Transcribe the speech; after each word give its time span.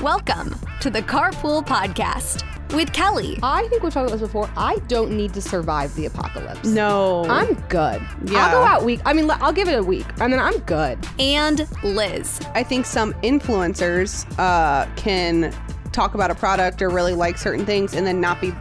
Welcome 0.00 0.54
to 0.80 0.90
the 0.90 1.02
Carpool 1.02 1.66
Podcast 1.66 2.44
with 2.74 2.92
Kelly 2.92 3.36
I 3.42 3.66
think 3.68 3.82
we've 3.82 3.92
talked 3.92 4.08
about 4.08 4.20
this 4.20 4.28
before. 4.28 4.48
I 4.56 4.76
don't 4.86 5.10
need 5.10 5.34
to 5.34 5.40
survive 5.42 5.92
the 5.96 6.06
apocalypse. 6.06 6.68
No. 6.68 7.24
I'm 7.24 7.54
good. 7.68 8.00
Yeah. 8.26 8.46
I'll 8.46 8.52
go 8.52 8.62
out 8.62 8.84
week. 8.84 9.00
I 9.04 9.12
mean, 9.12 9.28
I'll 9.28 9.52
give 9.52 9.68
it 9.68 9.76
a 9.76 9.82
week, 9.82 10.06
and 10.20 10.32
then 10.32 10.38
I'm 10.38 10.58
good. 10.60 10.98
and 11.18 11.66
Lizz. 11.82 12.40
I 12.54 12.62
think 12.62 12.86
some 12.86 13.12
influencers 13.24 14.24
uh, 14.38 14.88
can 14.94 15.52
talk 15.90 16.14
about 16.14 16.30
a 16.30 16.34
product 16.34 16.80
or 16.80 16.90
really 16.90 17.14
like 17.14 17.36
certain 17.36 17.66
things 17.66 17.94
and 17.94 18.06
then 18.06 18.20
not 18.20 18.40
be 18.40 18.52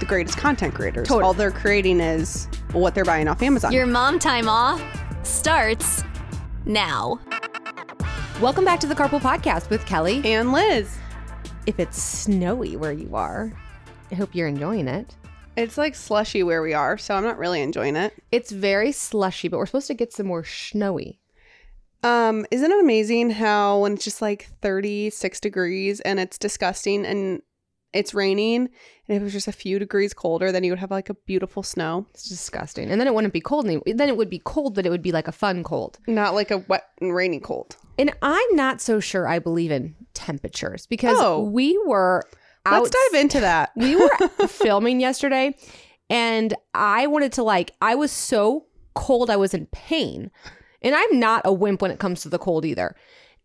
the 0.00 0.06
greatest 0.06 0.38
content 0.38 0.74
creators. 0.74 1.08
Totally. 1.08 1.24
All 1.24 1.34
they're 1.34 1.50
creating 1.50 2.00
is 2.00 2.48
what 2.72 2.94
they're 2.94 3.04
buying 3.04 3.28
off 3.28 3.42
Amazon. 3.42 3.72
Your 3.72 3.86
mom 3.86 4.18
time 4.18 4.48
off 4.48 4.82
starts 5.24 6.02
now. 6.64 7.20
Welcome 8.40 8.66
back 8.66 8.80
to 8.80 8.86
the 8.86 8.94
Carpool 8.94 9.20
Podcast 9.20 9.70
with 9.70 9.86
Kelly. 9.86 10.20
and 10.24 10.52
Lizz. 10.52 10.98
If 11.64 11.80
it's 11.80 12.00
snowy 12.00 12.76
where 12.76 12.92
you 12.92 13.16
are, 13.16 13.50
I 14.12 14.14
hope 14.14 14.34
you're 14.34 14.46
enjoying 14.46 14.88
it. 14.88 15.16
It's 15.56 15.78
like 15.78 15.94
slushy 15.94 16.42
where 16.42 16.60
we 16.60 16.74
are, 16.74 16.98
so 16.98 17.14
I'm 17.14 17.24
not 17.24 17.38
really 17.38 17.62
enjoying 17.62 17.96
it. 17.96 18.12
It's 18.30 18.50
very 18.50 18.92
slushy, 18.92 19.48
but 19.48 19.56
we're 19.56 19.64
supposed 19.64 19.86
to 19.86 19.94
get 19.94 20.12
some 20.12 20.26
more 20.26 20.44
snowy. 20.44 21.18
Um, 22.02 22.44
isn't 22.50 22.70
it 22.70 22.78
amazing 22.78 23.30
how 23.30 23.80
when 23.80 23.94
it's 23.94 24.04
just 24.04 24.20
like 24.20 24.50
36 24.60 25.40
degrees 25.40 26.00
and 26.00 26.20
it's 26.20 26.36
disgusting 26.36 27.06
and 27.06 27.40
it's 27.94 28.12
raining 28.12 28.68
and 29.08 29.16
if 29.16 29.22
it 29.22 29.24
was 29.24 29.32
just 29.32 29.48
a 29.48 29.52
few 29.52 29.78
degrees 29.78 30.12
colder, 30.12 30.52
then 30.52 30.62
you 30.62 30.72
would 30.72 30.78
have 30.78 30.90
like 30.90 31.08
a 31.08 31.14
beautiful 31.14 31.62
snow. 31.62 32.04
It's 32.10 32.28
disgusting. 32.28 32.90
And 32.90 33.00
then 33.00 33.08
it 33.08 33.14
wouldn't 33.14 33.32
be 33.32 33.40
cold. 33.40 33.66
Then 33.66 34.08
it 34.08 34.16
would 34.18 34.28
be 34.28 34.42
cold, 34.44 34.74
but 34.74 34.84
it 34.84 34.90
would 34.90 35.02
be 35.02 35.12
like 35.12 35.26
a 35.26 35.32
fun 35.32 35.64
cold. 35.64 35.98
Not 36.06 36.34
like 36.34 36.50
a 36.50 36.58
wet 36.58 36.84
and 37.00 37.14
rainy 37.14 37.40
cold. 37.40 37.76
And 37.98 38.12
I'm 38.22 38.54
not 38.56 38.80
so 38.80 39.00
sure 39.00 39.26
I 39.26 39.38
believe 39.38 39.70
in 39.70 39.94
temperatures 40.14 40.86
because 40.86 41.16
Oh. 41.20 41.42
we 41.42 41.78
were 41.86 42.22
out 42.64 42.82
Let's 42.82 42.96
dive 43.12 43.20
into 43.20 43.40
that. 43.40 43.70
we 43.76 43.96
were 43.96 44.08
filming 44.48 45.00
yesterday 45.00 45.54
and 46.10 46.52
I 46.74 47.06
wanted 47.06 47.32
to 47.34 47.42
like 47.42 47.72
I 47.80 47.94
was 47.94 48.10
so 48.12 48.66
cold 48.94 49.30
I 49.30 49.36
was 49.36 49.54
in 49.54 49.66
pain. 49.66 50.30
And 50.82 50.94
I'm 50.94 51.18
not 51.18 51.42
a 51.44 51.52
wimp 51.52 51.82
when 51.82 51.90
it 51.90 51.98
comes 51.98 52.22
to 52.22 52.28
the 52.28 52.38
cold 52.38 52.64
either. 52.64 52.94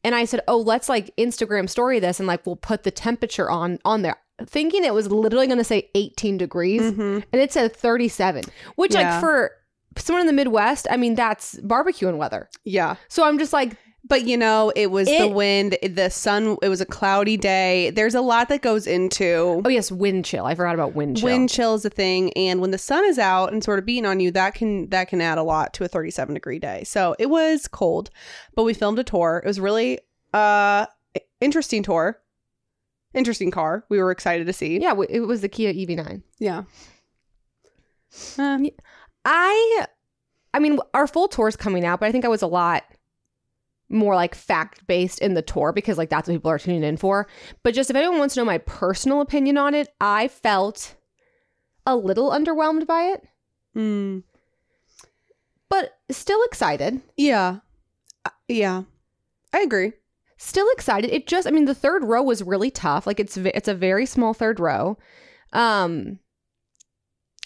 And 0.04 0.14
I 0.16 0.26
said, 0.26 0.42
"Oh, 0.48 0.58
let's 0.58 0.90
like 0.90 1.16
Instagram 1.18 1.70
story 1.70 2.00
this 2.00 2.20
and 2.20 2.28
like 2.28 2.46
we'll 2.46 2.56
put 2.56 2.84
the 2.84 2.92
temperature 2.92 3.50
on 3.50 3.80
on 3.86 4.02
there." 4.02 4.18
Thinking 4.46 4.84
it 4.84 4.94
was 4.94 5.12
literally 5.12 5.46
going 5.48 5.58
to 5.60 5.64
say 5.64 5.90
18 5.96 6.38
degrees 6.38 6.82
Mhm. 6.82 7.24
and 7.32 7.42
it 7.42 7.52
said 7.54 7.76
37, 7.76 8.44
which 8.76 8.94
Yeah. 8.96 9.12
like 9.14 9.22
for 9.22 9.52
someone 9.98 10.22
in 10.22 10.28
the 10.28 10.34
Midwest, 10.34 10.88
I 10.90 10.98
mean 10.98 11.16
that's 11.16 11.60
barbecue 11.62 12.08
barbecuing 12.08 12.18
weather. 12.18 12.50
Yeah. 12.64 12.96
So 13.08 13.24
I'm 13.24 13.38
just 13.40 13.54
like 13.54 13.76
But 14.12 14.28
you 14.28 14.36
know, 14.36 14.74
it 14.76 14.92
was 14.92 15.08
the 15.08 15.30
wind, 15.30 15.78
the 15.82 16.10
sun, 16.10 16.58
it 16.62 16.68
was 16.68 16.82
a 16.82 16.86
cloudy 16.86 17.38
day. 17.38 17.92
There's 17.92 18.14
a 18.14 18.20
lot 18.20 18.50
that 18.50 18.62
goes 18.62 18.86
into 18.86 19.62
Oh 19.64 19.70
yes, 19.70 19.90
wind 19.90 20.26
chill. 20.26 20.46
I 20.46 20.54
forgot 20.54 20.76
about 20.76 20.96
wind 20.96 21.16
chill. 21.16 21.30
wind 21.30 21.50
chill 21.50 21.76
is 21.76 21.86
a 21.86 21.90
thing 21.90 22.34
and 22.34 22.60
when 22.60 22.72
the 22.72 22.78
sun 22.78 23.06
is 23.06 23.18
out 23.18 23.54
and 23.54 23.64
sort 23.64 23.80
of 23.80 23.86
beating 23.86 24.06
on 24.06 24.20
you, 24.20 24.30
that 24.32 24.54
can 24.54 24.90
that 24.90 25.08
can 25.08 25.22
add 25.22 25.38
a 25.38 25.44
lot 25.44 25.74
to 25.76 25.86
a 25.86 25.88
37 25.88 26.34
degree 26.34 26.60
day. 26.60 26.84
So 26.84 27.16
it 27.20 27.28
was 27.28 27.70
cold, 27.70 28.10
but 28.54 28.64
we 28.64 28.74
filmed 28.74 29.00
a 29.00 29.04
tour. 29.06 29.42
It 29.46 29.48
was 29.48 29.62
really 29.62 30.00
uh 30.34 30.88
interesting 31.40 31.82
tour. 31.82 32.20
Interesting 33.14 33.50
car. 33.50 33.86
We 33.88 33.98
were 34.00 34.12
excited 34.12 34.46
to 34.46 34.52
see. 34.52 34.78
yeah, 34.82 34.94
it 35.08 35.22
was 35.22 35.40
the 35.40 35.48
Kia 35.48 35.70
E 35.70 35.88
EV9. 35.88 36.22
Yeah. 36.38 36.64
I 39.24 39.86
I 40.54 40.60
mean 40.60 40.80
our 40.94 41.08
full 41.08 41.30
tour 41.30 41.48
is 41.48 41.56
coming 41.56 41.86
out, 41.86 42.02
but 42.02 42.08
I 42.08 42.12
think 42.12 42.26
I 42.26 42.28
was 42.28 42.42
a 42.42 42.48
lot 42.48 42.84
more 43.92 44.16
like 44.16 44.34
fact 44.36 44.86
based 44.88 45.20
in 45.20 45.34
the 45.34 45.42
tour 45.42 45.72
because 45.74 45.98
like 45.98 46.10
that's 46.10 46.28
what 46.28 46.36
people 46.36 46.52
are 46.52 46.60
tuning 46.60 46.84
in 46.84 46.98
for. 46.98 47.28
But 47.64 47.74
just 47.74 47.90
if 47.90 47.96
anyone 47.96 48.20
wants 48.20 48.34
to 48.36 48.42
know 48.42 48.46
my 48.46 48.60
personal 48.60 49.22
opinion 49.22 49.58
on 49.58 49.74
it, 49.74 49.90
I 50.00 50.28
felt 50.28 50.96
a 51.86 51.96
little 51.96 52.32
underwhelmed 52.32 52.88
by 52.88 53.04
it, 53.06 53.24
mm, 53.76 54.24
but 55.70 55.98
still 56.10 56.42
excited. 56.44 57.02
yeah. 57.18 57.58
Uh, 58.26 58.30
yeah. 58.48 58.84
I 59.54 59.60
agree. 59.62 59.94
Still 60.38 60.70
excited. 60.72 61.12
It 61.12 61.28
just 61.28 61.48
I 61.48 61.52
mean 61.52 61.66
the 61.66 61.76
third 61.76 62.04
row 62.04 62.22
was 62.24 62.42
really 62.44 62.72
tough. 62.72 63.06
Like 63.08 63.20
it's 63.20 63.36
it's 63.38 63.68
a 63.68 63.74
very 63.74 64.06
small 64.06 64.34
third 64.34 64.60
row. 64.60 64.98
Um 65.54 66.20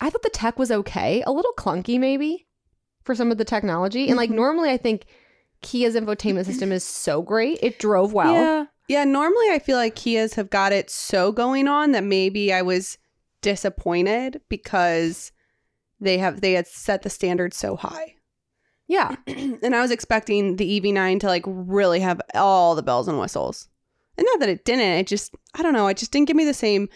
I 0.02 0.10
thought 0.10 0.24
the 0.24 0.30
tech 0.30 0.60
was 0.60 0.72
okay, 0.72 1.24
a 1.26 1.32
little 1.32 1.54
clunky 1.58 2.00
maybe 2.00 2.46
for 3.04 3.16
some 3.16 3.32
of 3.32 3.38
the 3.38 3.46
technology. 3.46 4.08
And 4.08 4.18
like 4.18 4.30
Mhm. 4.30 4.36
normally 4.36 4.70
I 4.70 4.78
think 4.78 5.06
Kia's 5.66 5.96
infotainment 5.96 6.46
system 6.46 6.72
is 6.72 6.84
so 6.84 7.22
great. 7.22 7.60
It 7.62 7.80
drove 7.80 8.14
well. 8.14 8.32
Yeah. 8.34 8.66
Yeah. 8.88 9.04
Normally, 9.04 9.50
I 9.52 9.60
feel 9.60 9.76
like 9.78 9.96
Kias 9.96 10.36
have 10.36 10.50
got 10.50 10.72
it 10.72 10.90
so 10.90 11.32
going 11.32 11.68
on 11.68 11.92
that 11.92 12.04
maybe 12.04 12.54
I 12.54 12.62
was 12.62 12.98
disappointed 13.42 14.42
because 14.48 15.32
they 16.00 16.18
have 16.18 16.42
they 16.42 16.54
had 16.54 16.68
set 16.68 17.02
the 17.02 17.10
standard 17.10 17.54
so 17.54 17.76
high, 17.76 18.16
Yeah. 18.88 19.16
and 19.28 19.76
I 19.76 19.82
was 19.82 19.92
expecting 19.92 20.56
the 20.58 20.80
EV9 20.80 21.20
to 21.22 21.28
like 21.28 21.44
really 21.48 22.00
have 22.00 22.22
all 22.34 22.76
the 22.76 22.84
bells 22.84 23.08
and 23.08 23.20
whistles, 23.20 23.68
and 24.18 24.26
not 24.26 24.40
that 24.40 24.50
it 24.50 24.66
didn't. 24.66 24.82
It 25.00 25.08
just 25.08 25.34
I 25.56 25.64
don't 25.64 25.74
know. 25.74 25.88
It 25.88 25.98
just 25.98 26.12
didn't 26.12 26.28
give 26.28 26.36
me 26.38 26.46
the 26.46 26.54
same 26.54 26.90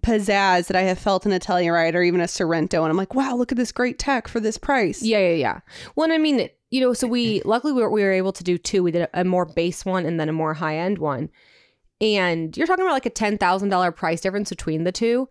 pizzazz 0.00 0.66
that 0.66 0.76
I 0.76 0.82
have 0.82 0.98
felt 0.98 1.24
in 1.24 1.32
a 1.32 1.38
Telluride 1.38 1.94
or 1.94 2.02
even 2.02 2.20
a 2.20 2.24
Sorento, 2.24 2.82
and 2.82 2.90
I'm 2.90 2.96
like, 2.96 3.14
wow, 3.14 3.36
look 3.36 3.52
at 3.52 3.58
this 3.58 3.72
great 3.72 3.98
tech 3.98 4.26
for 4.28 4.40
this 4.40 4.58
price. 4.58 5.02
Yeah, 5.02 5.18
yeah, 5.20 5.34
yeah. 5.34 5.60
Well, 5.96 6.10
I 6.10 6.18
mean, 6.18 6.48
you 6.70 6.80
know, 6.80 6.92
so 6.92 7.06
we 7.06 7.40
luckily 7.44 7.72
we 7.72 7.82
were, 7.82 7.90
we 7.90 8.02
were 8.02 8.12
able 8.12 8.32
to 8.32 8.44
do 8.44 8.58
two. 8.58 8.82
We 8.82 8.90
did 8.90 9.02
a, 9.12 9.20
a 9.20 9.24
more 9.24 9.44
base 9.44 9.84
one 9.84 10.06
and 10.06 10.18
then 10.18 10.28
a 10.28 10.32
more 10.32 10.54
high 10.54 10.76
end 10.78 10.98
one. 10.98 11.30
And 12.00 12.56
you're 12.56 12.66
talking 12.66 12.84
about 12.84 12.94
like 12.94 13.06
a 13.06 13.10
ten 13.10 13.38
thousand 13.38 13.68
dollar 13.68 13.92
price 13.92 14.20
difference 14.20 14.50
between 14.50 14.84
the 14.84 14.92
two. 14.92 15.28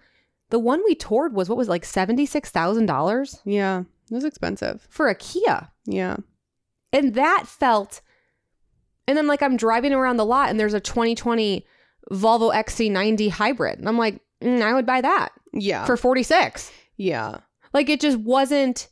The 0.50 0.60
one 0.60 0.82
we 0.86 0.96
toured 0.96 1.34
was 1.34 1.50
what 1.50 1.58
was 1.58 1.68
like 1.68 1.84
seventy 1.86 2.26
six 2.26 2.50
thousand 2.50 2.86
dollars 2.86 3.40
Yeah. 3.46 3.82
It 4.12 4.14
was 4.14 4.24
expensive. 4.26 4.86
for 4.90 5.08
a 5.10 5.16
Kia, 5.16 5.70
Yeah. 5.86 6.18
and 6.92 7.16
that 7.16 7.46
felt. 7.48 8.02
And 9.08 9.18
then 9.18 9.28
like 9.28 9.42
I'm 9.42 9.58
driving 9.58 9.92
around 9.94 10.18
the 10.18 10.26
lot 10.26 10.50
and 10.50 10.60
there's 10.60 10.74
a 10.74 10.80
2020 10.80 11.66
Volvo 12.12 12.54
XC90 12.54 13.30
hybrid, 13.32 13.80
and 13.80 13.88
I'm 13.88 13.98
like, 13.98 14.22
mm, 14.42 14.62
I 14.62 14.74
would 14.74 14.86
buy 14.86 15.02
that 15.02 15.30
Yeah. 15.54 15.86
for 15.86 15.98
46. 15.98 16.72
yeah. 16.98 17.40
Like 17.74 17.90
it 17.90 18.00
just 18.00 18.18
wasn't. 18.20 18.88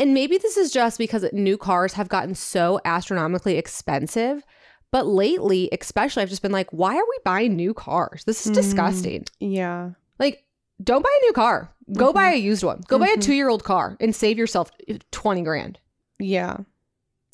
And 0.00 0.14
maybe 0.14 0.38
this 0.38 0.56
is 0.56 0.72
just 0.72 0.98
because 0.98 1.24
new 1.32 1.56
cars 1.58 1.92
have 1.92 2.08
gotten 2.08 2.34
so 2.34 2.80
astronomically 2.84 3.56
expensive. 3.58 4.42
But 4.90 5.06
lately, 5.06 5.68
especially, 5.78 6.22
I've 6.22 6.30
just 6.30 6.42
been 6.42 6.50
like, 6.50 6.68
why 6.72 6.96
are 6.96 7.04
we 7.08 7.18
buying 7.24 7.54
new 7.54 7.72
cars? 7.74 8.24
This 8.24 8.44
is 8.44 8.50
Mm. 8.50 8.54
disgusting. 8.56 9.24
Yeah. 9.38 9.90
Like, 10.18 10.42
don't 10.82 11.04
buy 11.04 11.16
a 11.20 11.24
new 11.26 11.32
car. 11.32 11.72
Go 11.92 12.10
Mhm. 12.10 12.14
buy 12.14 12.32
a 12.32 12.36
used 12.36 12.64
one. 12.64 12.80
Go 12.88 12.98
buy 12.98 13.08
a 13.08 13.16
Mhm. 13.16 13.22
two 13.22 13.34
year 13.34 13.48
old 13.48 13.62
car 13.62 13.96
and 14.00 14.16
save 14.16 14.38
yourself 14.38 14.70
20 15.12 15.42
grand. 15.42 15.78
Yeah. 16.18 16.56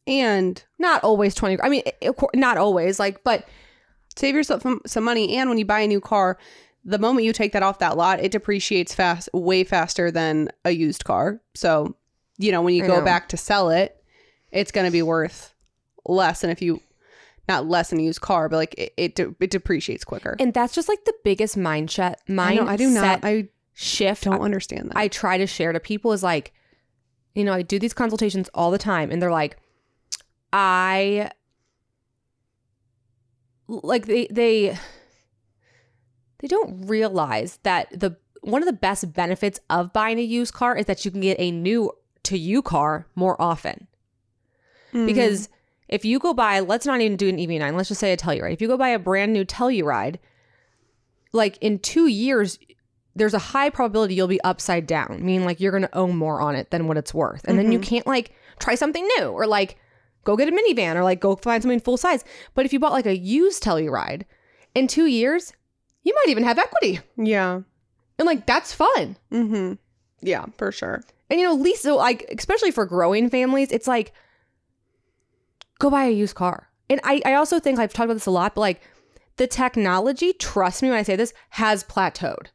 And 0.06 0.62
Not 0.78 1.02
always 1.04 1.34
20. 1.34 1.58
I 1.62 1.68
mean, 1.68 1.82
not 2.34 2.58
always, 2.58 2.98
like, 3.00 3.22
but 3.24 3.44
save 4.16 4.34
yourself 4.34 4.62
some, 4.62 4.80
some 4.86 5.04
money 5.04 5.36
and 5.36 5.48
when 5.48 5.58
you 5.58 5.64
buy 5.64 5.80
a 5.80 5.86
new 5.86 6.00
car 6.00 6.36
the 6.84 6.98
moment 6.98 7.24
you 7.26 7.32
take 7.32 7.52
that 7.52 7.62
off 7.64 7.80
that 7.80 7.96
lot 7.96 8.18
it 8.20 8.30
depreciates 8.30 8.94
fast 8.94 9.28
way 9.34 9.62
faster 9.64 10.10
than 10.10 10.48
a 10.64 10.70
used 10.70 11.04
car 11.04 11.40
so 11.54 11.94
you 12.38 12.52
know 12.52 12.62
when 12.62 12.74
you 12.74 12.84
I 12.84 12.86
go 12.86 12.98
know. 12.98 13.04
back 13.04 13.28
to 13.30 13.36
sell 13.36 13.70
it 13.70 14.02
it's 14.52 14.70
going 14.70 14.86
to 14.86 14.92
be 14.92 15.02
worth 15.02 15.54
less 16.04 16.40
than 16.40 16.50
if 16.50 16.62
you 16.62 16.80
not 17.48 17.66
less 17.66 17.90
than 17.90 18.00
a 18.00 18.02
used 18.02 18.20
car 18.20 18.48
but 18.48 18.56
like 18.56 18.74
it 18.78 18.92
it, 18.96 19.14
de- 19.14 19.34
it 19.40 19.50
depreciates 19.50 20.04
quicker. 20.04 20.36
And 20.38 20.52
that's 20.52 20.74
just 20.74 20.88
like 20.88 21.04
the 21.04 21.14
biggest 21.24 21.56
mindset 21.56 22.16
I, 22.28 22.54
know, 22.54 22.66
I 22.66 22.76
do 22.76 22.90
not 22.90 23.24
i 23.24 23.48
shift. 23.76 24.24
don't 24.24 24.40
understand 24.40 24.90
that. 24.90 24.96
I 24.96 25.08
try 25.08 25.38
to 25.38 25.46
share 25.46 25.72
to 25.72 25.78
people 25.80 26.12
is 26.12 26.22
like, 26.22 26.52
you 27.34 27.44
know, 27.44 27.52
I 27.52 27.62
do 27.62 27.78
these 27.78 27.92
consultations 27.92 28.48
all 28.54 28.70
the 28.70 28.78
time, 28.78 29.10
and 29.10 29.20
they're 29.20 29.30
like, 29.30 29.58
I 30.52 31.30
like 33.68 34.06
they 34.06 34.26
they 34.30 34.78
they 36.38 36.48
don't 36.48 36.86
realize 36.86 37.58
that 37.62 37.88
the 37.98 38.16
one 38.40 38.62
of 38.62 38.66
the 38.66 38.72
best 38.72 39.12
benefits 39.12 39.60
of 39.68 39.92
buying 39.92 40.18
a 40.18 40.22
used 40.22 40.54
car 40.54 40.76
is 40.76 40.86
that 40.86 41.04
you 41.04 41.10
can 41.10 41.20
get 41.20 41.38
a 41.38 41.50
new 41.50 41.92
to 42.26 42.38
you 42.38 42.62
car 42.62 43.06
more 43.14 43.40
often. 43.40 43.88
Mm. 44.92 45.06
because 45.06 45.48
if 45.88 46.04
you 46.04 46.18
go 46.18 46.32
buy 46.32 46.60
let's 46.60 46.86
not 46.86 47.00
even 47.00 47.16
do 47.16 47.28
an 47.28 47.36
EV9 47.36 47.74
let's 47.74 47.88
just 47.88 48.00
say 48.00 48.12
a 48.12 48.16
Telluride. 48.16 48.52
If 48.52 48.62
you 48.62 48.68
go 48.68 48.76
buy 48.76 48.90
a 48.90 48.98
brand 48.98 49.32
new 49.32 49.44
Telluride 49.44 50.18
like 51.32 51.58
in 51.60 51.78
2 51.80 52.06
years 52.06 52.58
there's 53.14 53.34
a 53.34 53.38
high 53.38 53.70
probability 53.70 54.14
you'll 54.14 54.28
be 54.28 54.40
upside 54.42 54.86
down 54.86 55.18
meaning 55.24 55.44
like 55.44 55.60
you're 55.60 55.72
going 55.72 55.82
to 55.82 55.98
owe 55.98 56.06
more 56.06 56.40
on 56.40 56.54
it 56.54 56.70
than 56.70 56.86
what 56.86 56.96
it's 56.96 57.12
worth. 57.12 57.44
And 57.44 57.58
then 57.58 57.72
you 57.72 57.78
can't 57.78 58.06
like 58.06 58.32
try 58.58 58.74
something 58.74 59.06
new 59.18 59.26
or 59.26 59.46
like 59.46 59.76
go 60.24 60.36
get 60.36 60.48
a 60.48 60.52
minivan 60.52 60.94
or 60.94 61.02
like 61.02 61.20
go 61.20 61.36
find 61.36 61.62
something 61.62 61.80
full 61.80 61.96
size. 61.96 62.24
But 62.54 62.64
if 62.64 62.72
you 62.72 62.78
bought 62.78 62.92
like 62.92 63.06
a 63.06 63.16
used 63.16 63.62
Telluride 63.62 64.22
in 64.74 64.86
2 64.86 65.06
years 65.06 65.52
you 66.04 66.14
might 66.14 66.28
even 66.28 66.44
have 66.44 66.58
equity. 66.58 67.00
Yeah. 67.16 67.62
And 68.18 68.26
like 68.26 68.46
that's 68.46 68.72
fun. 68.72 69.16
Mm-hmm. 69.32 69.74
Yeah 70.22 70.46
for 70.56 70.70
sure 70.70 71.02
And 71.30 71.40
you 71.40 71.46
know, 71.46 71.54
Lisa, 71.54 71.92
like 71.94 72.24
especially 72.36 72.70
for 72.70 72.86
growing 72.86 73.28
families, 73.30 73.72
it's 73.72 73.86
like 73.88 74.12
go 75.78 75.90
buy 75.90 76.04
a 76.04 76.10
used 76.10 76.34
car. 76.34 76.68
And 76.88 77.00
I, 77.04 77.20
I 77.24 77.34
also 77.34 77.58
think 77.58 77.78
I've 77.78 77.92
talked 77.92 78.04
about 78.06 78.14
this 78.14 78.26
a 78.26 78.30
lot, 78.30 78.54
but 78.54 78.60
like 78.60 78.80
the 79.36 79.46
technology, 79.46 80.32
trust 80.32 80.82
me 80.82 80.88
when 80.88 80.98
I 80.98 81.02
say 81.02 81.16
this, 81.16 81.34
has 81.50 81.82
plateaued. 81.84 82.46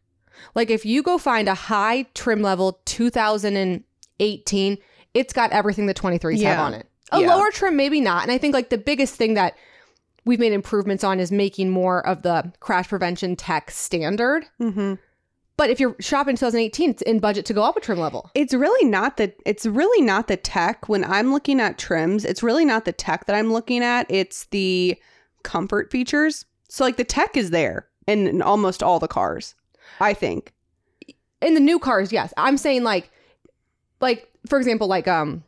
Like 0.56 0.70
if 0.70 0.86
you 0.86 1.04
go 1.04 1.18
find 1.18 1.48
a 1.50 1.54
high 1.54 2.04
trim 2.16 2.42
level 2.42 2.80
2018, 2.86 4.78
it's 5.14 5.34
got 5.34 5.52
everything 5.52 5.86
the 5.86 5.94
23s 5.94 6.42
have 6.44 6.60
on 6.60 6.74
it. 6.74 6.88
A 7.12 7.20
Yeah. 7.20 7.36
lower 7.36 7.52
trim, 7.52 7.76
maybe 7.76 8.00
not. 8.00 8.24
And 8.24 8.32
I 8.32 8.38
think 8.38 8.54
like 8.54 8.70
the 8.70 8.78
biggest 8.78 9.16
thing 9.16 9.34
that 9.34 9.56
we've 10.24 10.40
made 10.40 10.54
improvements 10.54 11.04
on 11.04 11.20
is 11.20 11.32
making 11.32 11.70
more 11.70 12.06
of 12.08 12.22
the 12.22 12.54
crash 12.60 12.88
prevention 12.88 13.36
tech 13.36 13.70
standard. 13.70 14.46
Mm-hmm. 14.60 14.94
But 15.62 15.70
if 15.70 15.80
you're 15.80 15.96
shopping 16.00 16.36
2018, 16.36 16.90
it's 16.90 17.02
in 17.04 17.20
budget 17.20 17.46
to 17.46 17.54
go 17.54 17.62
up 17.62 17.78
a 17.78 17.80
trim 17.80 18.00
level. 18.00 18.32
It's 18.34 18.52
really 18.52 18.90
not 18.90 19.18
the 19.18 19.32
it's 19.46 19.68
really 19.68 20.04
not 20.04 20.28
the 20.28 20.36
tech 20.36 20.90
when 20.90 21.04
I'm 21.04 21.32
looking 21.32 21.60
at 21.60 21.78
trims. 21.78 22.26
It's 22.26 22.42
really 22.42 22.66
not 22.66 22.86
the 22.86 22.92
tech 22.92 23.28
that 23.28 23.36
I'm 23.36 23.54
looking 23.54 23.84
at. 23.84 24.08
It's 24.10 24.46
the 24.46 25.00
comfort 25.44 25.92
features. 25.92 26.46
So 26.68 26.84
like 26.84 26.98
the 26.98 27.04
tech 27.04 27.38
is 27.38 27.52
there 27.52 27.88
in, 28.08 28.26
in 28.26 28.42
almost 28.42 28.82
all 28.82 28.98
the 28.98 29.08
cars. 29.08 29.54
I 30.00 30.16
think. 30.16 30.52
In 31.44 31.54
the 31.54 31.60
new 31.60 31.78
cars, 31.78 32.12
yes. 32.12 32.34
I'm 32.38 32.58
saying 32.58 32.82
like 32.82 33.12
like 34.00 34.32
for 34.50 34.58
example, 34.58 34.88
like 34.88 35.08
um 35.08 35.44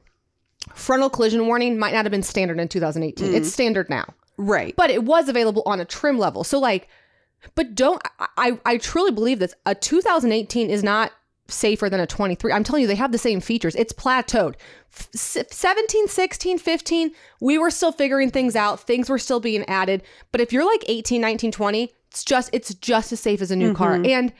frontal 0.75 1.09
collision 1.09 1.47
warning 1.47 1.79
might 1.79 1.93
not 1.93 2.05
have 2.05 2.11
been 2.11 2.21
standard 2.21 2.59
in 2.59 2.67
2018. 2.67 3.33
It's 3.33 3.51
standard 3.51 3.89
now. 3.89 4.05
Right. 4.37 4.75
But 4.75 4.91
it 4.91 5.05
was 5.05 5.27
available 5.27 5.63
on 5.65 5.79
a 5.79 5.85
trim 5.85 6.19
level. 6.19 6.43
So 6.43 6.59
like 6.59 6.87
but 7.55 7.75
don't 7.75 8.01
I 8.37 8.59
I, 8.65 8.77
truly 8.77 9.11
believe 9.11 9.39
this. 9.39 9.53
A 9.65 9.75
2018 9.75 10.69
is 10.69 10.83
not 10.83 11.11
safer 11.49 11.89
than 11.89 11.99
a 11.99 12.07
23. 12.07 12.51
I'm 12.53 12.63
telling 12.63 12.81
you 12.81 12.87
they 12.87 12.95
have 12.95 13.11
the 13.11 13.17
same 13.17 13.41
features. 13.41 13.75
It's 13.75 13.91
plateaued. 13.93 14.55
F- 14.93 15.09
s- 15.13 15.45
17, 15.51 16.07
16, 16.07 16.57
15, 16.57 17.11
we 17.41 17.57
were 17.57 17.69
still 17.69 17.91
figuring 17.91 18.31
things 18.31 18.55
out. 18.55 18.79
Things 18.79 19.09
were 19.09 19.19
still 19.19 19.39
being 19.41 19.63
added. 19.65 20.03
But 20.31 20.39
if 20.41 20.53
you're 20.53 20.65
like 20.65 20.83
18, 20.87 21.19
19, 21.19 21.51
20, 21.51 21.91
it's 22.09 22.23
just 22.23 22.49
it's 22.53 22.73
just 22.75 23.11
as 23.11 23.19
safe 23.19 23.41
as 23.41 23.51
a 23.51 23.55
new 23.55 23.73
car. 23.73 23.95
And 24.05 24.31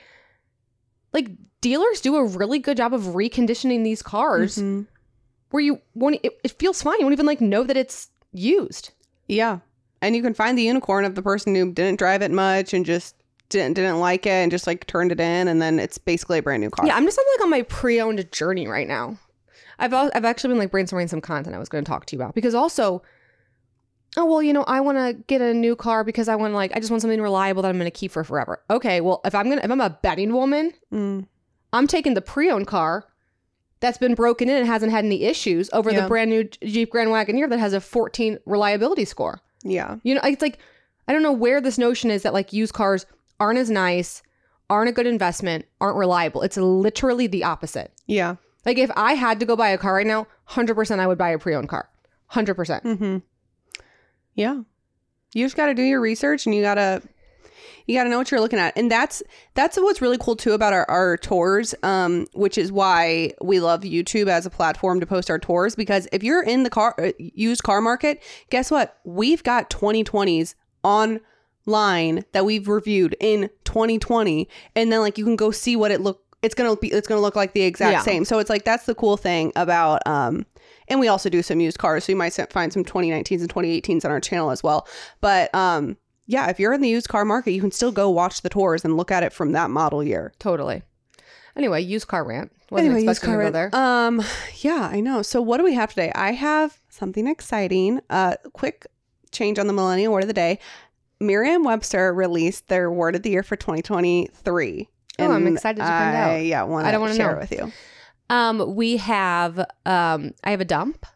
like 1.12 1.28
dealers 1.60 2.00
do 2.00 2.16
a 2.16 2.24
really 2.24 2.58
good 2.58 2.76
job 2.76 2.92
of 2.94 3.02
reconditioning 3.02 3.84
these 3.84 4.02
cars 4.02 4.56
Mhm. 4.58 4.86
where 5.50 5.62
you 5.62 5.80
won't 5.94 6.18
it, 6.22 6.38
it 6.42 6.52
feels 6.58 6.82
fine. 6.82 6.98
You 6.98 7.04
won't 7.06 7.12
even 7.14 7.26
like 7.26 7.40
know 7.40 7.64
that 7.64 7.76
it's 7.76 8.08
used. 8.32 8.90
Yeah. 9.28 9.58
And 10.04 10.14
you 10.14 10.22
can 10.22 10.34
find 10.34 10.56
the 10.58 10.62
unicorn 10.62 11.04
of 11.04 11.14
the 11.14 11.22
person 11.22 11.54
who 11.54 11.72
didn't 11.72 11.98
drive 11.98 12.22
it 12.22 12.30
much 12.30 12.74
and 12.74 12.84
just 12.86 13.16
didn't 13.48 13.74
didn't 13.74 14.00
like 14.00 14.26
it 14.26 14.30
and 14.30 14.50
just 14.50 14.66
like 14.66 14.86
turned 14.86 15.12
it 15.12 15.20
in 15.20 15.48
and 15.48 15.60
then 15.60 15.78
it's 15.78 15.98
basically 15.98 16.38
a 16.38 16.42
brand 16.42 16.62
new 16.62 16.70
car. 16.70 16.86
Yeah, 16.86 16.96
I'm 16.96 17.04
just 17.04 17.18
on, 17.18 17.24
like 17.36 17.44
on 17.44 17.50
my 17.50 17.62
pre-owned 17.62 18.30
journey 18.32 18.66
right 18.66 18.88
now. 18.88 19.18
I've 19.78 19.92
I've 19.92 20.24
actually 20.24 20.48
been 20.50 20.58
like 20.58 20.70
brainstorming 20.70 21.08
some 21.08 21.20
content 21.20 21.54
I 21.54 21.58
was 21.58 21.68
going 21.68 21.84
to 21.84 21.88
talk 21.88 22.06
to 22.06 22.16
you 22.16 22.22
about 22.22 22.34
because 22.34 22.54
also, 22.54 23.02
oh 24.16 24.24
well, 24.24 24.42
you 24.42 24.52
know, 24.52 24.62
I 24.64 24.80
want 24.80 24.98
to 24.98 25.14
get 25.26 25.40
a 25.40 25.52
new 25.52 25.76
car 25.76 26.04
because 26.04 26.28
I 26.28 26.36
want 26.36 26.52
to 26.52 26.56
like 26.56 26.72
I 26.76 26.78
just 26.80 26.90
want 26.90 27.02
something 27.02 27.20
reliable 27.20 27.62
that 27.62 27.68
I'm 27.68 27.76
going 27.78 27.86
to 27.90 27.90
keep 27.96 28.12
for 28.12 28.24
forever. 28.24 28.62
Okay, 28.70 29.00
well 29.00 29.20
if 29.24 29.34
I'm 29.34 29.48
gonna 29.48 29.62
if 29.64 29.70
I'm 29.70 29.80
a 29.80 29.90
betting 30.02 30.32
woman, 30.32 30.72
Mm. 30.92 31.26
I'm 31.72 31.86
taking 31.88 32.14
the 32.14 32.22
pre-owned 32.22 32.66
car 32.68 33.04
that's 33.80 33.98
been 33.98 34.14
broken 34.14 34.48
in 34.48 34.56
and 34.56 34.66
hasn't 34.66 34.92
had 34.92 35.04
any 35.04 35.24
issues 35.24 35.68
over 35.72 35.90
Yeah. 35.90 36.02
the 36.02 36.08
brand 36.08 36.30
new 36.30 36.44
Jeep 36.44 36.90
Grand 36.90 37.10
Wagoneer 37.10 37.48
that 37.50 37.58
has 37.58 37.72
a 37.72 37.80
14 37.80 38.38
reliability 38.46 39.04
score. 39.04 39.40
Yeah. 39.64 39.96
You 40.02 40.14
know, 40.14 40.20
it's 40.24 40.42
like 40.42 40.58
I 41.08 41.12
don't 41.12 41.22
know 41.22 41.32
where 41.32 41.60
this 41.60 41.78
notion 41.78 42.10
is 42.10 42.22
that 42.22 42.32
like 42.32 42.52
used 42.52 42.74
cars 42.74 43.06
aren't 43.40 43.58
as 43.58 43.70
nice, 43.70 44.22
aren't 44.70 44.88
a 44.88 44.92
good 44.92 45.06
investment, 45.06 45.66
aren't 45.80 45.96
reliable. 45.96 46.42
It's 46.42 46.56
literally 46.56 47.26
the 47.26 47.44
opposite. 47.44 47.92
Yeah. 48.06 48.36
Like 48.64 48.78
if 48.78 48.90
I 48.96 49.14
had 49.14 49.40
to 49.40 49.46
go 49.46 49.56
buy 49.56 49.70
a 49.70 49.78
car 49.78 49.94
right 49.94 50.06
now, 50.06 50.26
100% 50.50 50.98
I 50.98 51.06
would 51.06 51.18
buy 51.18 51.30
a 51.30 51.38
pre-owned 51.38 51.68
car. 51.68 51.88
100%. 52.32 52.54
Mm-hmm. 52.82 53.18
Yeah. 54.34 54.62
You 55.34 55.44
just 55.44 55.56
got 55.56 55.66
to 55.66 55.74
do 55.74 55.82
your 55.82 56.00
research 56.00 56.46
and 56.46 56.54
you 56.54 56.62
got 56.62 56.76
to 56.76 57.02
you 57.86 57.96
got 57.96 58.04
to 58.04 58.10
know 58.10 58.18
what 58.18 58.30
you're 58.30 58.40
looking 58.40 58.58
at. 58.58 58.76
And 58.76 58.90
that's 58.90 59.22
that's 59.54 59.76
what's 59.76 60.00
really 60.00 60.18
cool 60.18 60.36
too 60.36 60.52
about 60.52 60.72
our, 60.72 60.88
our 60.90 61.16
tours 61.16 61.74
um 61.82 62.26
which 62.34 62.58
is 62.58 62.70
why 62.72 63.32
we 63.42 63.60
love 63.60 63.82
YouTube 63.82 64.28
as 64.28 64.46
a 64.46 64.50
platform 64.50 65.00
to 65.00 65.06
post 65.06 65.30
our 65.30 65.38
tours 65.38 65.74
because 65.74 66.08
if 66.12 66.22
you're 66.22 66.42
in 66.42 66.62
the 66.62 66.70
car 66.70 66.94
uh, 66.98 67.12
used 67.18 67.62
car 67.62 67.80
market, 67.80 68.22
guess 68.50 68.70
what? 68.70 68.98
We've 69.04 69.42
got 69.42 69.70
2020s 69.70 70.54
online 70.82 72.24
that 72.32 72.44
we've 72.44 72.68
reviewed 72.68 73.16
in 73.20 73.50
2020 73.64 74.48
and 74.76 74.92
then 74.92 75.00
like 75.00 75.18
you 75.18 75.24
can 75.24 75.36
go 75.36 75.50
see 75.50 75.76
what 75.76 75.90
it 75.90 76.00
look 76.00 76.20
it's 76.42 76.54
to 76.54 76.76
be 76.76 76.92
it's 76.92 77.08
to 77.08 77.16
look 77.18 77.36
like 77.36 77.54
the 77.54 77.62
exact 77.62 77.92
Yeah. 77.92 78.00
same. 78.02 78.24
So 78.26 78.38
it's 78.38 78.50
like 78.50 78.64
that's 78.64 78.84
the 78.86 78.94
cool 78.94 79.16
thing 79.16 79.50
about 79.56 80.06
um 80.06 80.44
and 80.88 81.00
we 81.00 81.08
also 81.08 81.30
do 81.30 81.42
some 81.42 81.60
used 81.60 81.78
cars 81.78 82.04
so 82.04 82.12
you 82.12 82.16
might 82.16 82.34
find 82.52 82.72
some 82.72 82.84
2019s 82.84 83.40
and 83.40 83.48
2018s 83.48 84.04
on 84.04 84.10
our 84.10 84.20
channel 84.20 84.50
as 84.50 84.62
well 84.62 84.86
but 85.22 85.54
um 85.54 85.96
yeah 86.26 86.48
if 86.48 86.58
you're 86.60 86.72
in 86.72 86.80
the 86.80 86.88
used 86.88 87.08
car 87.08 87.24
market 87.24 87.52
you 87.52 87.60
can 87.60 87.70
still 87.70 87.92
go 87.92 88.08
watch 88.10 88.42
the 88.42 88.48
tours 88.48 88.84
and 88.84 88.96
look 88.96 89.10
at 89.10 89.22
it 89.22 89.32
from 89.32 89.52
that 89.52 89.70
model 89.70 90.02
year 90.02 90.32
Totally. 90.38 90.82
Anyway, 91.56 91.80
used 91.82 92.08
car 92.08 92.24
rant. 92.24 92.50
Wasn't 92.70 92.90
anyway 92.90 93.06
used 93.06 93.22
car 93.22 93.34
to 93.34 93.38
rent. 93.38 93.52
there. 93.52 93.70
um 93.74 94.20
yeah 94.60 94.88
i 94.90 95.00
know 95.00 95.22
so 95.22 95.40
what 95.40 95.58
do 95.58 95.64
we 95.64 95.74
have 95.74 95.90
today 95.90 96.10
i 96.14 96.32
have 96.32 96.76
something 96.88 97.26
exciting 97.28 98.00
uh 98.10 98.34
quick 98.52 98.86
change 99.30 99.58
on 99.58 99.66
the 99.68 99.72
millennial 99.72 100.12
word 100.12 100.22
of 100.24 100.28
the 100.28 100.32
day 100.34 100.58
merriam-webster 101.20 102.12
released 102.12 102.68
their 102.68 102.90
word 102.90 103.14
of 103.16 103.22
the 103.22 103.30
year 103.30 103.42
for 103.42 103.56
2023 103.56 104.88
Oh, 105.20 105.30
I'm 105.30 105.46
excited 105.46 105.78
to 105.78 105.84
find 105.86 106.16
I, 106.16 106.20
out. 106.40 106.44
yeah 106.44 106.62
want 106.64 106.86
I 106.86 106.90
don't 106.90 107.00
wanna 107.00 107.14
share 107.14 107.32
know. 107.32 107.38
it 107.38 107.40
with 107.40 107.52
you 107.52 107.72
Um, 108.30 108.74
we 108.74 108.96
have 108.96 109.58
um, 109.86 110.32
I 110.42 110.50
have 110.50 110.60
a 110.60 110.64
dump. 110.64 111.06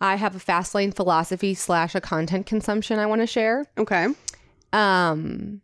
I 0.00 0.16
have 0.16 0.34
a 0.36 0.38
fast 0.38 0.74
lane 0.74 0.92
philosophy 0.92 1.54
slash 1.54 1.94
a 1.94 2.00
content 2.00 2.46
consumption 2.46 2.98
I 2.98 3.06
want 3.06 3.22
to 3.22 3.26
share. 3.26 3.64
okay 3.78 4.08
Um, 4.72 5.62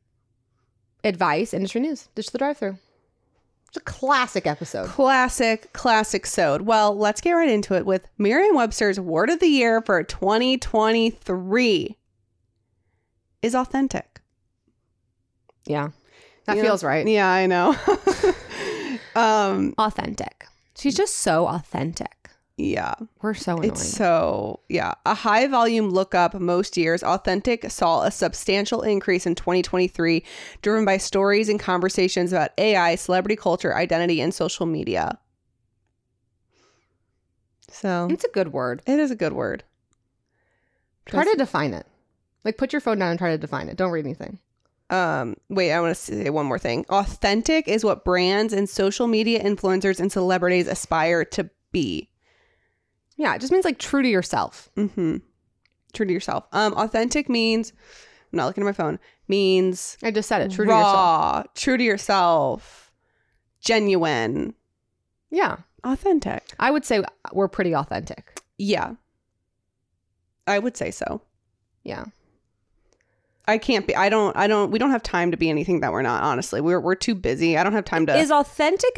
advice, 1.05 1.53
industry 1.53 1.81
news, 1.83 2.09
ditch 2.15 2.31
the 2.31 2.39
drive 2.39 2.57
through. 2.59 2.79
It's 3.69 3.77
a 3.79 3.81
classic 3.81 4.47
episode. 4.47 4.89
Classic, 4.89 5.73
classic 5.73 6.27
sode. 6.27 6.63
Well, 6.63 6.95
let's 6.97 7.21
get 7.23 7.33
right 7.33 7.49
into 7.49 7.75
it 7.75 7.87
with 7.87 8.07
Merriam 8.19 8.55
Webster's 8.55 9.01
word 9.01 9.31
of 9.31 9.41
the 9.41 9.47
year 9.47 9.81
for 9.81 10.03
2023 10.03 11.97
is 13.41 13.55
authentic. 13.55 14.21
Yeah, 15.65 15.89
that 16.47 16.57
You 16.57 16.63
know? 16.63 16.69
feels 16.69 16.85
right. 16.85 17.07
Yeah, 17.07 17.29
I 17.31 17.47
know. 17.47 17.75
um, 19.17 19.75
Authentic. 19.79 20.47
She's 20.77 20.95
just 20.97 21.17
so 21.17 21.47
authentic. 21.47 22.22
Yeah, 22.57 22.95
We're 23.23 23.35
so 23.35 23.55
annoying. 23.57 23.71
it's 23.73 23.83
so, 23.83 24.61
yeah. 24.69 24.93
A 25.07 25.15
high 25.15 25.47
volume 25.47 25.91
lookup 25.91 26.35
most 26.35 26.77
years, 26.77 27.03
Authentic 27.03 27.71
saw 27.71 28.03
a 28.03 28.11
substantial 28.11 28.83
increase 28.83 29.27
in 29.27 29.35
2023, 29.35 30.23
driven 30.61 30.85
by 30.85 30.99
stories 30.99 31.49
and 31.49 31.59
conversations 31.59 32.33
about 32.33 32.51
AI, 32.59 32.95
celebrity 32.97 33.37
culture, 33.37 33.75
identity, 33.75 34.21
and 34.21 34.35
social 34.35 34.67
media. 34.67 35.19
So 37.71 38.09
it's 38.11 38.25
a 38.25 38.29
good 38.29 38.53
word. 38.53 38.83
it 38.87 38.99
is 38.99 39.11
a 39.11 39.17
good 39.17 39.33
word. 39.33 39.65
Try 41.07 41.25
to 41.25 41.35
define 41.37 41.75
it. 41.75 41.87
Like 42.45 42.59
put 42.59 42.73
your 42.73 42.81
phone 42.81 42.99
down 42.99 43.11
and 43.11 43.19
try 43.19 43.31
to 43.31 43.39
define 43.39 43.69
it. 43.69 43.77
Don't 43.77 43.91
read 43.91 44.05
anything. 44.05 44.39
um 44.91 45.37
wait 45.49 45.73
i 45.73 45.81
want 45.81 45.95
to 45.97 46.01
say 46.01 46.29
one 46.29 46.45
more 46.45 46.59
thing 46.59 46.85
authentic 46.91 47.67
is 47.67 47.83
what 47.85 48.05
brands 48.05 48.53
and 48.53 48.69
social 48.69 49.07
media 49.07 49.43
influencers 49.43 49.99
and 50.01 50.13
celebrities 50.13 50.67
aspire 50.69 51.25
to 51.25 51.49
be 51.71 52.11
Yeah, 53.23 53.35
it 53.37 53.41
just 53.41 53.53
means 53.53 53.65
like 53.65 53.79
true 53.79 54.03
to 54.03 54.09
yourself. 54.09 54.69
mm-hmm 54.77 55.17
true 55.95 56.07
to 56.07 56.13
yourself 56.13 56.47
um 56.53 56.73
authentic 56.73 57.29
means 57.29 57.71
i'm 58.33 58.39
not 58.39 58.47
looking 58.47 58.63
at 58.63 58.65
my 58.65 58.73
phone 58.73 58.99
means 59.29 59.99
I 60.03 60.11
just 60.11 60.27
said 60.27 60.41
it. 60.41 60.51
True 60.51 60.65
to 60.65 60.73
yourself. 60.73 60.95
raw 60.95 61.43
true 61.55 61.77
to 61.77 61.85
yourself 61.85 62.91
genuine 63.61 64.55
Yeah, 65.31 65.59
authentic 65.85 66.45
I 66.59 66.71
would 66.71 66.87
say 66.87 67.03
we're 67.35 67.49
pretty 67.49 67.75
authentic. 67.77 68.41
yeah 68.57 68.95
i 70.47 70.59
would 70.59 70.79
say 70.79 70.91
so 70.91 71.21
Yeah. 71.85 72.05
i 73.47 73.59
can't 73.59 73.87
be 73.87 73.95
i 73.95 74.09
don't 74.09 74.35
i 74.35 74.47
don't 74.47 74.71
we 74.71 74.79
don't 74.79 74.93
have 74.93 75.03
time 75.03 75.31
to 75.31 75.37
be 75.37 75.51
anything 75.51 75.81
that 75.81 75.93
we're 75.93 76.01
not 76.01 76.23
honestly 76.23 76.63
we're, 76.63 76.81
we're 76.81 76.95
too 76.95 77.15
busy 77.15 77.59
i 77.59 77.63
don't 77.63 77.75
have 77.75 77.85
time 77.85 78.07
to 78.07 78.17
Is 78.17 78.31
authentic 78.31 78.97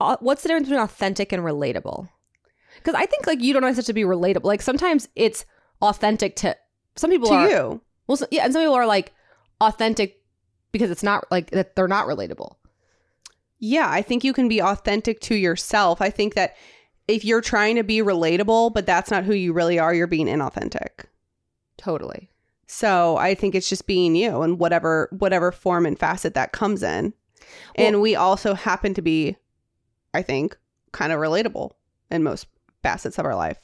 a, 0.00 0.16
what's 0.20 0.42
the 0.42 0.48
difference 0.50 0.68
between 0.68 0.84
authentic 0.84 1.32
and 1.32 1.42
relatable? 1.42 2.08
Because 2.78 2.94
I 2.94 3.06
think 3.06 3.26
like 3.26 3.40
you 3.40 3.52
don't 3.52 3.62
always 3.62 3.76
have 3.76 3.86
to 3.86 3.92
be 3.92 4.02
relatable. 4.02 4.44
Like 4.44 4.62
sometimes 4.62 5.08
it's 5.14 5.44
authentic 5.82 6.36
to 6.36 6.56
some 6.96 7.10
people 7.10 7.28
to 7.28 7.34
are 7.34 7.48
you 7.48 7.80
well, 8.08 8.16
so, 8.16 8.26
yeah, 8.30 8.44
and 8.44 8.52
some 8.52 8.62
people 8.62 8.74
are 8.74 8.86
like 8.86 9.12
authentic 9.60 10.22
because 10.72 10.90
it's 10.90 11.02
not 11.02 11.30
like 11.30 11.50
that 11.50 11.76
they're 11.76 11.86
not 11.86 12.06
relatable. 12.06 12.56
Yeah, 13.60 13.88
I 13.88 14.02
think 14.02 14.24
you 14.24 14.32
can 14.32 14.48
be 14.48 14.62
authentic 14.62 15.20
to 15.22 15.34
yourself. 15.34 16.00
I 16.00 16.10
think 16.10 16.34
that 16.34 16.56
if 17.06 17.24
you're 17.24 17.40
trying 17.40 17.76
to 17.76 17.82
be 17.82 17.98
relatable, 17.98 18.72
but 18.72 18.86
that's 18.86 19.10
not 19.10 19.24
who 19.24 19.34
you 19.34 19.52
really 19.52 19.78
are, 19.78 19.94
you're 19.94 20.06
being 20.06 20.26
inauthentic. 20.26 21.06
Totally. 21.76 22.30
So 22.66 23.16
I 23.16 23.34
think 23.34 23.54
it's 23.54 23.68
just 23.68 23.86
being 23.86 24.14
you 24.14 24.42
and 24.42 24.58
whatever 24.58 25.08
whatever 25.18 25.52
form 25.52 25.86
and 25.86 25.98
facet 25.98 26.34
that 26.34 26.52
comes 26.52 26.82
in. 26.82 27.14
and 27.76 28.00
we 28.00 28.14
also 28.14 28.54
happen 28.54 28.94
to 28.94 29.02
be, 29.02 29.36
I 30.12 30.22
think, 30.22 30.56
kind 30.92 31.12
of 31.12 31.18
relatable 31.18 31.72
in 32.10 32.22
most 32.22 32.46
facets 32.88 33.18
of 33.18 33.26
our 33.26 33.36
life. 33.36 33.58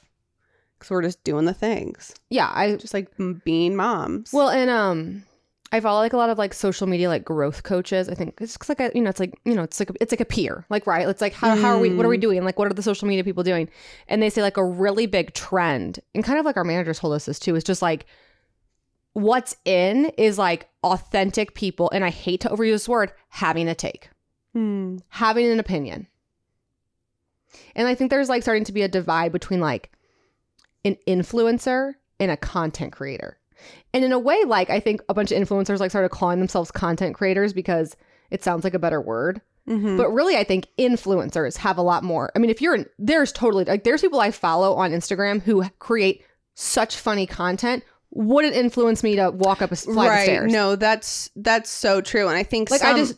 Because 0.77 0.91
we're 0.91 1.01
just 1.01 1.23
doing 1.23 1.45
the 1.45 1.53
things. 1.53 2.13
Yeah, 2.29 2.51
I 2.53 2.75
Just 2.75 2.93
like 2.93 3.09
being 3.43 3.75
moms. 3.75 4.31
well, 4.33 4.49
and 4.49 4.69
um, 4.69 5.23
I 5.71 5.79
follow 5.79 5.99
like 5.99 6.13
a 6.13 6.17
lot 6.17 6.29
of 6.29 6.37
like 6.37 6.53
social 6.53 6.85
media 6.85 7.07
like 7.09 7.23
growth 7.23 7.63
coaches. 7.63 8.09
I 8.09 8.13
think 8.13 8.35
it's 8.41 8.57
like 8.69 8.79
a 8.81 8.91
you 8.93 9.01
know 9.01 9.09
it's 9.09 9.19
like 9.19 9.39
you 9.45 9.55
know 9.55 9.63
it's 9.63 9.79
like 9.79 9.89
a, 9.89 9.93
it's 10.01 10.11
like 10.11 10.19
a 10.21 10.25
peer 10.25 10.65
like 10.69 10.85
right. 10.85 11.07
It's 11.07 11.21
like 11.21 11.33
how 11.33 11.55
how 11.55 11.69
are 11.75 11.79
we 11.79 11.93
what 11.93 12.05
are 12.05 12.09
we 12.09 12.17
doing 12.17 12.43
like 12.43 12.59
what 12.59 12.69
are 12.69 12.73
the 12.73 12.83
social 12.83 13.07
media 13.07 13.23
people 13.23 13.41
doing? 13.43 13.69
And 14.09 14.21
they 14.21 14.29
say 14.29 14.41
like 14.41 14.57
a 14.57 14.65
really 14.65 15.05
big 15.05 15.33
trend 15.33 15.99
and 16.13 16.23
kind 16.23 16.39
of 16.39 16.45
like 16.45 16.57
our 16.57 16.63
manager 16.65 16.93
told 16.93 17.13
us 17.13 17.25
this 17.25 17.39
too 17.39 17.55
is 17.55 17.63
just 17.63 17.81
like 17.81 18.05
what's 19.13 19.55
in 19.65 20.11
is 20.17 20.37
like 20.37 20.67
authentic 20.83 21.55
people 21.55 21.89
and 21.91 22.03
I 22.03 22.09
hate 22.09 22.41
to 22.41 22.49
overuse 22.49 22.71
this 22.73 22.89
word 22.89 23.11
having 23.29 23.67
a 23.69 23.75
take 23.75 24.09
Hmm. 24.53 24.97
having 25.09 25.47
an 25.51 25.59
opinion. 25.59 26.07
And 27.75 27.87
I 27.87 27.95
think 27.95 28.09
there's 28.09 28.29
like 28.29 28.41
starting 28.43 28.63
to 28.65 28.71
be 28.71 28.81
a 28.81 28.87
divide 28.87 29.31
between 29.31 29.59
like 29.59 29.91
an 30.83 30.97
influencer 31.07 31.93
and 32.19 32.31
a 32.31 32.37
content 32.37 32.91
creator. 32.93 33.37
And 33.93 34.03
in 34.03 34.11
a 34.11 34.19
way, 34.19 34.43
like 34.45 34.69
I 34.69 34.79
think 34.79 35.01
a 35.09 35.13
bunch 35.13 35.31
of 35.31 35.37
influencers 35.41 35.79
like 35.79 35.91
started 35.91 36.09
calling 36.09 36.39
themselves 36.39 36.71
content 36.71 37.15
creators 37.15 37.53
because 37.53 37.95
it 38.29 38.43
sounds 38.43 38.63
like 38.63 38.73
a 38.73 38.79
better 38.79 39.01
word. 39.01 39.41
Mhm. 39.67 39.97
But 39.97 40.11
really, 40.11 40.35
I 40.37 40.43
think 40.43 40.67
influencers 40.77 41.57
have 41.57 41.77
a 41.77 41.81
lot 41.81 42.03
more. 42.03 42.31
I 42.35 42.39
mean, 42.39 42.49
if 42.51 42.61
you're 42.61 42.85
there's 42.99 43.31
totally 43.31 43.65
like 43.65 43.83
there's 43.83 44.01
people 44.01 44.19
I 44.19 44.29
follow 44.31 44.75
on 44.75 44.91
Instagram 44.91 45.41
who 45.41 45.63
create 45.79 46.23
such 46.53 46.97
funny 46.97 47.25
content. 47.25 47.83
Wouldn't 48.11 48.53
influence 48.55 49.03
me 49.03 49.15
to 49.17 49.29
walk 49.31 49.61
up 49.61 49.71
a 49.71 49.75
flight 49.75 50.07
of 50.19 50.23
stairs. 50.23 50.51
No, 50.53 50.75
that's 50.75 51.29
that's 51.35 51.69
so 51.69 51.99
true. 51.99 52.27
And 52.27 52.37
I 52.37 52.43
think 52.43 52.69
Like, 52.69 52.81
some, 52.81 52.95
I 52.95 52.99
just- 52.99 53.15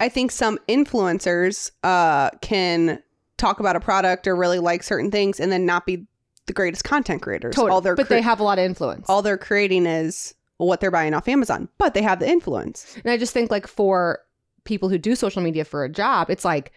I 0.00 0.08
think 0.08 0.32
some 0.32 0.58
influencers 0.68 1.70
uh 1.84 2.30
can 2.42 3.00
talk 3.36 3.60
about 3.60 3.76
a 3.76 3.80
product 3.80 4.26
or 4.26 4.36
really 4.36 4.58
like 4.58 4.82
certain 4.82 5.10
things 5.10 5.40
and 5.40 5.50
then 5.50 5.66
not 5.66 5.86
be 5.86 6.06
the 6.46 6.52
greatest 6.52 6.84
content 6.84 7.22
creators. 7.22 7.54
totally. 7.54 7.70
All 7.72 7.80
they're 7.80 7.94
but 7.96 8.06
cre- 8.06 8.14
they 8.14 8.20
have 8.22 8.38
a 8.40 8.42
lot 8.44 8.58
of 8.58 8.64
influence. 8.64 9.06
all 9.08 9.22
they're 9.22 9.38
creating 9.38 9.86
is 9.86 10.34
what 10.58 10.80
they're 10.80 10.90
buying 10.90 11.14
off 11.14 11.26
Amazon, 11.26 11.68
but 11.78 11.94
they 11.94 12.02
have 12.02 12.20
the 12.20 12.28
influence. 12.28 12.96
And 13.02 13.10
I 13.10 13.16
just 13.16 13.32
think 13.32 13.50
like 13.50 13.66
for 13.66 14.20
people 14.64 14.88
who 14.88 14.98
do 14.98 15.14
social 15.16 15.42
media 15.42 15.64
for 15.64 15.84
a 15.84 15.88
job, 15.88 16.30
it's 16.30 16.44
like 16.44 16.72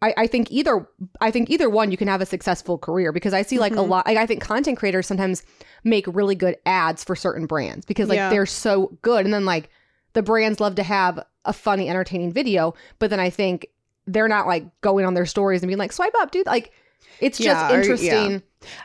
I, 0.00 0.14
I 0.16 0.26
think 0.28 0.52
either 0.52 0.86
I 1.20 1.30
think 1.32 1.50
either 1.50 1.68
one 1.68 1.90
you 1.90 1.96
can 1.96 2.06
have 2.08 2.20
a 2.20 2.26
successful 2.26 2.78
career 2.78 3.10
because 3.10 3.32
I 3.34 3.42
see 3.42 3.58
like 3.58 3.72
a 3.72 3.76
Mhm. 3.76 3.88
lot 3.88 4.06
like 4.06 4.16
I 4.18 4.26
think 4.26 4.40
content 4.42 4.78
creators 4.78 5.06
sometimes 5.08 5.42
make 5.82 6.06
really 6.06 6.34
good 6.36 6.56
ads 6.66 7.02
for 7.02 7.16
certain 7.16 7.46
brands 7.46 7.84
because 7.84 8.08
like 8.08 8.16
Yeah. 8.16 8.30
they're 8.30 8.46
so 8.46 8.96
good 9.02 9.24
and 9.24 9.34
then 9.34 9.44
like 9.44 9.70
the 10.12 10.22
brands 10.22 10.60
love 10.60 10.76
to 10.76 10.82
have 10.84 11.18
a 11.44 11.52
funny 11.52 11.88
entertaining 11.88 12.32
video 12.32 12.74
but 13.00 13.10
then 13.10 13.18
I 13.18 13.30
think 13.30 13.66
they're 14.08 14.28
not 14.28 14.46
like 14.46 14.64
going 14.80 15.04
on 15.04 15.14
their 15.14 15.26
stories 15.26 15.62
and 15.62 15.68
being 15.68 15.78
like 15.78 15.92
swipe 15.92 16.14
up 16.18 16.30
dude 16.30 16.46
like 16.46 16.72
it's 17.20 17.38
Yeah, 17.40 17.52
just 17.54 17.72
or- 17.74 17.80
interesting 17.80 18.42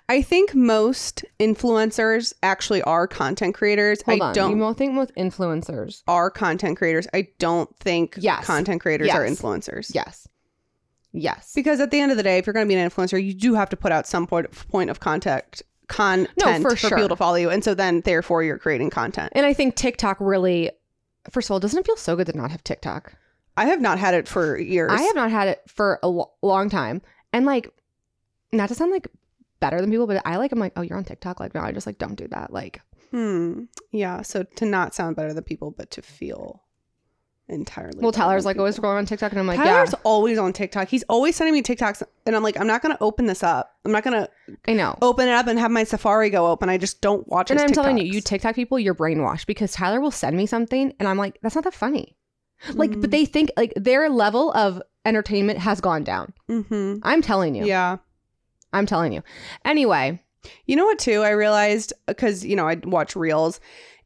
I 0.07 0.21
think 0.21 0.53
most 0.53 1.25
influencers 1.39 2.31
actually 2.43 2.83
are 2.83 3.07
content 3.07 3.55
creators. 3.55 4.01
hold 4.03 4.21
I 4.21 4.25
on 4.27 4.33
don't 4.35 4.51
you 4.51 4.55
mo- 4.57 4.73
think 4.73 4.93
most 4.93 5.11
influencers 5.15 6.03
are 6.07 6.29
content 6.29 6.77
creators. 6.77 7.07
I 7.13 7.27
don't 7.39 7.75
think 7.79 8.15
Yes. 8.19 8.45
content 8.45 8.81
creators 8.81 9.09
are 9.09 9.25
influencers. 9.25 9.93
yes 9.95 10.27
yes 11.11 11.51
Because 11.55 11.79
at 11.79 11.91
the 11.91 11.99
end 11.99 12.11
of 12.11 12.17
the 12.17 12.23
day, 12.23 12.37
if 12.37 12.45
you're 12.45 12.53
going 12.53 12.67
to 12.67 12.73
be 12.73 12.79
an 12.79 12.89
influencer, 12.89 13.23
you 13.23 13.33
do 13.33 13.53
have 13.55 13.69
to 13.69 13.75
put 13.77 13.91
out 13.91 14.07
some 14.07 14.27
point 14.27 14.47
point 14.69 14.89
of 14.89 14.99
contact 14.99 15.63
content 15.87 16.63
for 16.63 16.71
for, 16.71 16.75
sure. 16.75 16.89
people 16.91 17.09
to 17.09 17.15
follow 17.15 17.35
you, 17.35 17.49
and 17.49 17.63
so 17.63 17.73
then 17.73 18.01
therefore 18.01 18.41
you're 18.43 18.57
creating 18.57 18.89
content. 18.89 19.31
and 19.35 19.45
I 19.45 19.53
think 19.53 19.75
TikTok 19.75 20.17
really 20.19 20.71
first 21.31 21.47
of 21.47 21.51
all 21.51 21.59
doesn't 21.59 21.79
it 21.79 21.85
feel 21.85 21.97
so 21.97 22.15
good 22.15 22.27
to 22.27 22.37
not 22.37 22.51
have 22.51 22.63
TikTok 22.63 23.13
I 23.55 23.65
have 23.65 23.81
not 23.81 23.99
had 23.99 24.13
it 24.13 24.27
for 24.27 24.57
years. 24.57 24.91
I 24.91 25.01
have 25.03 25.15
not 25.15 25.29
had 25.31 25.47
it 25.47 25.61
for 25.67 25.99
a 26.03 26.07
lo- 26.07 26.31
long 26.41 26.69
time. 26.69 27.01
And 27.31 27.45
like, 27.45 27.69
not 28.51 28.69
to 28.69 28.75
sound 28.75 28.91
like 28.91 29.07
better 29.59 29.79
than 29.81 29.89
people, 29.91 30.07
but 30.07 30.21
I 30.25 30.37
like, 30.37 30.51
I'm 30.51 30.59
like, 30.59 30.73
oh, 30.75 30.81
you're 30.81 30.97
on 30.97 31.03
TikTok. 31.03 31.39
Like, 31.39 31.53
no, 31.55 31.61
I 31.61 31.71
just 31.71 31.85
like, 31.87 31.97
don't 31.97 32.15
do 32.15 32.27
that. 32.29 32.51
Like, 32.51 32.81
Hmm. 33.11 33.65
Yeah. 33.91 34.23
So 34.23 34.41
to 34.43 34.65
not 34.65 34.95
sound 34.95 35.15
better 35.15 35.33
than 35.33 35.43
people, 35.43 35.69
but 35.69 35.91
to 35.91 36.01
feel 36.01 36.63
entirely. 37.49 37.99
well, 37.99 38.11
Tyler's 38.11 38.45
like 38.45 38.57
always 38.57 38.75
people. 38.75 38.89
scrolling 38.89 38.97
on 38.97 39.05
TikTok. 39.05 39.31
And 39.31 39.39
I'm 39.39 39.45
like, 39.47 39.59
Tyler's 39.59 39.93
always 40.03 40.39
on 40.39 40.51
TikTok. 40.53 40.87
He's 40.87 41.03
always 41.03 41.35
sending 41.35 41.53
me 41.53 41.61
TikToks, 41.61 42.01
and 42.25 42.35
I'm 42.35 42.41
like, 42.41 42.59
I'm 42.59 42.65
not 42.67 42.81
going 42.81 42.95
to 42.95 43.03
open 43.03 43.25
this 43.27 43.43
up. 43.43 43.75
I'm 43.85 43.91
not 43.91 44.03
going 44.03 44.19
to 44.23 44.29
yeah, 44.47 44.55
I 44.67 44.73
know. 44.73 44.97
open 45.01 45.27
it 45.27 45.33
up 45.33 45.45
and 45.47 45.59
have 45.59 45.69
my 45.69 45.83
Safari 45.83 46.29
go 46.31 46.47
open. 46.47 46.69
I 46.69 46.77
just 46.79 47.01
don't 47.01 47.27
watch. 47.27 47.51
and 47.51 47.59
I'm 47.59 47.69
telling 47.69 47.97
you, 47.99 48.05
you 48.05 48.21
TikTok 48.21 48.55
people, 48.55 48.79
you're 48.79 48.95
brainwashed 48.95 49.45
because 49.45 49.73
Tyler 49.73 50.01
will 50.01 50.09
send 50.11 50.35
me 50.35 50.45
something 50.47 50.93
and 50.99 51.07
I'm 51.07 51.17
like, 51.17 51.37
that's 51.43 51.53
not 51.55 51.65
that 51.65 51.73
funny. 51.75 52.15
Like, 52.73 52.91
Mhm. 52.91 53.01
but 53.01 53.11
they 53.11 53.25
think 53.25 53.51
like 53.57 53.73
their 53.75 54.09
level 54.09 54.51
of 54.53 54.81
entertainment 55.05 55.59
has 55.59 55.81
gone 55.81 56.03
down. 56.03 56.33
Mhm. 56.49 56.99
I'm 57.03 57.21
telling 57.21 57.55
you. 57.55 57.65
Yeah. 57.65 57.97
I'm 58.71 58.85
telling 58.85 59.13
you. 59.13 59.21
Anyway, 59.65 60.19
You 60.65 60.75
know 60.75 60.83
what 60.85 60.99
too? 60.99 61.21
I 61.21 61.29
realized 61.29 61.93
because 62.05 62.43
you 62.45 62.55
know 62.57 62.67
I 62.67 62.75
watch 62.83 63.15
reels, 63.15 63.61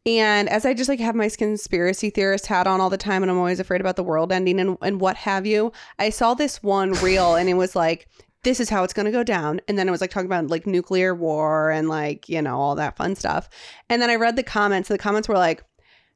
and 0.06 0.48
as 0.50 0.66
I 0.68 0.76
just 0.76 0.88
like 0.88 1.00
have 1.00 1.16
my 1.16 1.30
conspiracy 1.30 2.12
theorist 2.12 2.46
hat 2.46 2.68
on 2.68 2.80
all 2.80 2.92
the 2.92 2.98
time, 2.98 3.24
and 3.24 3.32
I'm 3.32 3.40
always 3.40 3.60
afraid 3.60 3.82
about 3.82 3.96
the 3.96 4.04
world 4.04 4.32
ending 4.32 4.60
and 4.60 4.78
and 4.84 5.02
what 5.02 5.16
have 5.18 5.48
you. 5.48 5.72
I 5.98 6.12
saw 6.12 6.36
this 6.36 6.62
one 6.62 6.92
reel, 6.94 7.36
and 7.36 7.50
it 7.50 7.56
was 7.56 7.76
like. 7.76 8.08
This 8.44 8.60
is 8.62 8.70
how 8.70 8.84
it's 8.84 8.94
going 8.94 9.08
to 9.08 9.12
go 9.12 9.24
down. 9.24 9.60
And 9.68 9.78
then 9.78 9.88
it 9.90 9.92
was 9.92 10.00
like 10.00 10.12
talking 10.12 10.28
about 10.28 10.48
like 10.48 10.66
nuclear 10.68 11.14
war 11.14 11.70
and 11.72 11.90
like, 11.90 12.30
you 12.30 12.42
know, 12.42 12.58
all 12.58 12.76
that 12.76 12.96
fun 12.96 13.16
stuff. 13.16 13.50
And 13.90 14.00
then 14.02 14.10
I 14.12 14.16
read 14.16 14.36
the 14.38 14.44
comments. 14.44 14.88
The 14.88 14.98
comments 14.98 15.28
were 15.28 15.36
like, 15.36 15.64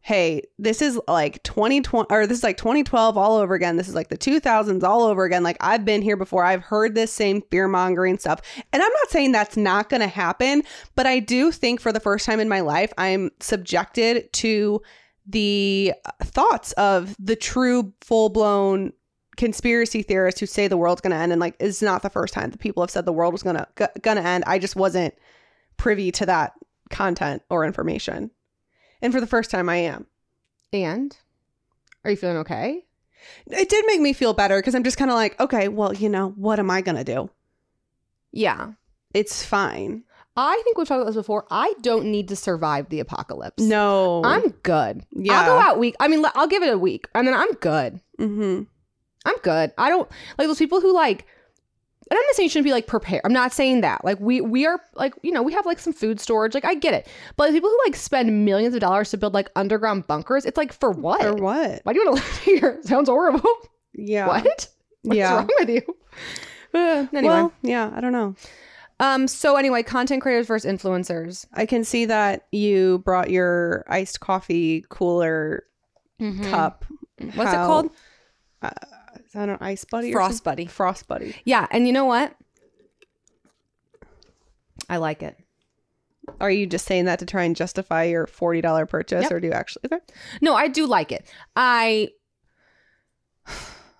hey, 0.03 0.41
this 0.57 0.81
is 0.81 0.99
like 1.07 1.41
2020 1.43 2.07
or 2.09 2.25
this 2.25 2.39
is 2.39 2.43
like 2.43 2.57
2012 2.57 3.17
all 3.17 3.37
over 3.37 3.53
again. 3.53 3.77
This 3.77 3.87
is 3.87 3.93
like 3.93 4.09
the 4.09 4.17
2000s 4.17 4.83
all 4.83 5.03
over 5.03 5.23
again. 5.25 5.43
Like 5.43 5.57
I've 5.61 5.85
been 5.85 6.01
here 6.01 6.17
before. 6.17 6.43
I've 6.43 6.63
heard 6.63 6.95
this 6.95 7.13
same 7.13 7.41
fear 7.51 7.67
mongering 7.67 8.17
stuff. 8.17 8.41
And 8.73 8.81
I'm 8.81 8.91
not 8.91 9.09
saying 9.09 9.31
that's 9.31 9.57
not 9.57 9.89
going 9.89 10.01
to 10.01 10.07
happen, 10.07 10.63
but 10.95 11.05
I 11.05 11.19
do 11.19 11.51
think 11.51 11.79
for 11.79 11.91
the 11.91 11.99
first 11.99 12.25
time 12.25 12.39
in 12.39 12.49
my 12.49 12.61
life, 12.61 12.91
I'm 12.97 13.29
subjected 13.39 14.33
to 14.33 14.81
the 15.27 15.93
thoughts 16.23 16.71
of 16.73 17.15
the 17.19 17.35
true 17.35 17.93
full 18.01 18.29
blown 18.29 18.93
conspiracy 19.37 20.01
theorists 20.01 20.39
who 20.39 20.45
say 20.47 20.67
the 20.67 20.77
world's 20.77 21.01
going 21.01 21.11
to 21.11 21.17
end 21.17 21.31
and 21.31 21.39
like 21.39 21.55
it's 21.59 21.81
not 21.81 22.01
the 22.01 22.09
first 22.09 22.33
time 22.33 22.49
that 22.49 22.59
people 22.59 22.83
have 22.83 22.91
said 22.91 23.05
the 23.05 23.13
world 23.13 23.33
was 23.33 23.43
going 23.43 23.55
to 23.55 23.91
going 24.01 24.17
to 24.17 24.23
end. 24.23 24.43
I 24.47 24.57
just 24.57 24.75
wasn't 24.75 25.13
privy 25.77 26.11
to 26.13 26.25
that 26.25 26.53
content 26.89 27.43
or 27.49 27.63
information. 27.63 28.31
And 29.01 29.13
for 29.13 29.19
the 29.19 29.27
first 29.27 29.51
time 29.51 29.69
I 29.69 29.77
am. 29.77 30.05
and 30.73 31.15
are 32.03 32.11
you 32.11 32.17
feeling 32.17 32.37
okay? 32.37 32.85
It 33.47 33.69
did 33.69 33.85
make 33.85 34.01
me 34.01 34.13
feel 34.13 34.33
better 34.33 34.57
because 34.57 34.73
I'm 34.73 34.83
just 34.83 34.97
kind 34.97 35.11
of 35.11 35.15
like, 35.15 35.39
okay, 35.39 35.67
well, 35.67 35.93
you 35.93 36.09
know, 36.09 36.29
what 36.29 36.59
am 36.59 36.71
I 36.71 36.81
going 36.81 36.97
to 36.97 37.03
do? 37.03 37.29
Yeah. 38.31 38.71
It's 39.13 39.45
fine. 39.45 40.03
I 40.35 40.59
think 40.63 40.77
we've 40.77 40.87
talked 40.87 41.01
about 41.01 41.07
this 41.07 41.15
before. 41.15 41.45
I 41.51 41.73
don't 41.81 42.05
need 42.05 42.29
to 42.29 42.35
survive 42.35 42.89
the 42.89 42.99
apocalypse. 42.99 43.61
No. 43.61 44.23
I'm 44.23 44.49
good. 44.63 45.05
Yeah. 45.11 45.39
I'll 45.41 45.45
go 45.45 45.59
out 45.59 45.77
week. 45.79 45.95
I 45.99 46.07
mean, 46.07 46.25
I'll 46.33 46.47
give 46.47 46.63
it 46.63 46.73
a 46.73 46.77
week 46.77 47.07
and 47.13 47.27
then 47.27 47.33
I'm 47.35 47.53
good. 47.55 47.99
mm-hmm. 48.17 48.63
I'm 49.23 49.37
good. 49.43 49.71
I 49.77 49.89
don't 49.89 50.09
like 50.39 50.47
those 50.47 50.57
people 50.57 50.81
who 50.81 50.93
like. 50.93 51.27
And 52.11 52.17
I'm 52.17 52.23
not 52.27 52.35
saying 52.35 52.45
you 52.45 52.49
shouldn't 52.49 52.65
be 52.65 52.73
like 52.73 52.87
prepared. 52.87 53.21
I'm 53.23 53.31
not 53.31 53.53
saying 53.53 53.81
that. 53.81 54.03
Like 54.03 54.19
we 54.19 54.41
we 54.41 54.65
are 54.65 54.81
like 54.95 55.13
you 55.23 55.31
know 55.31 55.41
we 55.41 55.53
have 55.53 55.65
like 55.65 55.79
some 55.79 55.93
food 55.93 56.19
storage. 56.19 56.53
Like 56.53 56.65
I 56.65 56.73
get 56.75 56.93
it. 56.93 57.07
But 57.37 57.45
like, 57.45 57.53
people 57.53 57.69
who 57.69 57.79
like 57.85 57.95
spend 57.95 58.43
millions 58.45 58.75
of 58.75 58.81
dollars 58.81 59.11
to 59.11 59.17
build 59.17 59.33
like 59.33 59.49
underground 59.55 60.07
bunkers, 60.07 60.45
it's 60.45 60.57
like 60.57 60.73
for 60.73 60.91
what? 60.91 61.21
For 61.21 61.33
what? 61.35 61.79
Why 61.83 61.93
do 61.93 61.99
you 61.99 62.05
want 62.05 62.17
to 62.19 62.23
live 62.27 62.37
here? 62.39 62.79
Sounds 62.83 63.07
horrible. 63.07 63.49
Yeah. 63.93 64.27
What? 64.27 64.43
What's 64.43 65.17
Yeah. 65.17 65.35
wrong 65.35 65.49
with 65.59 65.69
you? 65.69 65.81
Uh, 66.73 67.07
anyway, 67.13 67.23
Well, 67.33 67.53
yeah, 67.61 67.91
I 67.95 68.01
don't 68.01 68.11
know. 68.11 68.35
um. 68.99 69.27
So 69.29 69.55
anyway, 69.55 69.81
content 69.81 70.21
creators 70.21 70.47
versus 70.47 70.69
influencers. 70.71 71.45
I 71.53 71.65
can 71.65 71.83
see 71.85 72.05
that 72.05 72.45
you 72.51 72.99
brought 73.05 73.29
your 73.29 73.85
iced 73.87 74.19
coffee 74.19 74.83
cooler 74.89 75.63
cup. 76.43 76.85
Mm-hmm. 77.21 77.37
What's 77.37 77.51
How- 77.51 77.63
it 77.63 77.67
called? 77.67 77.89
Is 79.31 79.35
that 79.35 79.47
an 79.47 79.57
ice 79.61 79.85
buddy? 79.85 80.09
or 80.09 80.17
Frost? 80.19 80.43
Buddy. 80.43 80.65
Frost 80.65 81.07
buddy. 81.07 81.33
Yeah, 81.45 81.65
and 81.71 81.87
you 81.87 81.93
know 81.93 82.03
what? 82.03 82.35
I 84.89 84.97
like 84.97 85.23
it. 85.23 85.37
Are 86.41 86.51
you 86.51 86.65
just 86.67 86.85
saying 86.85 87.05
that 87.05 87.19
to 87.19 87.25
try 87.25 87.43
and 87.43 87.55
justify 87.55 88.03
your 88.03 88.27
forty 88.27 88.59
dollar 88.59 88.85
purchase, 88.85 89.23
Yep. 89.23 89.31
or 89.31 89.39
do 89.39 89.47
you 89.47 89.53
actually? 89.53 89.83
Okay. 89.85 89.99
No, 90.41 90.53
I 90.53 90.67
do 90.67 90.85
like 90.85 91.13
it. 91.13 91.25
I 91.55 92.09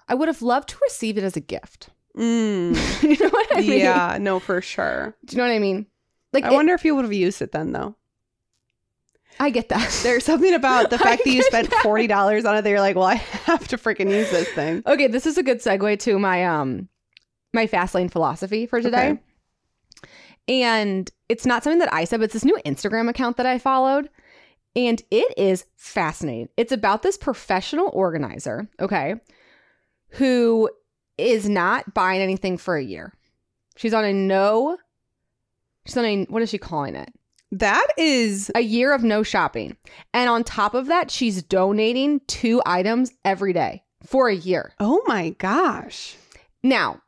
I 0.10 0.16
would 0.16 0.28
have 0.28 0.42
loved 0.42 0.68
to 0.70 0.78
receive 0.84 1.18
it 1.18 1.24
as 1.24 1.38
a 1.38 1.42
gift. 1.42 1.88
Mm. 2.18 2.76
you 3.04 3.18
know 3.18 3.30
what 3.30 3.48
I 3.58 3.62
mean? 3.62 3.80
yeah. 3.80 4.18
No, 4.20 4.40
for 4.42 4.62
sure. 4.62 5.16
Do 5.24 5.36
you 5.36 5.42
know 5.42 5.48
what 5.48 5.56
I 5.56 5.60
mean? 5.60 5.86
Like 6.34 6.44
I 6.44 6.52
it- 6.52 6.56
wonder 6.56 6.74
if 6.74 6.84
you 6.84 6.94
would 6.94 7.06
have 7.06 7.14
used 7.14 7.42
it 7.42 7.54
then, 7.54 7.72
though. 7.72 7.96
I 9.40 9.50
get 9.50 9.70
that. 9.70 10.00
There's 10.04 10.26
something 10.26 10.54
about 10.54 10.90
the 10.90 10.98
fact 11.00 11.24
that 11.26 11.32
you 11.32 11.44
spent 11.44 11.70
that. 11.70 11.84
forty 11.84 12.08
dollars 12.08 12.46
on 12.46 12.56
it. 12.58 12.62
That 12.64 12.70
you're 12.70 12.80
like, 12.80 12.96
well, 12.96 13.06
I 13.06 13.16
have 13.16 13.68
to 13.70 13.78
freaking 13.78 14.12
use 14.12 14.30
this 14.32 14.50
thing. 14.50 14.84
Okay, 14.86 15.08
this 15.08 15.26
is 15.26 15.38
a 15.38 15.44
good 15.44 15.60
segue 15.60 16.00
to 16.00 16.20
my 16.20 16.46
um 16.46 16.90
my 17.54 17.68
fast 17.68 17.96
lane 17.96 18.10
philosophy 18.10 18.66
for 18.66 18.82
today. 18.82 19.12
Okay. 19.12 19.22
And 20.48 21.10
it's 21.30 21.46
not 21.46 21.64
something 21.64 21.80
that 21.80 21.94
I 21.94 22.04
said, 22.04 22.18
but 22.20 22.26
it's 22.26 22.34
this 22.34 22.46
new 22.46 22.58
Instagram 22.66 23.10
account 23.10 23.38
that 23.38 23.46
I 23.46 23.58
followed. 23.58 24.10
And 24.76 25.02
it 25.12 25.34
is 25.38 25.66
fascinating. 25.76 26.50
It's 26.58 26.72
about 26.72 27.04
this 27.04 27.18
professional 27.18 27.90
organizer, 27.94 28.70
okay, 28.80 29.16
who 30.12 30.70
is 31.18 31.48
not 31.48 31.94
buying 31.94 32.22
anything 32.22 32.58
for 32.58 32.76
a 32.78 32.84
year. 32.84 33.14
She's 33.76 33.94
on 33.94 34.06
a 34.06 34.14
no, 34.14 34.78
she's 35.86 35.98
on 35.98 36.06
a, 36.06 36.24
what 36.26 36.42
is 36.42 36.50
she 36.50 36.58
calling 36.58 36.96
it? 36.96 37.14
That 37.52 37.88
is 37.98 38.50
A 38.56 38.62
year 38.62 38.94
of 38.94 39.04
no 39.04 39.24
shopping. 39.24 39.76
And 40.14 40.30
on 40.30 40.44
top 40.44 40.74
of 40.74 40.88
that, 40.88 41.12
she's 41.12 41.44
donating 41.44 42.22
two 42.28 42.62
items 42.66 43.12
every 43.26 43.52
day 43.54 43.84
for 44.06 44.30
a 44.30 44.36
year. 44.36 44.74
oh 44.80 45.02
my 45.06 45.32
gosh. 45.32 46.16
Now, 46.64 47.02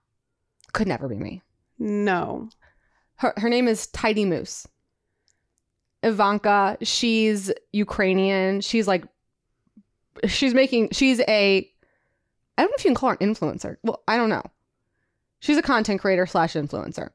could 0.74 0.88
never 0.88 1.08
be 1.08 1.16
me. 1.18 1.42
No. 1.80 2.50
Her, 3.16 3.34
her 3.38 3.50
name 3.50 3.68
is 3.68 3.88
Tidy 3.88 4.26
Moose. 4.26 4.68
Ivanka, 6.02 6.78
she's 6.82 7.52
Ukrainian. 7.72 8.60
She's 8.62 8.88
like, 8.88 9.06
she's 10.28 10.54
making, 10.54 10.90
she's 10.92 11.22
a, 11.22 11.70
I 12.58 12.62
don't 12.62 12.72
know 12.72 12.76
if 12.78 12.84
you 12.84 12.90
can 12.90 12.96
call 12.96 13.12
her 13.12 13.18
an 13.20 13.34
influencer. 13.34 13.78
Well, 13.84 14.04
I 14.08 14.18
don't 14.18 14.30
know. 14.30 14.44
She's 15.40 15.58
a 15.58 15.62
content 15.62 16.02
creator 16.02 16.26
slash 16.26 16.54
influencer. 16.54 17.12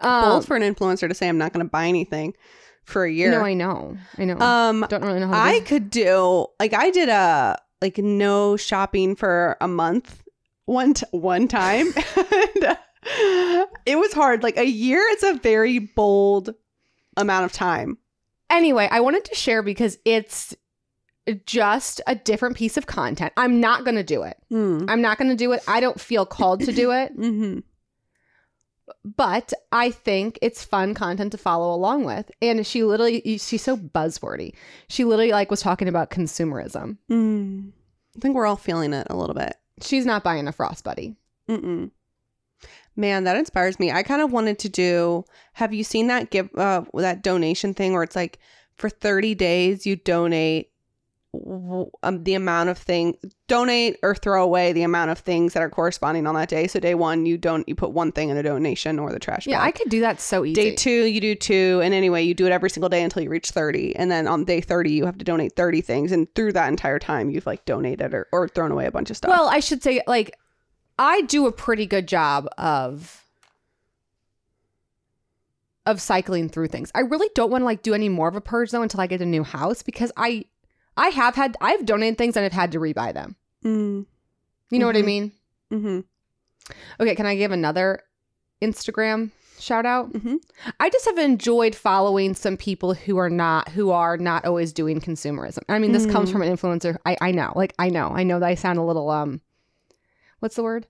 Um, 0.00 0.22
Bold 0.22 0.46
for 0.46 0.56
an 0.56 0.62
influencer 0.62 1.08
to 1.08 1.14
say 1.14 1.28
I'm 1.28 1.38
not 1.38 1.52
going 1.52 1.64
to 1.64 1.70
buy 1.70 1.86
anything 1.86 2.34
for 2.84 3.04
a 3.04 3.10
year. 3.12 3.32
No, 3.32 3.40
I 3.40 3.54
know. 3.54 3.96
I 4.16 4.24
know. 4.24 4.38
um 4.38 4.86
don't 4.88 5.04
really 5.04 5.20
know 5.20 5.28
how 5.28 5.34
to 5.34 5.56
I 5.56 5.60
could 5.60 5.90
do 5.90 6.46
like 6.58 6.72
I 6.72 6.90
did 6.90 7.08
a 7.08 7.58
like 7.82 7.98
no 7.98 8.56
shopping 8.56 9.14
for 9.16 9.56
a 9.60 9.68
month 9.68 10.22
one 10.66 10.94
t- 10.94 11.06
one 11.10 11.48
time. 11.48 11.86
and, 12.16 12.64
uh, 12.64 12.76
it 13.86 13.98
was 13.98 14.12
hard. 14.12 14.42
Like 14.42 14.56
a 14.56 14.66
year 14.66 15.00
it's 15.10 15.22
a 15.22 15.34
very 15.34 15.78
bold 15.78 16.54
amount 17.16 17.44
of 17.44 17.52
time. 17.52 17.98
Anyway, 18.50 18.88
I 18.90 19.00
wanted 19.00 19.24
to 19.26 19.34
share 19.34 19.62
because 19.62 19.98
it's 20.04 20.56
just 21.44 22.00
a 22.06 22.14
different 22.14 22.56
piece 22.56 22.76
of 22.76 22.86
content. 22.86 23.32
I'm 23.36 23.60
not 23.60 23.84
going 23.84 23.96
to 23.96 24.02
do 24.02 24.22
it. 24.22 24.38
Mm. 24.50 24.86
I'm 24.88 25.02
not 25.02 25.18
going 25.18 25.28
to 25.28 25.36
do 25.36 25.52
it. 25.52 25.62
I 25.68 25.80
don't 25.80 26.00
feel 26.00 26.24
called 26.24 26.60
to 26.60 26.72
do 26.72 26.90
it, 26.92 27.12
hmm 27.16 27.58
but 29.04 29.52
I 29.72 29.90
think 29.90 30.38
it's 30.42 30.64
fun 30.64 30.94
content 30.94 31.32
to 31.32 31.38
follow 31.38 31.74
along 31.74 32.04
with. 32.04 32.30
And 32.40 32.66
she 32.66 32.82
literally, 32.82 33.38
she's 33.38 33.62
so 33.62 33.76
buzzwordy. 33.76 34.54
She 34.88 35.04
literally 35.04 35.32
like 35.32 35.50
was 35.50 35.60
talking 35.60 35.88
about 35.88 36.10
consumerism. 36.10 36.98
Mm. 37.10 37.72
I 38.16 38.20
think 38.20 38.34
we're 38.34 38.46
all 38.46 38.56
feeling 38.56 38.92
it 38.92 39.06
a 39.10 39.16
little 39.16 39.34
bit. 39.34 39.56
She's 39.80 40.06
not 40.06 40.24
buying 40.24 40.48
a 40.48 40.52
Frost 40.52 40.84
Buddy. 40.84 41.16
Mm-mm. 41.48 41.90
Man, 42.96 43.24
that 43.24 43.36
inspires 43.36 43.78
me. 43.78 43.92
I 43.92 44.02
kind 44.02 44.20
of 44.20 44.32
wanted 44.32 44.58
to 44.58 44.68
do. 44.68 45.24
Have 45.52 45.72
you 45.72 45.84
seen 45.84 46.08
that 46.08 46.30
give 46.30 46.50
uh, 46.56 46.82
that 46.94 47.22
donation 47.22 47.72
thing 47.72 47.92
where 47.92 48.02
it's 48.02 48.16
like 48.16 48.40
for 48.74 48.90
thirty 48.90 49.36
days 49.36 49.86
you 49.86 49.94
donate 49.94 50.72
um, 52.02 52.24
the 52.24 52.34
amount 52.34 52.68
of 52.68 52.78
thing 52.78 53.16
donate 53.46 53.96
or 54.02 54.14
throw 54.14 54.42
away 54.42 54.72
the 54.72 54.82
amount 54.82 55.10
of 55.10 55.18
things 55.18 55.52
that 55.54 55.62
are 55.62 55.70
corresponding 55.70 56.26
on 56.26 56.34
that 56.34 56.48
day. 56.48 56.66
So 56.66 56.80
day 56.80 56.94
one 56.94 57.26
you 57.26 57.38
don't 57.38 57.68
you 57.68 57.74
put 57.74 57.92
one 57.92 58.12
thing 58.12 58.28
in 58.28 58.36
a 58.36 58.42
donation 58.42 58.98
or 58.98 59.12
the 59.12 59.18
trash. 59.18 59.46
Yeah, 59.46 59.62
I 59.62 59.70
could 59.70 59.88
do 59.88 60.00
that 60.00 60.20
so 60.20 60.44
easy. 60.44 60.54
Day 60.54 60.74
two 60.74 61.04
you 61.04 61.20
do 61.20 61.34
two, 61.34 61.80
and 61.82 61.94
anyway 61.94 62.22
you 62.22 62.34
do 62.34 62.46
it 62.46 62.52
every 62.52 62.70
single 62.70 62.88
day 62.88 63.02
until 63.02 63.22
you 63.22 63.30
reach 63.30 63.50
thirty, 63.50 63.94
and 63.96 64.10
then 64.10 64.26
on 64.26 64.44
day 64.44 64.60
thirty 64.60 64.92
you 64.92 65.06
have 65.06 65.18
to 65.18 65.24
donate 65.24 65.54
thirty 65.56 65.80
things, 65.80 66.12
and 66.12 66.32
through 66.34 66.52
that 66.52 66.68
entire 66.68 66.98
time 66.98 67.30
you've 67.30 67.46
like 67.46 67.64
donated 67.64 68.14
or, 68.14 68.28
or 68.32 68.48
thrown 68.48 68.72
away 68.72 68.86
a 68.86 68.90
bunch 68.90 69.10
of 69.10 69.16
stuff. 69.16 69.30
Well, 69.30 69.48
I 69.48 69.60
should 69.60 69.82
say, 69.82 70.02
like, 70.06 70.36
I 70.98 71.22
do 71.22 71.46
a 71.46 71.52
pretty 71.52 71.86
good 71.86 72.08
job 72.08 72.48
of 72.58 73.24
of 75.86 76.02
cycling 76.02 76.50
through 76.50 76.68
things. 76.68 76.92
I 76.94 77.00
really 77.00 77.30
don't 77.34 77.50
want 77.50 77.62
to 77.62 77.66
like 77.66 77.82
do 77.82 77.94
any 77.94 78.10
more 78.10 78.28
of 78.28 78.36
a 78.36 78.42
purge 78.42 78.70
though 78.70 78.82
until 78.82 79.00
I 79.00 79.06
get 79.06 79.22
a 79.22 79.26
new 79.26 79.42
house 79.42 79.82
because 79.82 80.12
I 80.18 80.44
I 80.98 81.08
have 81.08 81.34
had 81.36 81.56
I've 81.60 81.86
donated 81.86 82.18
things 82.18 82.36
and 82.36 82.44
I've 82.44 82.52
had 82.52 82.72
to 82.72 82.78
rebuy 82.80 83.14
them. 83.14 83.36
mm, 83.64 84.04
You 84.70 84.78
know 84.78 84.86
what 84.86 84.96
I 84.96 85.02
Mhm. 85.02 85.04
mean? 85.06 85.32
mm-hmm. 85.72 86.00
Okay, 87.00 87.14
can 87.14 87.24
I 87.26 87.36
give 87.36 87.52
another 87.52 88.02
Instagram 88.60 89.30
shout 89.58 89.86
out? 89.86 90.12
Mhm. 90.12 90.38
I 90.78 90.90
just 90.90 91.04
have 91.06 91.18
enjoyed 91.18 91.74
following 91.74 92.34
some 92.34 92.56
people 92.56 92.94
who 92.94 93.16
are 93.16 93.30
not 93.30 93.70
who 93.70 93.90
are 93.90 94.16
not 94.16 94.44
always 94.44 94.72
doing 94.72 95.00
consumerism. 95.00 95.62
I 95.68 95.78
mean, 95.78 95.92
this 95.92 96.06
comes 96.06 96.28
Mm. 96.28 96.32
from 96.32 96.42
an 96.42 96.54
influencer. 96.56 96.96
I 97.06 97.16
I 97.20 97.30
know, 97.32 97.52
like 97.56 97.74
I 97.78 97.88
know, 97.88 98.08
I 98.14 98.22
know 98.24 98.38
that 98.40 98.46
I 98.48 98.54
sound 98.54 98.78
a 98.78 98.82
little 98.82 99.08
um, 99.10 99.40
what's 100.40 100.56
the 100.56 100.62
word? 100.62 100.86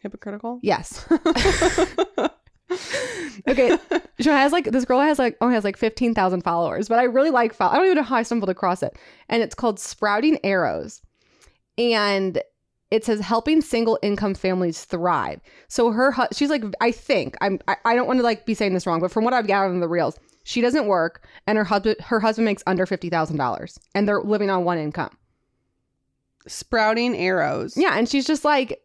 hypocritical. 0.00 0.58
Yes. 0.62 1.04
okay, 3.48 3.76
she 4.20 4.28
has 4.28 4.52
like 4.52 4.64
this 4.66 4.84
girl 4.84 5.00
has 5.00 5.18
like 5.18 5.36
oh 5.40 5.48
has 5.48 5.64
like 5.64 5.76
fifteen 5.76 6.14
thousand 6.14 6.42
followers, 6.42 6.88
but 6.88 6.98
I 6.98 7.04
really 7.04 7.30
like 7.30 7.52
follow. 7.54 7.72
I 7.72 7.76
don't 7.76 7.86
even 7.86 7.96
know 7.96 8.02
how 8.02 8.16
I 8.16 8.22
stumbled 8.22 8.50
across 8.50 8.82
it, 8.82 8.96
and 9.28 9.42
it's 9.42 9.54
called 9.54 9.78
Sprouting 9.80 10.38
Arrows, 10.44 11.00
and 11.78 12.40
it 12.90 13.04
says 13.04 13.20
helping 13.20 13.60
single 13.60 13.98
income 14.02 14.34
families 14.34 14.84
thrive. 14.84 15.40
So 15.68 15.90
her 15.90 16.12
hu- 16.12 16.28
she's 16.32 16.50
like 16.50 16.64
I 16.80 16.90
think 16.92 17.36
I'm 17.40 17.58
I, 17.68 17.76
I 17.84 17.94
don't 17.94 18.06
want 18.06 18.18
to 18.18 18.24
like 18.24 18.46
be 18.46 18.54
saying 18.54 18.74
this 18.74 18.86
wrong, 18.86 19.00
but 19.00 19.10
from 19.10 19.24
what 19.24 19.34
I've 19.34 19.46
gathered 19.46 19.72
in 19.72 19.80
the 19.80 19.88
reels, 19.88 20.18
she 20.44 20.60
doesn't 20.60 20.86
work, 20.86 21.26
and 21.46 21.58
her 21.58 21.64
husband 21.64 21.96
her 22.00 22.20
husband 22.20 22.44
makes 22.44 22.62
under 22.66 22.86
fifty 22.86 23.10
thousand 23.10 23.36
dollars, 23.38 23.78
and 23.94 24.08
they're 24.08 24.20
living 24.22 24.50
on 24.50 24.64
one 24.64 24.78
income. 24.78 25.16
sprouting 26.46 27.16
arrows. 27.16 27.76
Yeah, 27.76 27.98
and 27.98 28.08
she's 28.08 28.26
just 28.26 28.44
like 28.44 28.80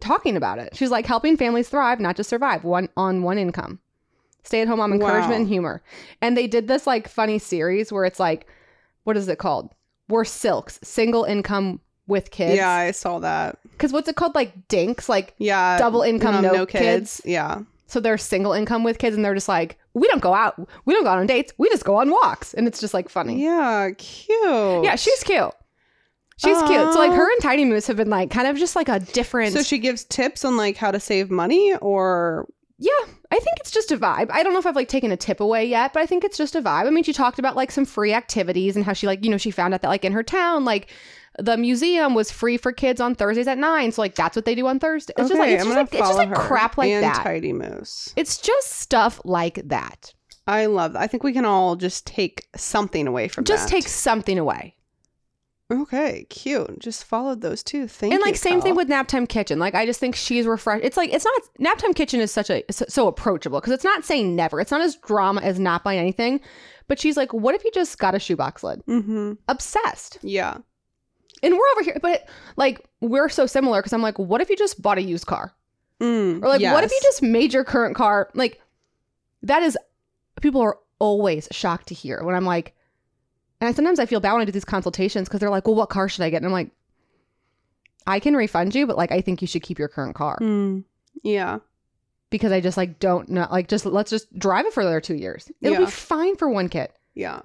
talking 0.00 0.36
about 0.36 0.58
it. 0.58 0.76
She's 0.76 0.90
like 0.90 1.06
helping 1.06 1.36
families 1.36 1.68
thrive, 1.68 2.00
not 2.00 2.16
just 2.16 2.30
survive, 2.30 2.64
one 2.64 2.88
on 2.96 3.22
one 3.22 3.38
income. 3.38 3.80
Stay 4.44 4.60
at 4.62 4.68
home 4.68 4.78
mom 4.78 4.92
encouragement 4.92 5.30
Wow. 5.30 5.36
and 5.36 5.48
humor. 5.48 5.82
And 6.22 6.36
they 6.36 6.46
did 6.46 6.68
this 6.68 6.86
like 6.86 7.08
funny 7.08 7.38
series 7.38 7.92
where 7.92 8.04
it's 8.04 8.20
like, 8.20 8.46
what 9.04 9.16
is 9.16 9.28
it 9.28 9.38
called? 9.38 9.70
We're 10.08 10.24
silks, 10.24 10.78
single 10.82 11.24
income 11.24 11.80
with 12.06 12.30
kids. 12.30 12.56
Yeah, 12.56 12.70
I 12.70 12.92
saw 12.92 13.18
that. 13.18 13.58
Because 13.72 13.92
what's 13.92 14.08
it 14.08 14.16
called? 14.16 14.34
Like 14.34 14.68
dinks, 14.68 15.08
like 15.08 15.34
Yeah. 15.38 15.76
Double 15.78 16.00
income, 16.02 16.42
no 16.42 16.64
kids. 16.64 17.20
Yeah. 17.24 17.62
so 17.86 18.00
they're 18.00 18.16
single 18.18 18.52
income 18.54 18.84
with 18.84 18.98
kids 18.98 19.16
and 19.16 19.24
they're 19.24 19.34
just 19.34 19.48
like, 19.48 19.78
we 19.94 20.06
don't 20.08 20.22
go 20.22 20.32
out, 20.32 20.66
we 20.84 20.94
don't 20.94 21.02
go 21.04 21.10
out 21.10 21.18
on 21.18 21.26
dates, 21.26 21.52
we 21.58 21.68
just 21.68 21.84
go 21.84 21.96
on 21.96 22.10
walks. 22.10 22.54
And 22.54 22.66
it's 22.66 22.80
just 22.80 22.94
like 22.94 23.08
funny. 23.10 23.42
Yeah, 23.42 23.90
cute. 23.98 24.84
Yeah, 24.84 24.94
she's 24.96 25.22
cute. 25.24 25.50
She's 26.38 26.56
cute. 26.62 26.92
So 26.92 26.98
like 26.98 27.12
her 27.12 27.30
and 27.32 27.42
Tidy 27.42 27.64
Moose 27.64 27.86
have 27.88 27.96
been 27.96 28.10
like 28.10 28.30
kind 28.30 28.46
of 28.48 28.56
just 28.56 28.76
like 28.76 28.88
a 28.88 29.00
different 29.00 29.52
So 29.52 29.62
she 29.62 29.78
gives 29.78 30.04
tips 30.04 30.44
on 30.44 30.56
like 30.56 30.76
how 30.76 30.90
to 30.90 31.00
save 31.00 31.30
money 31.30 31.74
or 31.82 32.46
Yeah, 32.78 32.90
I 33.30 33.38
think 33.40 33.58
it's 33.60 33.72
just 33.72 33.90
a 33.90 33.96
vibe. 33.98 34.30
I 34.30 34.42
don't 34.42 34.52
know 34.52 34.60
if 34.60 34.66
I've 34.66 34.76
like 34.76 34.88
taken 34.88 35.10
a 35.10 35.16
tip 35.16 35.40
away 35.40 35.64
yet, 35.66 35.92
but 35.92 36.00
I 36.00 36.06
think 36.06 36.22
it's 36.24 36.38
just 36.38 36.54
a 36.54 36.62
vibe. 36.62 36.86
I 36.86 36.90
mean, 36.90 37.02
she 37.04 37.12
talked 37.12 37.38
about 37.40 37.56
like 37.56 37.72
some 37.72 37.84
free 37.84 38.12
activities 38.14 38.76
and 38.76 38.84
how 38.84 38.92
she 38.92 39.06
like, 39.06 39.24
you 39.24 39.30
know, 39.30 39.36
she 39.36 39.50
found 39.50 39.74
out 39.74 39.82
that 39.82 39.88
like 39.88 40.04
in 40.04 40.12
her 40.12 40.22
town, 40.22 40.64
like 40.64 40.88
the 41.40 41.56
museum 41.56 42.14
was 42.14 42.30
free 42.30 42.56
for 42.56 42.72
kids 42.72 43.00
on 43.00 43.14
Thursdays 43.14 43.48
at 43.48 43.58
nine. 43.58 43.90
So 43.92 44.00
like 44.02 44.14
that's 44.14 44.36
what 44.36 44.44
they 44.44 44.54
do 44.54 44.66
on 44.68 44.78
Thursday. 44.78 45.14
It's 45.18 45.28
just 45.28 45.38
like 45.40 45.50
it's 45.50 45.64
I'm 45.64 45.68
just 45.70 45.92
like, 45.92 46.00
it's 46.00 46.08
just 46.08 46.18
like 46.18 46.34
crap 46.34 46.78
like 46.78 46.88
and 46.90 47.02
that. 47.04 47.22
Tidy 47.22 47.52
Moose. 47.52 48.12
It's 48.16 48.38
just 48.38 48.70
stuff 48.78 49.20
like 49.24 49.60
that. 49.68 50.14
I 50.46 50.66
love 50.66 50.94
that. 50.94 51.02
I 51.02 51.06
think 51.08 51.24
we 51.24 51.32
can 51.32 51.44
all 51.44 51.76
just 51.76 52.06
take 52.06 52.46
something 52.56 53.06
away 53.06 53.28
from 53.28 53.44
Just 53.44 53.68
that. 53.68 53.74
take 53.74 53.86
something 53.88 54.38
away. 54.38 54.76
Okay, 55.70 56.26
cute. 56.30 56.78
Just 56.78 57.04
followed 57.04 57.42
those 57.42 57.62
two. 57.62 57.86
Thank 57.88 58.14
and 58.14 58.20
you. 58.20 58.24
like 58.24 58.36
same 58.36 58.62
thing 58.62 58.70
Cal. 58.70 58.76
with 58.76 58.88
Naptime 58.88 59.28
Kitchen. 59.28 59.58
Like 59.58 59.74
I 59.74 59.84
just 59.84 60.00
think 60.00 60.16
she's 60.16 60.46
refreshed. 60.46 60.84
It's 60.84 60.96
like 60.96 61.12
it's 61.12 61.26
not 61.26 61.78
Naptime 61.78 61.94
Kitchen 61.94 62.20
is 62.20 62.32
such 62.32 62.48
a 62.48 62.64
so, 62.70 63.06
approachable 63.06 63.60
because 63.60 63.74
it's 63.74 63.84
not 63.84 64.04
saying 64.04 64.34
never. 64.34 64.60
It's 64.60 64.70
not 64.70 64.80
as 64.80 64.96
drama 64.96 65.42
as 65.42 65.60
not 65.60 65.84
buying 65.84 65.98
anything. 65.98 66.40
But 66.86 66.98
she's 66.98 67.18
like, 67.18 67.34
what 67.34 67.54
if 67.54 67.64
you 67.64 67.70
just 67.72 67.98
got 67.98 68.14
a 68.14 68.18
shoebox 68.18 68.62
lid? 68.64 68.82
Mm-hmm. 68.86 69.34
Obsessed. 69.48 70.18
Yeah. 70.22 70.56
And 71.42 71.54
we're 71.54 71.70
over 71.72 71.82
here, 71.82 71.98
but 72.00 72.26
like 72.56 72.82
we're 73.02 73.28
so 73.28 73.44
similar 73.44 73.80
because 73.80 73.92
I'm 73.92 74.02
like, 74.02 74.18
what 74.18 74.40
if 74.40 74.48
you 74.48 74.56
just 74.56 74.80
bought 74.80 74.96
a 74.96 75.02
used 75.02 75.26
car? 75.26 75.52
Mm, 76.00 76.42
Or 76.42 76.48
like, 76.48 76.62
what 76.62 76.84
if 76.84 76.90
you 76.92 77.00
just 77.02 77.22
made 77.22 77.52
your 77.52 77.64
current 77.64 77.96
car? 77.96 78.30
Like, 78.32 78.60
that 79.42 79.62
is, 79.62 79.76
people 80.40 80.60
are 80.60 80.78
always 80.98 81.48
shocked 81.50 81.88
to 81.88 81.94
hear 81.94 82.22
when 82.22 82.34
I'm 82.34 82.44
like, 82.44 82.74
and 83.60 83.68
I, 83.68 83.72
sometimes 83.72 83.98
I 83.98 84.06
feel 84.06 84.20
bad 84.20 84.32
when 84.32 84.42
I 84.42 84.44
do 84.44 84.52
these 84.52 84.64
consultations 84.64 85.28
because 85.28 85.40
they're 85.40 85.50
like, 85.50 85.66
well, 85.66 85.74
what 85.76 85.88
car 85.88 86.08
should 86.08 86.22
I 86.22 86.30
get? 86.30 86.38
And 86.38 86.46
I'm 86.46 86.52
like, 86.52 86.70
I 88.06 88.20
can 88.20 88.34
refund 88.36 88.74
you, 88.74 88.86
but 88.86 88.96
like, 88.96 89.12
I 89.12 89.20
think 89.20 89.42
you 89.42 89.48
should 89.48 89.62
keep 89.62 89.78
your 89.78 89.88
current 89.88 90.14
car 90.14 90.38
Mm, 90.40 90.84
yeah. 91.22 91.58
because 92.30 92.52
I 92.52 92.60
just 92.60 92.76
like 92.76 92.98
don't 92.98 93.28
know. 93.28 93.46
Like, 93.50 93.68
just 93.68 93.84
let's 93.84 94.10
just 94.10 94.36
drive 94.38 94.64
it 94.66 94.72
for 94.72 94.80
another 94.80 95.00
two 95.00 95.14
years. 95.16 95.50
It'll 95.60 95.78
Yeah. 95.78 95.84
be 95.86 95.90
fine 95.90 96.36
for 96.36 96.48
one 96.48 96.68
kid. 96.68 96.88
Yeah. 97.14 97.40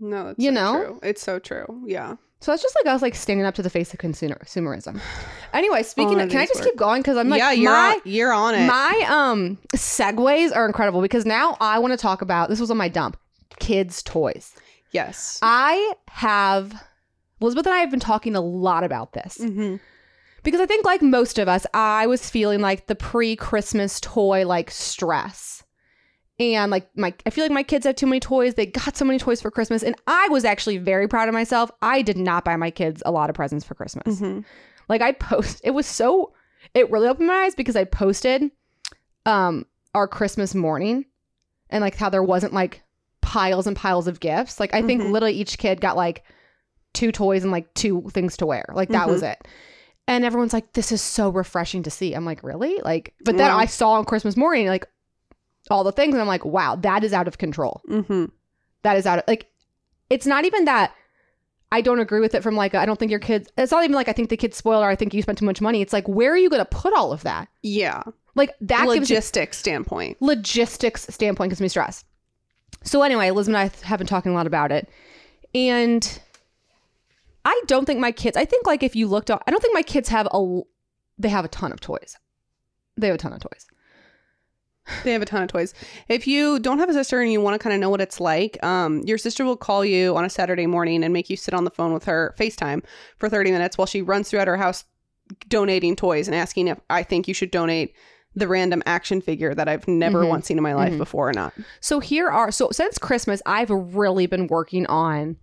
No, 0.00 0.34
You 0.36 0.50
so 0.50 0.54
know? 0.54 0.84
true. 0.84 1.00
It's 1.02 1.22
so 1.22 1.38
true. 1.38 1.82
Yeah. 1.86 2.16
So 2.40 2.50
that's 2.50 2.62
just 2.62 2.74
like 2.74 2.86
I 2.86 2.92
was 2.92 3.02
like 3.02 3.14
standing 3.14 3.46
up 3.46 3.54
to 3.54 3.62
the 3.62 3.70
face 3.70 3.92
of 3.92 4.00
consumer 4.00 4.38
consumerism. 4.44 5.00
Anyway, 5.52 5.82
speaking 5.82 6.18
of 6.18 6.30
can 6.30 6.38
I 6.40 6.46
just 6.46 6.60
work. 6.60 6.64
keep 6.70 6.76
going? 6.78 7.02
Because 7.02 7.18
I'm 7.18 7.28
like, 7.28 7.38
yeah, 7.38 7.52
you're 7.52 7.70
my, 7.70 7.90
on, 7.90 8.00
you're 8.06 8.32
on 8.32 8.54
it. 8.54 8.66
My 8.66 9.04
um 9.06 9.58
segues 9.76 10.56
are 10.56 10.64
incredible 10.64 11.02
because 11.02 11.26
now 11.26 11.58
I 11.60 11.78
want 11.78 11.92
to 11.92 11.98
talk 11.98 12.22
about 12.22 12.48
this 12.48 12.58
was 12.58 12.70
on 12.70 12.78
my 12.78 12.88
dump. 12.88 13.18
Kids 13.60 14.02
toys. 14.02 14.54
Yes. 14.92 15.38
I 15.42 15.94
have 16.08 16.82
Elizabeth 17.40 17.66
and 17.66 17.74
I 17.74 17.78
have 17.78 17.90
been 17.90 18.00
talking 18.00 18.36
a 18.36 18.40
lot 18.40 18.84
about 18.84 19.12
this 19.12 19.38
hmm 19.38 19.76
because 20.44 20.60
I 20.60 20.66
think 20.66 20.84
like 20.84 21.02
most 21.02 21.38
of 21.38 21.46
us, 21.46 21.66
I 21.72 22.06
was 22.08 22.28
feeling 22.28 22.60
like 22.60 22.86
the 22.86 22.96
pre-Christmas 22.96 24.00
toy 24.00 24.44
like 24.44 24.72
stress. 24.72 25.62
And 26.40 26.70
like 26.72 26.88
my 26.96 27.14
I 27.24 27.30
feel 27.30 27.44
like 27.44 27.52
my 27.52 27.62
kids 27.62 27.86
have 27.86 27.94
too 27.94 28.06
many 28.06 28.18
toys. 28.18 28.54
They 28.54 28.66
got 28.66 28.96
so 28.96 29.04
many 29.04 29.18
toys 29.18 29.40
for 29.40 29.50
Christmas 29.50 29.82
and 29.82 29.94
I 30.06 30.28
was 30.30 30.44
actually 30.44 30.78
very 30.78 31.06
proud 31.06 31.28
of 31.28 31.34
myself. 31.34 31.70
I 31.80 32.02
did 32.02 32.16
not 32.16 32.44
buy 32.44 32.56
my 32.56 32.70
kids 32.70 33.02
a 33.06 33.12
lot 33.12 33.30
of 33.30 33.36
presents 33.36 33.64
for 33.64 33.74
Christmas. 33.74 34.18
hmm 34.18 34.40
Like 34.88 35.02
I 35.02 35.12
post 35.12 35.60
it 35.62 35.70
was 35.72 35.86
so 35.86 36.32
it 36.74 36.90
really 36.90 37.08
opened 37.08 37.28
my 37.28 37.44
eyes 37.44 37.54
because 37.54 37.76
I 37.76 37.84
posted 37.84 38.50
um 39.26 39.66
our 39.94 40.08
Christmas 40.08 40.54
morning 40.54 41.04
and 41.70 41.82
like 41.82 41.94
how 41.96 42.08
there 42.08 42.22
wasn't 42.22 42.52
like 42.52 42.82
piles 43.32 43.66
and 43.66 43.74
piles 43.76 44.06
of 44.06 44.20
gifts. 44.20 44.60
Like 44.60 44.74
I 44.74 44.82
think 44.82 45.02
Mhm. 45.02 45.10
literally 45.10 45.34
each 45.34 45.56
kid 45.56 45.80
got 45.80 45.96
like 45.96 46.22
two 46.92 47.10
toys 47.10 47.42
and 47.42 47.50
like 47.50 47.72
two 47.72 48.02
things 48.10 48.36
to 48.36 48.44
wear. 48.46 48.66
Like 48.74 48.90
that 48.90 49.02
Mm-hmm. 49.04 49.10
was 49.12 49.22
it. 49.22 49.48
And 50.06 50.22
everyone's 50.24 50.52
like, 50.52 50.72
this 50.74 50.92
is 50.92 51.00
so 51.00 51.30
refreshing 51.30 51.82
to 51.84 51.90
see. 51.90 52.12
I'm 52.12 52.26
like, 52.26 52.42
really? 52.42 52.80
Like, 52.84 53.14
but 53.24 53.38
then 53.38 53.50
Wow. 53.50 53.58
I 53.58 53.64
saw 53.66 53.92
on 53.92 54.04
Christmas 54.04 54.36
morning, 54.36 54.66
like 54.66 54.86
all 55.70 55.84
the 55.84 55.92
things, 55.92 56.12
and 56.12 56.20
I'm 56.20 56.26
like, 56.28 56.44
wow, 56.44 56.76
that 56.76 57.04
is 57.04 57.12
out 57.14 57.26
of 57.28 57.38
control. 57.38 57.80
Mm-hmm. 57.88 58.26
That 58.82 58.96
is 58.98 59.06
out 59.06 59.20
of 59.20 59.24
like, 59.26 59.46
it's 60.10 60.26
not 60.26 60.44
even 60.44 60.66
that 60.66 60.92
I 61.70 61.80
don't 61.80 62.00
agree 62.00 62.20
with 62.20 62.34
it 62.34 62.42
from 62.42 62.54
like, 62.56 62.74
I 62.74 62.84
don't 62.84 62.98
think 62.98 63.10
your 63.10 63.20
kids, 63.20 63.48
it's 63.56 63.72
not 63.72 63.84
even 63.84 63.94
like 63.94 64.08
I 64.08 64.12
think 64.12 64.28
the 64.28 64.36
kids 64.36 64.58
spoiled 64.58 64.82
or 64.84 64.88
I 64.90 64.96
think 64.96 65.14
you 65.14 65.22
spent 65.22 65.38
too 65.38 65.46
much 65.46 65.62
money. 65.62 65.80
It's 65.80 65.92
like, 65.94 66.06
where 66.06 66.32
are 66.32 66.36
you 66.36 66.50
going 66.50 66.60
to 66.60 66.66
put 66.66 66.92
all 66.92 67.12
of 67.12 67.22
that? 67.22 67.48
Yeah. 67.62 68.02
Like, 68.34 68.50
that 68.60 68.80
gives 68.84 68.92
me- 68.94 68.98
Logistics 69.00 69.56
standpoint. 69.56 70.20
logistics 70.20 71.06
standpoint 71.08 71.50
gives 71.50 71.60
me 71.62 71.68
stress. 71.68 72.04
So 72.84 73.02
anyway, 73.02 73.30
Lizz 73.30 73.48
and 73.48 73.56
I 73.56 73.70
have 73.82 73.98
been 73.98 74.06
talking 74.06 74.32
a 74.32 74.34
lot 74.34 74.46
about 74.46 74.72
it, 74.72 74.88
and 75.54 76.20
I 77.44 77.60
don't 77.66 77.84
think 77.84 78.00
my 78.00 78.12
kids. 78.12 78.36
I 78.36 78.44
think 78.44 78.66
like 78.66 78.82
if 78.82 78.96
you 78.96 79.06
looked, 79.08 79.30
up, 79.30 79.42
I 79.46 79.50
don't 79.50 79.60
think 79.60 79.74
my 79.74 79.82
kids 79.82 80.08
have 80.08 80.28
a. 80.32 80.60
They 81.18 81.28
have 81.28 81.44
a 81.44 81.48
ton 81.48 81.72
of 81.72 81.80
toys. 81.80 82.16
They 82.96 83.08
have 83.08 83.14
a 83.14 83.18
ton 83.18 83.32
of 83.32 83.40
toys. 83.40 83.66
They 85.04 85.12
have 85.12 85.22
a 85.22 85.26
ton 85.26 85.42
of 85.42 85.48
toys. 85.48 85.74
If 86.08 86.26
you 86.26 86.58
don't 86.58 86.78
have 86.78 86.88
a 86.88 86.92
sister 86.92 87.20
and 87.20 87.30
you 87.30 87.40
want 87.40 87.54
to 87.54 87.62
kind 87.62 87.72
of 87.72 87.80
know 87.80 87.90
what 87.90 88.00
it's 88.00 88.20
like, 88.20 88.62
um, 88.64 89.02
your 89.02 89.18
sister 89.18 89.44
will 89.44 89.56
call 89.56 89.84
you 89.84 90.16
on 90.16 90.24
a 90.24 90.30
Saturday 90.30 90.66
morning 90.66 91.04
and 91.04 91.12
make 91.12 91.30
you 91.30 91.36
sit 91.36 91.54
on 91.54 91.64
the 91.64 91.70
phone 91.70 91.92
with 91.92 92.04
her 92.04 92.34
FaceTime 92.38 92.84
for 93.16 93.28
30 93.28 93.52
minutes 93.52 93.78
while 93.78 93.86
she 93.86 94.02
runs 94.02 94.28
throughout 94.28 94.48
her 94.48 94.56
house 94.56 94.84
donating 95.48 95.94
toys 95.94 96.26
and 96.26 96.34
asking 96.34 96.68
if 96.68 96.80
I 96.90 97.04
think 97.04 97.28
you 97.28 97.34
should 97.34 97.50
donate 97.50 97.94
the 98.34 98.48
random 98.48 98.82
action 98.86 99.20
figure 99.20 99.54
that 99.54 99.68
I've 99.68 99.86
never 99.86 100.22
Mhm. 100.22 100.28
once 100.28 100.46
seen 100.46 100.56
in 100.56 100.62
my 100.62 100.74
life 100.74 100.92
Mhm. 100.94 100.98
before 100.98 101.28
or 101.28 101.32
not. 101.32 101.52
So 101.80 102.00
here 102.00 102.28
are 102.30 102.50
so 102.50 102.70
since 102.72 102.96
Christmas, 102.98 103.42
I've 103.44 103.70
really 103.70 104.26
been 104.26 104.46
working 104.46 104.86
on. 104.86 105.36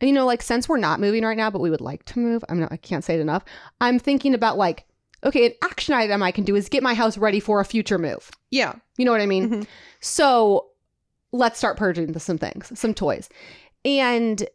You 0.00 0.12
know, 0.12 0.26
like 0.26 0.42
since 0.42 0.68
we're 0.68 0.76
not 0.78 1.00
moving 1.00 1.24
right 1.24 1.36
now, 1.36 1.50
but 1.50 1.60
we 1.60 1.70
would 1.70 1.80
like 1.80 2.04
to 2.06 2.18
move. 2.18 2.44
I'm 2.48 2.60
not. 2.60 2.70
I 2.72 2.76
can't 2.76 3.02
say 3.04 3.14
it 3.14 3.20
enough. 3.20 3.44
I'm 3.80 3.98
thinking 3.98 4.32
about 4.34 4.56
like, 4.58 4.84
okay, 5.24 5.46
an 5.46 5.52
action 5.62 5.94
item 5.94 6.22
I 6.22 6.30
can 6.30 6.44
do 6.44 6.54
is 6.54 6.68
get 6.68 6.82
my 6.82 6.94
house 6.94 7.18
ready 7.18 7.40
for 7.40 7.58
a 7.60 7.64
future 7.64 7.98
move. 7.98 8.30
Yeah. 8.50 8.74
You 8.96 9.04
know 9.04 9.10
what 9.10 9.20
I 9.20 9.26
mean? 9.26 9.48
Mhm. 9.50 9.66
So 10.00 10.66
let's 11.32 11.58
start 11.58 11.76
purging 11.76 12.12
the- 12.12 12.20
some 12.20 12.38
things, 12.38 12.70
some 12.78 12.94
toys. 12.94 13.28
And 13.84 14.46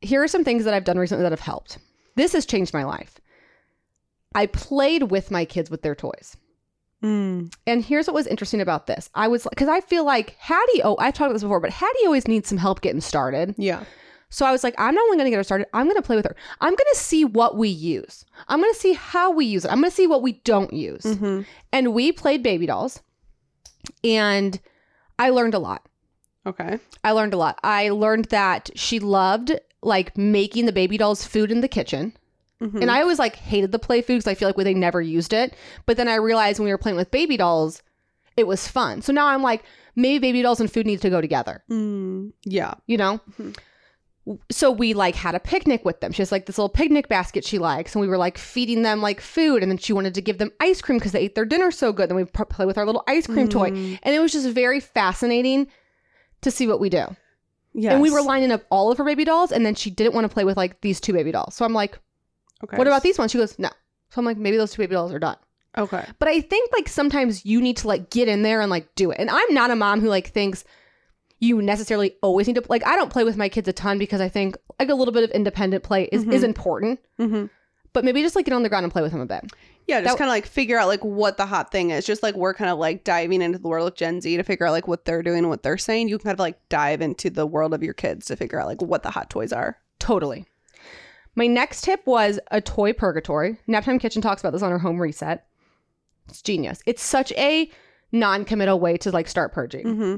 here 0.00 0.22
are 0.22 0.28
some 0.28 0.44
things 0.44 0.64
that 0.64 0.74
I've 0.74 0.84
done 0.84 0.98
recently 0.98 1.22
that 1.22 1.32
have 1.32 1.40
helped. 1.40 1.78
This 2.16 2.32
has 2.32 2.46
changed 2.46 2.72
my 2.74 2.84
life. 2.84 3.20
I 4.34 4.46
played 4.46 5.04
with 5.04 5.30
my 5.30 5.44
kids 5.44 5.70
with 5.70 5.82
their 5.82 5.94
toys. 5.94 6.36
Mm. 7.02 7.52
And 7.66 7.84
here's 7.84 8.06
what 8.06 8.14
was 8.14 8.26
interesting 8.26 8.60
about 8.60 8.86
this. 8.86 9.08
I 9.14 9.28
was 9.28 9.46
because 9.48 9.68
I 9.68 9.80
feel 9.80 10.04
like 10.04 10.36
Hattie, 10.38 10.82
oh, 10.84 10.96
I've 10.98 11.14
talked 11.14 11.28
about 11.28 11.32
this 11.34 11.42
before, 11.42 11.60
but 11.60 11.70
Hattie 11.70 12.04
always 12.04 12.28
needs 12.28 12.48
some 12.48 12.58
help 12.58 12.82
getting 12.82 13.00
started. 13.00 13.54
Yeah. 13.56 13.84
So 14.28 14.46
I 14.46 14.52
was 14.52 14.62
like, 14.62 14.74
I'm 14.78 14.94
not 14.94 15.02
only 15.02 15.16
going 15.16 15.24
to 15.26 15.30
get 15.30 15.38
her 15.38 15.42
started, 15.42 15.66
I'm 15.72 15.86
going 15.86 15.96
to 15.96 16.02
play 16.02 16.14
with 16.14 16.24
her. 16.26 16.36
I'm 16.60 16.70
going 16.70 16.92
to 16.92 16.98
see 16.98 17.24
what 17.24 17.56
we 17.56 17.68
use. 17.68 18.24
I'm 18.48 18.60
going 18.60 18.72
to 18.72 18.78
see 18.78 18.92
how 18.92 19.32
we 19.32 19.44
use 19.44 19.64
it. 19.64 19.72
I'm 19.72 19.80
going 19.80 19.90
to 19.90 19.96
see 19.96 20.06
what 20.06 20.22
we 20.22 20.34
don't 20.44 20.72
use. 20.72 21.02
Mhm. 21.02 21.46
And 21.72 21.94
we 21.94 22.12
played 22.12 22.42
baby 22.42 22.66
dolls. 22.66 23.02
And 24.04 24.60
I 25.18 25.30
learned 25.30 25.54
a 25.54 25.58
lot. 25.58 25.84
Okay. 26.46 26.78
I 27.02 27.10
learned 27.12 27.34
a 27.34 27.38
lot. 27.38 27.58
I 27.64 27.88
learned 27.90 28.26
that 28.26 28.70
she 28.76 29.00
loved 29.00 29.58
like 29.82 30.16
making 30.16 30.66
the 30.66 30.72
baby 30.72 30.96
dolls 30.96 31.26
food 31.26 31.50
in 31.50 31.60
the 31.60 31.68
kitchen. 31.68 32.12
Mhm. 32.60 32.82
And 32.82 32.90
I 32.90 33.00
always 33.00 33.18
like 33.18 33.36
hated 33.36 33.72
the 33.72 33.78
play 33.78 34.02
food 34.02 34.14
because 34.18 34.26
I 34.26 34.34
feel 34.34 34.48
like 34.48 34.56
they 34.56 34.74
never 34.74 35.00
used 35.00 35.32
it. 35.32 35.54
But 35.86 35.96
then 35.96 36.08
I 36.08 36.16
realized 36.16 36.58
when 36.58 36.66
we 36.66 36.72
were 36.72 36.78
playing 36.78 36.96
with 36.96 37.10
baby 37.10 37.36
dolls, 37.36 37.82
it 38.36 38.46
was 38.46 38.68
fun. 38.68 39.02
So 39.02 39.12
now 39.12 39.28
I'm 39.28 39.42
like, 39.42 39.64
maybe 39.96 40.18
baby 40.18 40.42
dolls 40.42 40.60
and 40.60 40.70
food 40.72 40.86
need 40.86 41.00
to 41.02 41.10
go 41.10 41.20
together, 41.20 41.62
Mm. 41.70 42.32
Yeah. 42.44 42.74
you 42.86 42.96
know? 42.96 43.20
Mhm. 43.40 43.56
So 44.50 44.70
we 44.70 44.92
like 44.94 45.14
had 45.16 45.34
a 45.34 45.40
picnic 45.40 45.84
with 45.84 46.00
them. 46.00 46.12
She 46.12 46.20
has 46.22 46.30
like 46.30 46.46
this 46.46 46.58
little 46.58 46.68
picnic 46.68 47.08
basket 47.08 47.44
she 47.44 47.58
likes, 47.58 47.94
and 47.94 48.02
we 48.02 48.06
were 48.08 48.18
like 48.18 48.36
feeding 48.38 48.82
them 48.82 49.00
like 49.00 49.20
food. 49.20 49.62
And 49.62 49.70
then 49.72 49.78
she 49.78 49.92
wanted 49.94 50.14
to 50.14 50.20
give 50.20 50.38
them 50.38 50.52
ice 50.60 50.80
cream 50.82 50.98
because 50.98 51.12
they 51.12 51.20
ate 51.20 51.34
their 51.34 51.46
dinner 51.46 51.70
so 51.70 51.92
good. 51.92 52.08
Then 52.10 52.16
we 52.16 52.24
play 52.26 52.66
with 52.66 52.76
our 52.78 52.86
little 52.86 53.02
ice 53.08 53.26
cream 53.26 53.48
toy, 53.48 53.70
Mm. 53.70 53.98
and 54.02 54.14
it 54.14 54.20
was 54.20 54.32
just 54.32 54.48
very 54.50 54.78
fascinating 54.78 55.66
to 56.42 56.50
see 56.50 56.66
what 56.66 56.78
we 56.80 56.90
do. 56.90 57.06
Yes. 57.72 57.92
And 57.94 58.02
we 58.02 58.10
were 58.10 58.22
lining 58.22 58.52
up 58.52 58.62
all 58.70 58.92
of 58.92 58.98
her 58.98 59.04
baby 59.04 59.24
dolls, 59.24 59.50
and 59.52 59.64
then 59.64 59.74
she 59.74 59.90
didn't 59.90 60.14
want 60.14 60.24
to 60.26 60.32
play 60.32 60.44
with 60.44 60.56
like 60.56 60.80
these 60.82 61.00
two 61.00 61.12
baby 61.14 61.32
dolls. 61.32 61.54
So 61.54 61.64
I'm 61.64 61.72
like, 61.72 61.98
Okay. 62.64 62.76
what 62.76 62.86
about 62.86 63.02
these 63.02 63.18
ones? 63.18 63.30
She 63.32 63.38
goes, 63.38 63.58
no. 63.58 63.68
So 64.10 64.18
I'm 64.18 64.24
like, 64.24 64.36
maybe 64.36 64.56
those 64.56 64.72
two 64.72 64.82
baby 64.82 64.92
dolls 64.92 65.12
are 65.12 65.18
done. 65.18 65.36
Okay. 65.78 66.04
But 66.18 66.28
I 66.28 66.40
think 66.40 66.70
like 66.72 66.88
sometimes 66.88 67.46
you 67.46 67.60
need 67.60 67.76
to 67.78 67.88
like 67.88 68.10
get 68.10 68.26
in 68.28 68.42
there 68.42 68.60
and 68.60 68.70
like 68.70 68.94
do 68.96 69.10
it. 69.12 69.18
And 69.20 69.30
I'm 69.30 69.54
not 69.54 69.70
a 69.70 69.76
mom 69.76 70.00
who 70.00 70.08
like 70.08 70.28
thinks 70.28 70.64
you 71.38 71.62
necessarily 71.62 72.16
always 72.22 72.46
need 72.46 72.56
to 72.56 72.64
like 72.68 72.86
I 72.86 72.96
don't 72.96 73.10
play 73.10 73.24
with 73.24 73.36
my 73.36 73.48
kids 73.48 73.68
a 73.68 73.72
ton 73.72 73.98
because 73.98 74.20
I 74.20 74.28
think 74.28 74.56
like 74.78 74.90
a 74.90 74.94
little 74.94 75.12
bit 75.14 75.24
of 75.24 75.30
independent 75.30 75.84
play 75.84 76.04
is, 76.12 76.24
is 76.24 76.42
Mhm. 76.42 76.44
important. 76.44 77.00
hmm 77.18 77.44
But 77.92 78.04
maybe 78.04 78.20
just 78.22 78.36
like 78.36 78.44
get 78.44 78.52
on 78.54 78.62
the 78.62 78.68
ground 78.68 78.84
and 78.84 78.92
play 78.92 79.00
with 79.02 79.12
them 79.12 79.20
a 79.20 79.26
bit. 79.26 79.50
Yeah, 79.86 80.00
just 80.02 80.18
kind 80.18 80.28
of 80.28 80.32
like 80.32 80.46
figure 80.46 80.78
out 80.78 80.86
like 80.88 81.02
what 81.04 81.36
the 81.36 81.46
hot 81.46 81.72
thing 81.72 81.90
is. 81.90 82.04
Just 82.04 82.22
like 82.22 82.34
we're 82.34 82.54
kind 82.54 82.70
of 82.70 82.78
like 82.78 83.02
diving 83.04 83.40
into 83.42 83.58
the 83.58 83.66
world 83.68 83.88
of 83.88 83.94
Gen 83.96 84.20
Z 84.20 84.36
to 84.36 84.42
figure 84.42 84.66
out 84.66 84.72
like 84.72 84.86
what 84.86 85.04
they're 85.04 85.22
doing 85.22 85.38
and 85.38 85.48
what 85.48 85.62
they're 85.62 85.78
saying. 85.78 86.08
You 86.08 86.18
can 86.18 86.24
kind 86.24 86.34
of 86.34 86.40
like 86.40 86.58
dive 86.68 87.00
into 87.00 87.30
the 87.30 87.46
world 87.46 87.74
of 87.74 87.82
your 87.82 87.94
kids 87.94 88.26
to 88.26 88.36
figure 88.36 88.60
out 88.60 88.66
like 88.66 88.82
what 88.82 89.02
the 89.02 89.10
hot 89.10 89.30
toys 89.30 89.52
are. 89.52 89.78
Totally. 89.98 90.46
My 91.40 91.46
next 91.46 91.84
tip 91.84 92.06
was 92.06 92.38
a 92.50 92.60
toy 92.60 92.92
purgatory. 92.92 93.56
Naptime 93.66 93.98
Kitchen 93.98 94.20
talks 94.20 94.42
about 94.42 94.52
this 94.52 94.60
on 94.60 94.70
her 94.72 94.78
home 94.78 95.00
reset. 95.00 95.46
It's 96.28 96.42
genius. 96.42 96.82
It's 96.84 97.02
such 97.02 97.32
a 97.32 97.70
non-committal 98.12 98.78
way 98.78 98.98
to 98.98 99.10
like 99.10 99.26
start 99.26 99.50
purging. 99.54 99.86
Mm-hmm. 99.86 100.16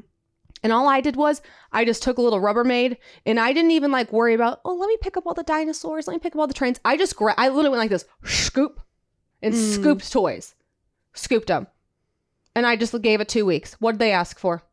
And 0.65 0.73
all 0.73 0.89
I 0.89 1.01
did 1.01 1.15
was 1.15 1.41
I 1.71 1.85
just 1.85 2.03
took 2.03 2.19
a 2.19 2.23
little 2.23 2.41
Rubbermaid 2.41 2.97
and 3.25 3.39
I 3.39 3.53
didn't 3.53 3.71
even 3.71 3.93
like 3.93 4.13
worry 4.13 4.35
about, 4.35 4.63
oh, 4.65 4.75
let 4.75 4.89
me 4.89 4.97
pick 5.01 5.17
up 5.17 5.25
all 5.25 5.33
the 5.33 5.45
dinosaurs, 5.45 6.09
let 6.09 6.15
me 6.15 6.19
pick 6.19 6.35
up 6.35 6.41
all 6.41 6.49
the 6.49 6.55
trains. 6.55 6.81
I 6.85 6.97
just 6.97 7.15
gra- 7.15 7.37
I 7.39 7.51
literally 7.51 7.69
went 7.69 7.79
like 7.83 7.91
this, 7.91 8.05
scoop, 8.25 8.81
and 9.41 9.55
Mm. 9.55 9.75
scooped 9.75 10.11
toys. 10.11 10.57
Scooped 11.15 11.47
them. 11.47 11.69
And 12.57 12.67
I 12.67 12.75
just 12.75 13.01
gave 13.01 13.21
it 13.21 13.29
two 13.29 13.47
weeks. 13.47 13.75
What 13.75 13.93
did 13.93 13.99
they 14.01 14.11
ask 14.11 14.41
for? 14.41 14.65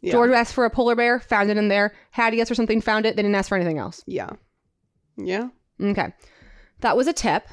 Yeah. 0.00 0.12
George 0.12 0.30
asked 0.30 0.54
for 0.54 0.64
a 0.64 0.70
polar 0.70 0.94
bear, 0.96 1.20
found 1.20 1.50
it 1.50 1.58
in 1.58 1.68
there. 1.68 1.92
Hattie 2.12 2.40
asked 2.40 2.48
for 2.48 2.54
something, 2.54 2.80
found 2.80 3.04
it. 3.04 3.14
They 3.14 3.20
didn't 3.20 3.34
ask 3.34 3.50
for 3.50 3.56
anything 3.56 3.76
else. 3.76 4.02
Yeah. 4.06 4.30
Yeah. 5.18 5.48
Okay. 5.80 6.12
That 6.80 6.96
was 6.96 7.06
a 7.06 7.12
tip. 7.12 7.48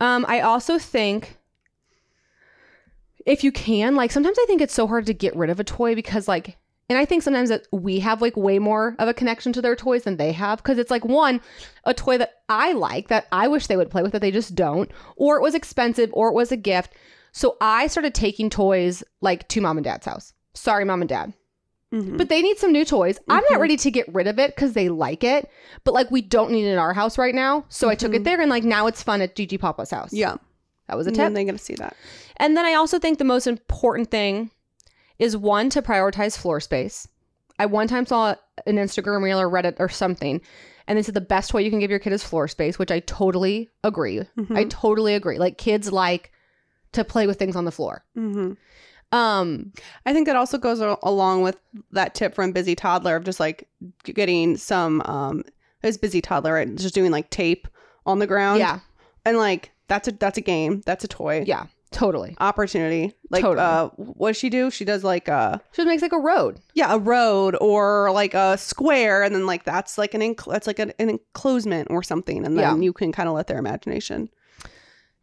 Um, 0.00 0.24
I 0.28 0.40
also 0.40 0.78
think 0.78 1.38
if 3.26 3.44
you 3.44 3.52
can, 3.52 3.94
like 3.96 4.10
sometimes 4.10 4.38
I 4.40 4.46
think 4.46 4.60
it's 4.60 4.74
so 4.74 4.86
hard 4.86 5.06
to 5.06 5.14
get 5.14 5.36
rid 5.36 5.50
of 5.50 5.60
a 5.60 5.64
toy 5.64 5.94
because 5.94 6.28
like 6.28 6.56
and 6.88 6.98
I 6.98 7.04
think 7.04 7.22
sometimes 7.22 7.50
that 7.50 7.66
we 7.70 8.00
have 8.00 8.22
like 8.22 8.36
way 8.36 8.58
more 8.58 8.96
of 8.98 9.08
a 9.08 9.14
connection 9.14 9.52
to 9.52 9.60
their 9.60 9.76
toys 9.76 10.04
than 10.04 10.16
they 10.16 10.32
have 10.32 10.58
because 10.58 10.78
it's 10.78 10.90
like 10.90 11.04
one, 11.04 11.40
a 11.84 11.92
toy 11.92 12.16
that 12.16 12.42
I 12.48 12.72
like 12.72 13.08
that 13.08 13.26
I 13.30 13.46
wish 13.46 13.66
they 13.66 13.76
would 13.76 13.90
play 13.90 14.02
with 14.02 14.12
that 14.12 14.22
they 14.22 14.30
just 14.30 14.54
don't, 14.54 14.90
or 15.16 15.36
it 15.36 15.42
was 15.42 15.54
expensive 15.54 16.08
or 16.14 16.28
it 16.28 16.34
was 16.34 16.50
a 16.50 16.56
gift. 16.56 16.94
So 17.32 17.58
I 17.60 17.88
started 17.88 18.14
taking 18.14 18.48
toys 18.48 19.04
like 19.20 19.46
to 19.48 19.60
mom 19.60 19.76
and 19.76 19.84
dad's 19.84 20.06
house. 20.06 20.32
Sorry, 20.54 20.86
mom 20.86 21.02
and 21.02 21.08
dad. 21.08 21.34
Mhm. 21.92 22.18
But 22.18 22.28
they 22.28 22.42
need 22.42 22.58
some 22.58 22.72
new 22.72 22.84
toys. 22.84 23.18
I'm 23.28 23.42
not 23.50 23.58
Mhm. 23.58 23.60
ready 23.60 23.76
to 23.78 23.90
get 23.90 24.12
rid 24.14 24.26
of 24.26 24.38
it 24.38 24.54
because 24.54 24.74
they 24.74 24.88
like 24.90 25.24
it, 25.24 25.48
but 25.84 25.94
like 25.94 26.10
we 26.10 26.20
don't 26.20 26.50
need 26.50 26.66
it 26.66 26.72
in 26.72 26.78
our 26.78 26.92
house 26.92 27.16
right 27.16 27.34
now. 27.34 27.64
So 27.70 27.88
I 27.88 27.94
took 27.94 28.12
it 28.14 28.20
Mhm. 28.22 28.24
there 28.24 28.40
and 28.40 28.50
like 28.50 28.64
now 28.64 28.86
it's 28.88 29.02
fun 29.02 29.22
at 29.22 29.34
Gigi 29.34 29.56
Papa's 29.58 29.90
house. 29.90 30.12
yeah. 30.12 30.36
That 30.88 30.96
was 30.96 31.06
a 31.06 31.10
And 31.10 31.16
tip. 31.16 31.24
then 31.26 31.34
they 31.34 31.44
get 31.44 31.52
to 31.52 31.58
see 31.58 31.74
that. 31.74 31.94
And 32.38 32.56
then 32.56 32.64
I 32.66 32.74
also 32.74 32.98
think 32.98 33.18
the 33.18 33.24
most 33.24 33.46
important 33.46 34.10
thing 34.10 34.50
is 35.18 35.36
one 35.36 35.68
to 35.70 35.82
prioritize 35.82 36.36
floor 36.38 36.60
space. 36.60 37.06
I 37.58 37.66
one 37.66 37.88
time 37.88 38.06
saw 38.06 38.34
an 38.66 38.76
Instagram 38.76 39.22
reel 39.22 39.40
or 39.40 39.48
Reddit 39.50 39.76
or 39.80 39.88
something, 39.88 40.40
and 40.86 40.96
they 40.98 41.02
said 41.02 41.14
the 41.14 41.20
best 41.20 41.50
toy 41.50 41.58
you 41.58 41.70
can 41.70 41.80
give 41.80 41.90
your 41.90 41.98
kid 41.98 42.12
is 42.14 42.22
floor 42.22 42.48
space, 42.48 42.78
which 42.78 42.90
I 42.90 43.00
totally 43.00 43.68
agree. 43.84 44.20
I 44.20 44.24
Mhm. 44.64 44.70
totally 44.70 45.14
agree. 45.14 45.38
Like 45.38 45.58
kids 45.58 45.90
like 45.92 46.32
to 46.92 47.04
play 47.04 47.26
with 47.26 47.38
things 47.38 47.56
on 47.56 47.64
the 47.66 47.72
floor. 47.72 48.04
Mhm. 48.16 48.56
Um, 49.10 49.72
I 50.04 50.12
think 50.12 50.26
that 50.26 50.36
also 50.36 50.58
goes 50.58 50.80
along 50.80 51.42
with 51.42 51.56
that 51.92 52.14
tip 52.14 52.34
from 52.34 52.52
Busy 52.52 52.74
Toddler 52.74 53.16
of 53.16 53.24
just 53.24 53.40
like 53.40 53.66
getting 54.04 54.56
some 54.56 55.00
um 55.06 55.44
it's 55.82 55.96
Busy 55.96 56.20
Toddler, 56.20 56.52
right? 56.54 56.74
Just 56.74 56.94
doing 56.94 57.10
like 57.10 57.30
tape 57.30 57.68
on 58.04 58.18
the 58.18 58.26
ground. 58.26 58.58
yeah, 58.58 58.80
And 59.24 59.38
like 59.38 59.70
that's 59.86 60.08
a 60.08 60.12
that's 60.12 60.36
a 60.38 60.42
game. 60.42 60.82
That's 60.84 61.04
a 61.04 61.08
toy. 61.08 61.44
yeah, 61.46 61.66
totally. 61.90 62.36
Opportunity. 62.40 63.14
Like 63.30 63.42
Totally. 63.42 63.64
uh 63.66 63.88
what 63.96 64.30
does 64.30 64.36
she 64.36 64.50
do? 64.50 64.70
She 64.70 64.84
does 64.84 65.04
like 65.04 65.28
uh 65.30 65.58
She 65.72 65.84
makes 65.86 66.02
like 66.02 66.12
a 66.12 66.18
road. 66.18 66.58
yeah, 66.74 66.92
a 66.94 66.98
road 66.98 67.56
or 67.62 68.10
like 68.12 68.34
a 68.34 68.58
square 68.58 69.22
and 69.22 69.34
then 69.34 69.46
like 69.46 69.64
that's 69.64 69.96
like 69.96 70.12
an 70.12 70.20
enc- 70.20 70.50
that's 70.52 70.66
like 70.66 70.78
an, 70.80 70.92
an 70.98 71.08
enclosement 71.10 71.88
or 71.90 72.02
something 72.02 72.44
and 72.44 72.58
then 72.58 72.62
Yeah. 72.78 72.84
you 72.84 72.92
can 72.92 73.12
kind 73.12 73.28
of 73.28 73.34
let 73.34 73.46
their 73.46 73.58
imagination. 73.58 74.28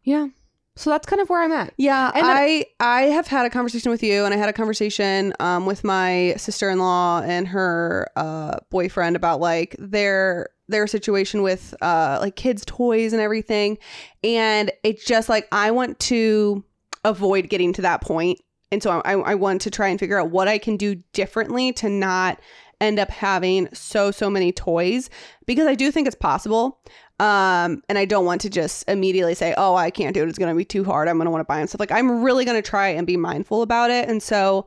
Yeah. 0.02 0.28
So 0.76 0.90
that's 0.90 1.06
kind 1.06 1.22
of 1.22 1.28
where 1.28 1.42
I'm 1.42 1.52
at. 1.52 1.72
Yeah, 1.78 2.12
And 2.14 2.26
I 2.26 2.66
I 2.80 3.02
have 3.02 3.26
had 3.26 3.46
a 3.46 3.50
conversation 3.50 3.90
with 3.90 4.02
you, 4.02 4.24
and 4.24 4.34
I 4.34 4.36
had 4.36 4.48
a 4.48 4.52
conversation 4.52 5.32
um, 5.40 5.66
with 5.66 5.84
my 5.84 6.34
sister 6.36 6.68
in 6.70 6.78
law 6.78 7.22
and 7.22 7.48
her 7.48 8.08
uh, 8.16 8.58
boyfriend 8.70 9.16
about 9.16 9.40
like 9.40 9.74
their 9.78 10.48
their 10.68 10.86
situation 10.86 11.42
with 11.42 11.74
uh, 11.80 12.18
like 12.20 12.36
kids' 12.36 12.64
toys 12.66 13.12
and 13.12 13.22
everything, 13.22 13.78
and 14.22 14.70
it's 14.82 15.04
just 15.04 15.28
like 15.28 15.48
I 15.50 15.70
want 15.70 15.98
to 16.00 16.62
avoid 17.04 17.48
getting 17.48 17.72
to 17.72 17.82
that 17.82 18.00
point 18.00 18.40
and 18.72 18.82
so 18.82 19.00
I, 19.04 19.12
I 19.12 19.34
want 19.34 19.60
to 19.62 19.70
try 19.70 19.88
and 19.88 19.98
figure 19.98 20.20
out 20.20 20.30
what 20.30 20.48
I 20.48 20.58
can 20.58 20.76
do 20.76 20.96
differently 21.12 21.72
to 21.74 21.88
not 21.88 22.40
end 22.80 22.98
up 22.98 23.10
having 23.10 23.68
so 23.72 24.10
so 24.10 24.28
many 24.28 24.52
toys 24.52 25.08
because 25.46 25.66
I 25.66 25.74
do 25.74 25.90
think 25.90 26.06
it's 26.06 26.16
possible. 26.16 26.80
Um, 27.18 27.82
and 27.88 27.96
I 27.96 28.04
don't 28.04 28.26
want 28.26 28.42
to 28.42 28.50
just 28.50 28.88
immediately 28.88 29.34
say, 29.34 29.54
"Oh, 29.56 29.74
I 29.74 29.90
can't 29.90 30.14
do 30.14 30.22
it. 30.22 30.28
It's 30.28 30.38
going 30.38 30.52
to 30.52 30.56
be 30.56 30.64
too 30.64 30.84
hard. 30.84 31.08
I'm 31.08 31.16
going 31.16 31.26
to 31.26 31.30
want 31.30 31.40
to 31.40 31.46
buy 31.46 31.60
and 31.60 31.68
stuff." 31.68 31.80
Like 31.80 31.92
I'm 31.92 32.22
really 32.22 32.44
going 32.44 32.60
to 32.60 32.68
try 32.68 32.88
and 32.88 33.06
be 33.06 33.16
mindful 33.16 33.62
about 33.62 33.90
it. 33.90 34.08
And 34.08 34.22
so, 34.22 34.66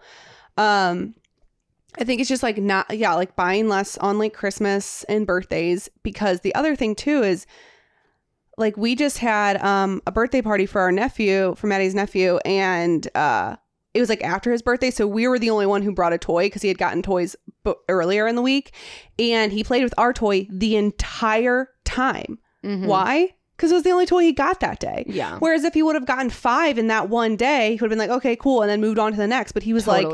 um, 0.58 1.14
I 2.00 2.04
think 2.04 2.22
it's 2.22 2.30
just 2.30 2.44
like 2.44 2.58
not 2.58 2.96
yeah, 2.96 3.14
like 3.14 3.36
buying 3.36 3.68
less 3.68 3.98
on 3.98 4.18
like 4.18 4.34
Christmas 4.34 5.04
and 5.04 5.28
birthdays 5.28 5.90
because 6.02 6.42
the 6.42 6.56
other 6.56 6.76
thing 6.76 6.96
too 6.96 7.22
is 7.22 7.46
like 8.58 8.78
we 8.78 8.96
just 8.96 9.20
had 9.20 9.62
um 9.64 10.02
a 10.08 10.12
birthday 10.12 10.42
party 10.42 10.66
for 10.66 10.82
our 10.82 10.92
nephew, 10.92 11.56
for 11.56 11.68
Maddie's 11.68 11.96
nephew 11.96 12.38
and 12.46 13.08
uh 13.16 13.58
it 13.94 14.00
was 14.00 14.10
like 14.10 14.24
after 14.24 14.52
his 14.52 14.62
birthday, 14.62 14.92
so 14.92 15.08
we 15.08 15.28
were 15.28 15.40
the 15.40 15.50
only 15.50 15.66
one 15.66 15.82
who 15.82 15.92
brought 15.92 16.14
a 16.14 16.18
toy 16.18 16.46
because 16.46 16.62
he 16.62 16.68
had 16.68 16.78
gotten 16.78 17.02
toys 17.02 17.36
b- 17.64 17.74
earlier 17.88 18.28
in 18.28 18.36
the 18.36 18.42
week, 18.42 18.72
and 19.18 19.52
he 19.52 19.64
played 19.64 19.84
with 19.84 19.96
our 19.98 20.14
toy 20.14 20.48
the 20.52 20.76
entire 20.76 21.70
time. 21.90 22.40
Mhm. 22.64 22.86
Why? 22.86 23.34
Because 23.56 23.72
it 23.72 23.76
was 23.76 23.84
the 23.84 23.92
only 23.92 24.06
toy 24.06 24.24
he 24.24 24.32
got 24.32 24.62
that 24.62 24.80
day. 24.80 25.04
Yeah. 25.06 25.38
Whereas 25.40 25.66
if 25.66 25.74
he 25.74 25.84
would 25.84 25.96
have 25.96 26.06
gotten 26.06 26.30
five 26.30 26.78
in 26.78 26.88
that 26.88 27.10
one 27.10 27.36
day, 27.36 27.72
he 27.72 27.82
would 27.82 27.90
have 27.92 27.98
been 27.98 28.00
like, 28.00 28.10
okay, 28.20 28.36
cool, 28.38 28.62
and 28.62 28.70
then 28.70 28.80
moved 28.80 28.98
on 29.00 29.12
to 29.12 29.18
the 29.18 29.28
next. 29.28 29.52
But 29.52 29.64
he 29.64 29.74
was 29.74 29.86
like, 29.86 30.06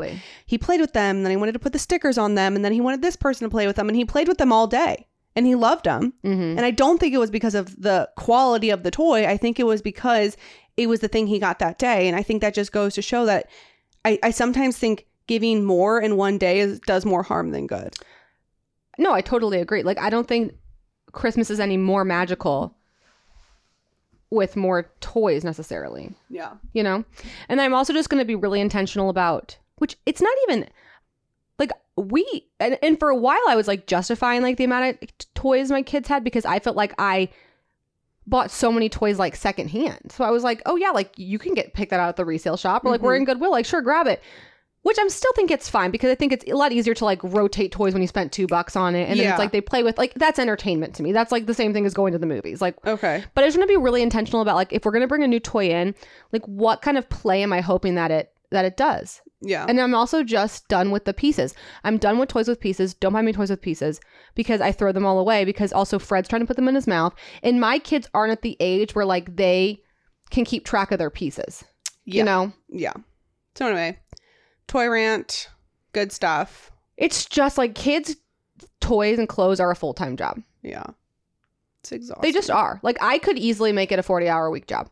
he 0.46 0.58
played 0.58 0.80
with 0.80 0.92
them, 0.94 1.16
and 1.18 1.24
then 1.24 1.30
he 1.30 1.36
wanted 1.36 1.52
to 1.52 1.60
put 1.60 1.72
the 1.72 1.78
stickers 1.78 2.18
on 2.18 2.34
them, 2.34 2.56
and 2.56 2.64
then 2.64 2.72
he 2.72 2.80
wanted 2.80 3.02
this 3.02 3.14
person 3.14 3.44
to 3.46 3.50
play 3.50 3.66
with 3.68 3.76
them, 3.76 3.88
and 3.88 3.96
he 3.96 4.04
played 4.04 4.26
with 4.26 4.38
them 4.38 4.52
all 4.52 4.66
day, 4.66 5.06
and 5.36 5.46
he 5.46 5.54
loved 5.54 5.84
them. 5.84 6.12
Mhm. 6.24 6.56
And 6.56 6.62
I 6.62 6.72
don't 6.72 6.98
think 6.98 7.14
it 7.14 7.18
was 7.18 7.30
because 7.30 7.54
of 7.54 7.80
the 7.80 8.08
quality 8.16 8.70
of 8.70 8.82
the 8.82 8.90
toy. 8.90 9.26
I 9.26 9.36
think 9.36 9.60
it 9.60 9.64
was 9.66 9.80
because 9.80 10.36
it 10.76 10.88
was 10.88 10.98
the 11.00 11.08
thing 11.08 11.28
he 11.28 11.38
got 11.38 11.60
that 11.60 11.78
day. 11.78 12.08
And 12.08 12.16
I 12.16 12.22
think 12.22 12.40
that 12.42 12.52
just 12.52 12.72
goes 12.72 12.94
to 12.94 13.02
show 13.02 13.26
that 13.26 13.48
I, 14.04 14.18
I 14.24 14.30
sometimes 14.30 14.76
think 14.76 15.06
giving 15.28 15.64
more 15.64 16.00
in 16.00 16.16
one 16.16 16.36
day 16.38 16.58
is, 16.60 16.80
does 16.80 17.04
more 17.06 17.22
harm 17.22 17.50
than 17.52 17.66
good. 17.66 17.94
No, 18.98 19.12
I 19.12 19.20
totally 19.20 19.60
agree. 19.60 19.82
Like, 19.82 19.98
I 19.98 20.10
don't 20.10 20.26
think 20.28 20.52
Christmas 21.16 21.50
is 21.50 21.58
any 21.58 21.76
more 21.76 22.04
magical 22.04 22.74
with 24.30 24.56
more 24.56 24.90
toys 25.00 25.44
necessarily, 25.44 26.14
Yeah. 26.28 26.52
you 26.72 26.82
know? 26.82 27.04
And 27.48 27.60
I'm 27.60 27.74
also 27.74 27.92
just 27.92 28.08
going 28.08 28.20
to 28.20 28.24
be 28.24 28.34
really 28.34 28.60
intentional 28.60 29.08
about, 29.08 29.56
which 29.78 29.96
it's 30.04 30.20
not 30.20 30.34
even 30.48 30.68
like 31.58 31.72
we, 31.96 32.46
and, 32.60 32.78
and 32.82 32.98
for 32.98 33.08
a 33.08 33.16
while 33.16 33.40
I 33.48 33.56
was 33.56 33.66
like 33.66 33.86
justifying 33.86 34.42
like 34.42 34.56
the 34.56 34.64
amount 34.64 35.02
of 35.02 35.08
toys 35.34 35.70
my 35.70 35.82
kids 35.82 36.08
had 36.08 36.22
because 36.22 36.44
I 36.44 36.58
felt 36.58 36.76
like 36.76 36.94
I 36.98 37.30
bought 38.26 38.50
so 38.50 38.70
many 38.70 38.88
toys 38.88 39.18
like 39.18 39.36
secondhand. 39.36 40.10
So 40.10 40.24
I 40.24 40.30
was 40.30 40.42
like, 40.42 40.60
oh 40.66 40.76
yeah, 40.76 40.90
like 40.90 41.12
you 41.16 41.38
can 41.38 41.54
get 41.54 41.72
pick 41.72 41.90
that 41.90 42.00
out 42.00 42.08
at 42.10 42.16
the 42.16 42.24
resale 42.24 42.56
shop 42.56 42.84
or 42.84 42.90
like 42.90 43.00
we're 43.00 43.14
mm-hmm. 43.14 43.20
in 43.20 43.24
Goodwill, 43.26 43.52
like 43.52 43.66
sure, 43.66 43.80
grab 43.80 44.06
it. 44.06 44.22
Which 44.86 44.98
I'm 45.00 45.08
still 45.10 45.32
think 45.34 45.50
it's 45.50 45.68
fine 45.68 45.90
because 45.90 46.10
I 46.10 46.14
think 46.14 46.32
it's 46.32 46.44
a 46.48 46.54
lot 46.54 46.70
easier 46.70 46.94
to 46.94 47.04
like 47.04 47.20
rotate 47.24 47.72
toys 47.72 47.92
when 47.92 48.02
you 48.02 48.06
spent 48.08 48.30
two 48.30 48.46
bucks 48.46 48.76
on 48.76 48.94
it, 48.94 49.08
and 49.08 49.18
then 49.18 49.24
Yeah. 49.26 49.30
it's 49.32 49.38
like 49.40 49.50
they 49.50 49.60
play 49.60 49.82
with 49.82 49.98
like 49.98 50.14
that's 50.14 50.38
entertainment 50.38 50.94
to 50.94 51.02
me. 51.02 51.10
That's 51.12 51.32
like 51.32 51.46
the 51.46 51.54
same 51.54 51.72
thing 51.72 51.86
as 51.86 51.92
going 51.94 52.12
to 52.12 52.18
the 52.20 52.26
movies. 52.26 52.60
Like, 52.62 52.76
Okay. 52.86 53.24
but 53.34 53.42
I 53.42 53.48
just 53.48 53.56
want 53.58 53.68
to 53.68 53.72
be 53.72 53.82
really 53.82 54.00
intentional 54.02 54.42
about 54.42 54.54
like 54.54 54.72
if 54.72 54.84
we're 54.84 54.92
gonna 54.92 55.08
bring 55.08 55.24
a 55.24 55.26
new 55.28 55.40
toy 55.40 55.70
in, 55.70 55.94
like 56.32 56.44
what 56.46 56.82
kind 56.82 56.96
of 56.96 57.08
play 57.08 57.42
am 57.42 57.52
I 57.52 57.62
hoping 57.62 57.96
that 57.96 58.12
it 58.12 58.30
that 58.52 58.64
it 58.64 58.76
does? 58.76 59.22
Yeah. 59.42 59.66
And 59.68 59.80
I'm 59.80 59.92
also 59.94 60.22
just 60.22 60.68
done 60.68 60.92
with 60.92 61.04
the 61.04 61.12
pieces. 61.12 61.52
I'm 61.82 61.98
done 61.98 62.18
with 62.18 62.28
toys 62.28 62.46
with 62.46 62.60
pieces. 62.60 62.94
Don't 62.94 63.12
buy 63.12 63.22
me 63.22 63.32
toys 63.32 63.50
with 63.50 63.60
pieces 63.60 64.00
because 64.36 64.60
I 64.60 64.70
throw 64.70 64.92
them 64.92 65.04
all 65.04 65.18
away 65.18 65.44
because 65.44 65.72
also 65.72 65.98
Fred's 65.98 66.28
trying 66.28 66.42
to 66.42 66.46
put 66.46 66.54
them 66.56 66.68
in 66.68 66.76
his 66.76 66.86
mouth. 66.86 67.12
And 67.42 67.60
my 67.60 67.80
kids 67.80 68.08
aren't 68.14 68.30
at 68.32 68.42
the 68.42 68.56
age 68.60 68.94
where 68.94 69.04
like 69.04 69.34
they 69.34 69.82
can 70.30 70.44
keep 70.44 70.64
track 70.64 70.92
of 70.92 70.98
their 70.98 71.10
pieces. 71.10 71.64
Yeah. 72.04 72.18
You 72.18 72.24
know? 72.24 72.52
yeah. 72.68 72.92
So 73.56 73.66
anyway, 73.66 73.98
toy 74.68 74.88
rant, 74.88 75.48
good 75.92 76.12
stuff. 76.12 76.70
It's 76.96 77.24
just 77.26 77.58
like 77.58 77.74
kids' 77.74 78.16
toys 78.80 79.18
and 79.18 79.28
clothes 79.28 79.60
are 79.60 79.70
a 79.70 79.76
full 79.76 79.94
time 79.94 80.16
job. 80.16 80.42
Yeah. 80.62 80.84
It's 81.80 81.92
exhausting. 81.92 82.22
They 82.22 82.32
just 82.32 82.50
are. 82.50 82.80
Like 82.82 82.96
I 83.00 83.18
could 83.18 83.38
easily 83.38 83.72
make 83.72 83.92
it 83.92 83.98
a 83.98 84.02
40 84.02 84.28
hour 84.28 84.46
a 84.46 84.50
week 84.50 84.66
job 84.66 84.90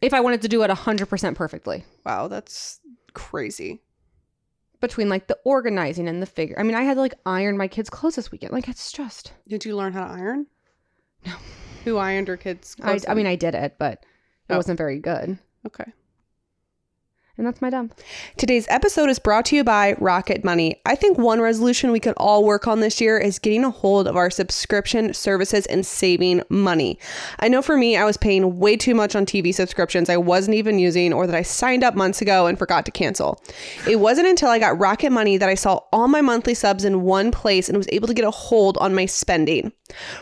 if 0.00 0.12
I 0.12 0.20
wanted 0.20 0.42
to 0.42 0.48
do 0.48 0.62
it 0.62 0.70
100% 0.70 1.34
perfectly. 1.34 1.84
wow, 2.04 2.28
that's 2.28 2.80
crazy. 3.14 3.80
Between 4.80 5.08
like 5.08 5.28
the 5.28 5.38
organizing 5.44 6.08
and 6.08 6.20
the 6.20 6.26
figure. 6.26 6.56
I 6.58 6.64
mean, 6.64 6.74
I 6.74 6.82
had 6.82 6.94
to 6.94 7.00
like 7.00 7.14
iron 7.24 7.56
my 7.56 7.68
kids' 7.68 7.88
clothes 7.88 8.16
this 8.16 8.32
weekend. 8.32 8.52
Like 8.52 8.68
it's 8.68 8.90
just. 8.90 9.32
Did 9.46 9.64
you 9.64 9.76
learn 9.76 9.92
how 9.92 10.06
to 10.06 10.12
iron? 10.12 10.46
No. 11.24 11.34
Who 11.84 11.98
ironed 11.98 12.26
your 12.26 12.36
kids? 12.36 12.74
I, 12.80 12.82
clothes 12.82 13.06
I 13.08 13.14
mean. 13.14 13.26
I 13.26 13.36
did 13.36 13.54
it, 13.54 13.76
but 13.78 13.92
it 14.48 14.54
Oh. 14.54 14.56
wasn't 14.56 14.78
very 14.78 14.98
good. 14.98 15.38
okay. 15.66 15.84
And 17.42 17.48
that's 17.48 17.60
my 17.60 17.70
dump. 17.70 17.98
Today's 18.36 18.68
episode 18.68 19.10
is 19.10 19.18
brought 19.18 19.46
to 19.46 19.56
you 19.56 19.64
by 19.64 19.96
Rocket 19.98 20.44
Money. 20.44 20.80
I 20.86 20.94
think 20.94 21.18
one 21.18 21.40
resolution 21.40 21.90
we 21.90 21.98
could 21.98 22.14
all 22.16 22.44
work 22.44 22.68
on 22.68 22.78
this 22.78 23.00
year 23.00 23.18
is 23.18 23.40
getting 23.40 23.64
a 23.64 23.70
hold 23.70 24.06
of 24.06 24.14
our 24.16 24.30
subscription 24.30 25.12
services 25.12 25.66
and 25.66 25.84
saving 25.84 26.44
money. 26.48 27.00
I 27.40 27.48
know 27.48 27.60
for 27.60 27.76
me, 27.76 27.96
I 27.96 28.04
was 28.04 28.16
paying 28.16 28.60
way 28.60 28.76
too 28.76 28.94
much 28.94 29.16
on 29.16 29.26
TV 29.26 29.52
subscriptions 29.52 30.08
I 30.08 30.18
wasn't 30.18 30.54
even 30.54 30.78
using 30.78 31.12
or 31.12 31.26
that 31.26 31.34
I 31.34 31.42
signed 31.42 31.82
up 31.82 31.96
months 31.96 32.22
ago 32.22 32.46
and 32.46 32.56
forgot 32.56 32.84
to 32.84 32.92
cancel. 32.92 33.42
It 33.90 33.96
wasn't 33.96 34.28
until 34.28 34.48
I 34.48 34.60
got 34.60 34.78
Rocket 34.78 35.10
Money 35.10 35.36
that 35.36 35.48
I 35.48 35.56
saw 35.56 35.80
all 35.92 36.06
my 36.06 36.20
monthly 36.20 36.54
subs 36.54 36.84
in 36.84 37.02
one 37.02 37.32
place 37.32 37.68
and 37.68 37.76
was 37.76 37.88
able 37.90 38.06
to 38.06 38.14
get 38.14 38.24
a 38.24 38.30
hold 38.30 38.78
on 38.78 38.94
my 38.94 39.06
spending. 39.06 39.72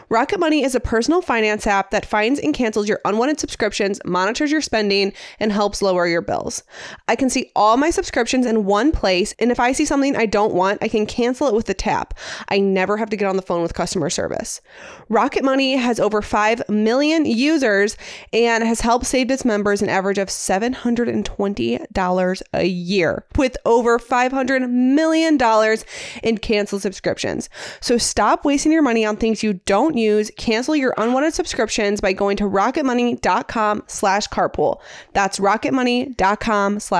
Rocket 0.09 0.41
Money 0.41 0.65
is 0.65 0.75
a 0.75 0.81
personal 0.81 1.21
finance 1.21 1.67
app 1.67 1.91
that 1.91 2.07
finds 2.07 2.41
and 2.41 2.55
cancels 2.55 2.89
your 2.89 3.01
unwanted 3.05 3.39
subscriptions, 3.39 4.01
monitors 4.07 4.51
your 4.51 4.63
spending, 4.63 5.13
and 5.39 5.53
helps 5.53 5.83
lower 5.83 6.07
your 6.07 6.23
bills. 6.23 6.65
I 7.11 7.17
can 7.17 7.29
see 7.29 7.51
all 7.57 7.77
my 7.77 7.91
subscriptions 7.91 8.47
in 8.47 8.67
one 8.67 8.93
place, 8.93 9.35
and 9.41 9.51
if 9.51 9.59
I 9.59 9.73
see 9.73 9.85
something 9.85 10.15
I 10.15 10.27
don't 10.27 10.55
want, 10.55 10.81
I 10.81 10.87
can 10.87 11.07
cancel 11.07 11.49
it 11.49 11.55
with 11.55 11.69
a 11.69 11.75
tap. 11.75 12.17
I 12.49 12.61
never 12.61 12.97
have 12.97 13.11
to 13.11 13.17
get 13.17 13.27
on 13.27 13.35
the 13.35 13.43
phone 13.43 13.63
with 13.63 13.75
customer 13.75 14.11
service. 14.11 14.61
Rocket 15.09 15.43
Money 15.43 15.77
has 15.77 15.99
over 15.99 16.23
5 16.23 16.69
million 16.69 17.25
users 17.25 17.97
and 18.33 18.63
has 18.63 18.83
helped 18.83 19.07
save 19.07 19.29
its 19.33 19.45
members 19.45 19.83
an 19.83 19.89
average 19.89 20.19
of 20.19 20.29
$720 20.29 22.43
a 22.55 22.65
year 22.65 23.25
with 23.37 23.57
over 23.65 23.99
$500 23.99 24.71
million 24.71 25.37
in 26.23 26.39
canceled 26.39 26.83
subscriptions. 26.83 27.51
So 27.81 27.99
stop 27.99 28.45
wasting 28.45 28.71
your 28.71 28.83
money 28.83 29.05
on 29.05 29.17
things 29.17 29.43
you 29.43 29.55
don't 29.55 29.97
use. 29.97 30.31
Cancel 30.37 30.77
your 30.77 30.95
unwanted 30.97 31.35
subscriptions 31.35 32.01
by 32.01 32.13
going 32.13 32.37
to 32.37 32.45
rocketmoney.com 32.45 33.83
slash 33.89 34.29
carpool. 34.29 34.81
That's 35.13 35.41
rocketmoney.com 35.41 36.79
slash 36.79 37.00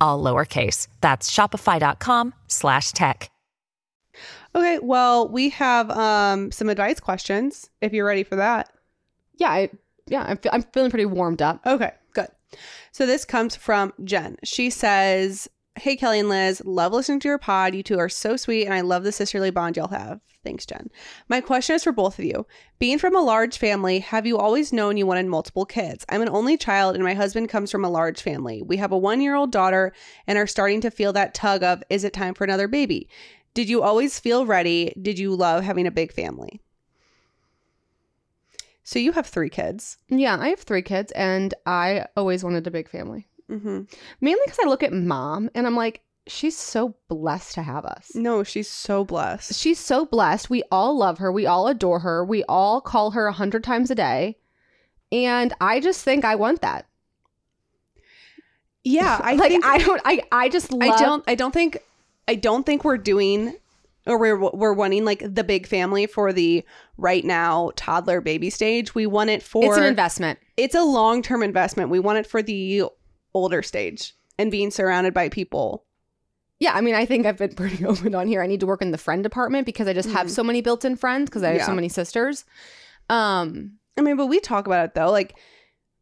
all 0.00 0.22
lowercase. 0.22 0.88
That's 1.00 1.30
shopify.com 1.30 2.34
slash 2.46 2.92
tech. 2.92 3.30
Okay, 4.54 4.78
well, 4.80 5.28
we 5.28 5.50
have 5.50 5.90
um, 5.90 6.50
some 6.50 6.68
advice 6.68 7.00
questions 7.00 7.70
if 7.80 7.92
you're 7.92 8.06
ready 8.06 8.24
for 8.24 8.36
that. 8.36 8.72
Yeah, 9.34 9.50
I, 9.50 9.70
yeah, 10.06 10.24
I'm, 10.26 10.38
fe- 10.38 10.50
I'm 10.52 10.62
feeling 10.62 10.90
pretty 10.90 11.04
warmed 11.06 11.42
up. 11.42 11.60
Okay, 11.66 11.92
good. 12.14 12.28
So 12.92 13.06
this 13.06 13.24
comes 13.24 13.54
from 13.54 13.92
Jen. 14.04 14.36
She 14.42 14.70
says, 14.70 15.48
Hey, 15.80 15.94
Kelly 15.94 16.18
and 16.18 16.28
Lizz, 16.28 16.60
love 16.64 16.92
listening 16.92 17.20
to 17.20 17.28
your 17.28 17.38
pod. 17.38 17.72
You 17.72 17.84
two 17.84 18.00
are 18.00 18.08
so 18.08 18.36
sweet, 18.36 18.64
and 18.64 18.74
I 18.74 18.80
love 18.80 19.04
the 19.04 19.12
sisterly 19.12 19.52
bond 19.52 19.76
y'all 19.76 19.86
have. 19.86 20.20
Thanks, 20.42 20.66
Jen. 20.66 20.90
My 21.28 21.40
question 21.40 21.76
is 21.76 21.84
for 21.84 21.92
both 21.92 22.18
of 22.18 22.24
you. 22.24 22.46
Being 22.80 22.98
from 22.98 23.14
a 23.14 23.20
large 23.20 23.58
family, 23.58 24.00
have 24.00 24.26
you 24.26 24.38
always 24.38 24.72
known 24.72 24.96
you 24.96 25.06
wanted 25.06 25.26
multiple 25.26 25.64
kids? 25.64 26.04
I'm 26.08 26.20
an 26.20 26.30
only 26.30 26.56
child, 26.56 26.96
and 26.96 27.04
my 27.04 27.14
husband 27.14 27.48
comes 27.48 27.70
from 27.70 27.84
a 27.84 27.90
large 27.90 28.20
family. 28.20 28.60
We 28.60 28.76
have 28.78 28.90
a 28.90 28.98
one 28.98 29.20
year 29.20 29.36
old 29.36 29.52
daughter 29.52 29.92
and 30.26 30.36
are 30.36 30.48
starting 30.48 30.80
to 30.80 30.90
feel 30.90 31.12
that 31.12 31.32
tug 31.32 31.62
of, 31.62 31.84
is 31.90 32.02
it 32.02 32.12
time 32.12 32.34
for 32.34 32.42
another 32.42 32.66
baby? 32.66 33.08
Did 33.54 33.68
you 33.68 33.80
always 33.80 34.18
feel 34.18 34.46
ready? 34.46 34.92
Did 35.00 35.16
you 35.16 35.32
love 35.32 35.62
having 35.62 35.86
a 35.86 35.92
big 35.92 36.12
family? 36.12 36.60
So 38.82 38.98
you 38.98 39.12
have 39.12 39.26
three 39.26 39.50
kids. 39.50 39.98
Yeah, 40.08 40.38
I 40.40 40.48
have 40.48 40.60
three 40.60 40.82
kids, 40.82 41.12
and 41.12 41.54
I 41.66 42.06
always 42.16 42.42
wanted 42.42 42.66
a 42.66 42.72
big 42.72 42.88
family. 42.88 43.27
Mm-hmm. 43.50 43.82
Mainly 44.20 44.42
because 44.44 44.58
I 44.62 44.68
look 44.68 44.82
at 44.82 44.92
mom 44.92 45.50
and 45.54 45.66
I'm 45.66 45.76
like, 45.76 46.02
she's 46.26 46.56
so 46.56 46.94
blessed 47.08 47.54
to 47.54 47.62
have 47.62 47.84
us. 47.84 48.12
No, 48.14 48.44
she's 48.44 48.68
so 48.68 49.04
blessed. 49.04 49.54
She's 49.58 49.78
so 49.78 50.04
blessed. 50.04 50.50
We 50.50 50.62
all 50.70 50.96
love 50.96 51.18
her. 51.18 51.32
We 51.32 51.46
all 51.46 51.66
adore 51.68 52.00
her. 52.00 52.24
We 52.24 52.44
all 52.44 52.80
call 52.80 53.12
her 53.12 53.26
a 53.26 53.32
hundred 53.32 53.64
times 53.64 53.90
a 53.90 53.94
day. 53.94 54.36
And 55.10 55.54
I 55.60 55.80
just 55.80 56.04
think 56.04 56.24
I 56.24 56.34
want 56.34 56.60
that. 56.60 56.86
Yeah, 58.84 59.20
I 59.22 59.34
like 59.34 59.50
think 59.50 59.64
I 59.64 59.78
don't 59.78 60.00
I 60.04 60.22
I 60.30 60.48
just 60.48 60.72
love 60.72 60.82
I 60.82 60.98
don't 60.98 61.24
I 61.26 61.34
don't 61.34 61.52
think 61.52 61.78
I 62.26 62.34
don't 62.34 62.64
think 62.64 62.84
we're 62.84 62.98
doing 62.98 63.54
or 64.06 64.18
we're 64.18 64.38
we're 64.50 64.72
wanting 64.72 65.04
like 65.04 65.22
the 65.22 65.44
big 65.44 65.66
family 65.66 66.06
for 66.06 66.32
the 66.32 66.64
right 66.96 67.24
now 67.24 67.70
toddler 67.76 68.20
baby 68.20 68.50
stage. 68.50 68.94
We 68.94 69.06
want 69.06 69.30
it 69.30 69.42
for 69.42 69.64
it's 69.64 69.76
an 69.76 69.84
investment. 69.84 70.38
it's 70.56 70.74
a 70.74 70.82
long 70.82 71.22
term 71.22 71.42
investment. 71.42 71.90
We 71.90 72.00
want 72.00 72.18
it 72.18 72.26
for 72.26 72.42
the 72.42 72.84
older 73.38 73.62
stage 73.62 74.14
and 74.38 74.50
being 74.50 74.70
surrounded 74.70 75.14
by 75.14 75.28
people. 75.28 75.84
Yeah, 76.60 76.72
I 76.72 76.80
mean, 76.80 76.94
I 76.94 77.06
think 77.06 77.26
I've 77.26 77.38
been 77.38 77.54
pretty 77.56 77.84
open 77.84 78.14
on 78.14 78.26
here. 78.26 78.42
I 78.42 78.46
need 78.46 78.60
to 78.60 78.66
work 78.66 78.82
in 78.82 78.90
the 78.90 78.98
friend 78.98 79.22
department 79.22 79.66
because 79.66 79.88
I 79.88 79.92
just 79.92 80.10
have 80.10 80.30
so 80.30 80.42
many 80.42 80.60
built-in 80.60 80.96
friends 80.96 81.28
because 81.30 81.42
I 81.42 81.50
have 81.50 81.62
so 81.62 81.74
many 81.74 81.88
sisters. 81.88 82.44
Um, 83.08 83.78
I 83.96 84.02
mean, 84.02 84.16
but 84.16 84.26
we 84.26 84.40
talk 84.40 84.66
about 84.66 84.84
it 84.84 84.94
though. 84.94 85.10
Like 85.10 85.36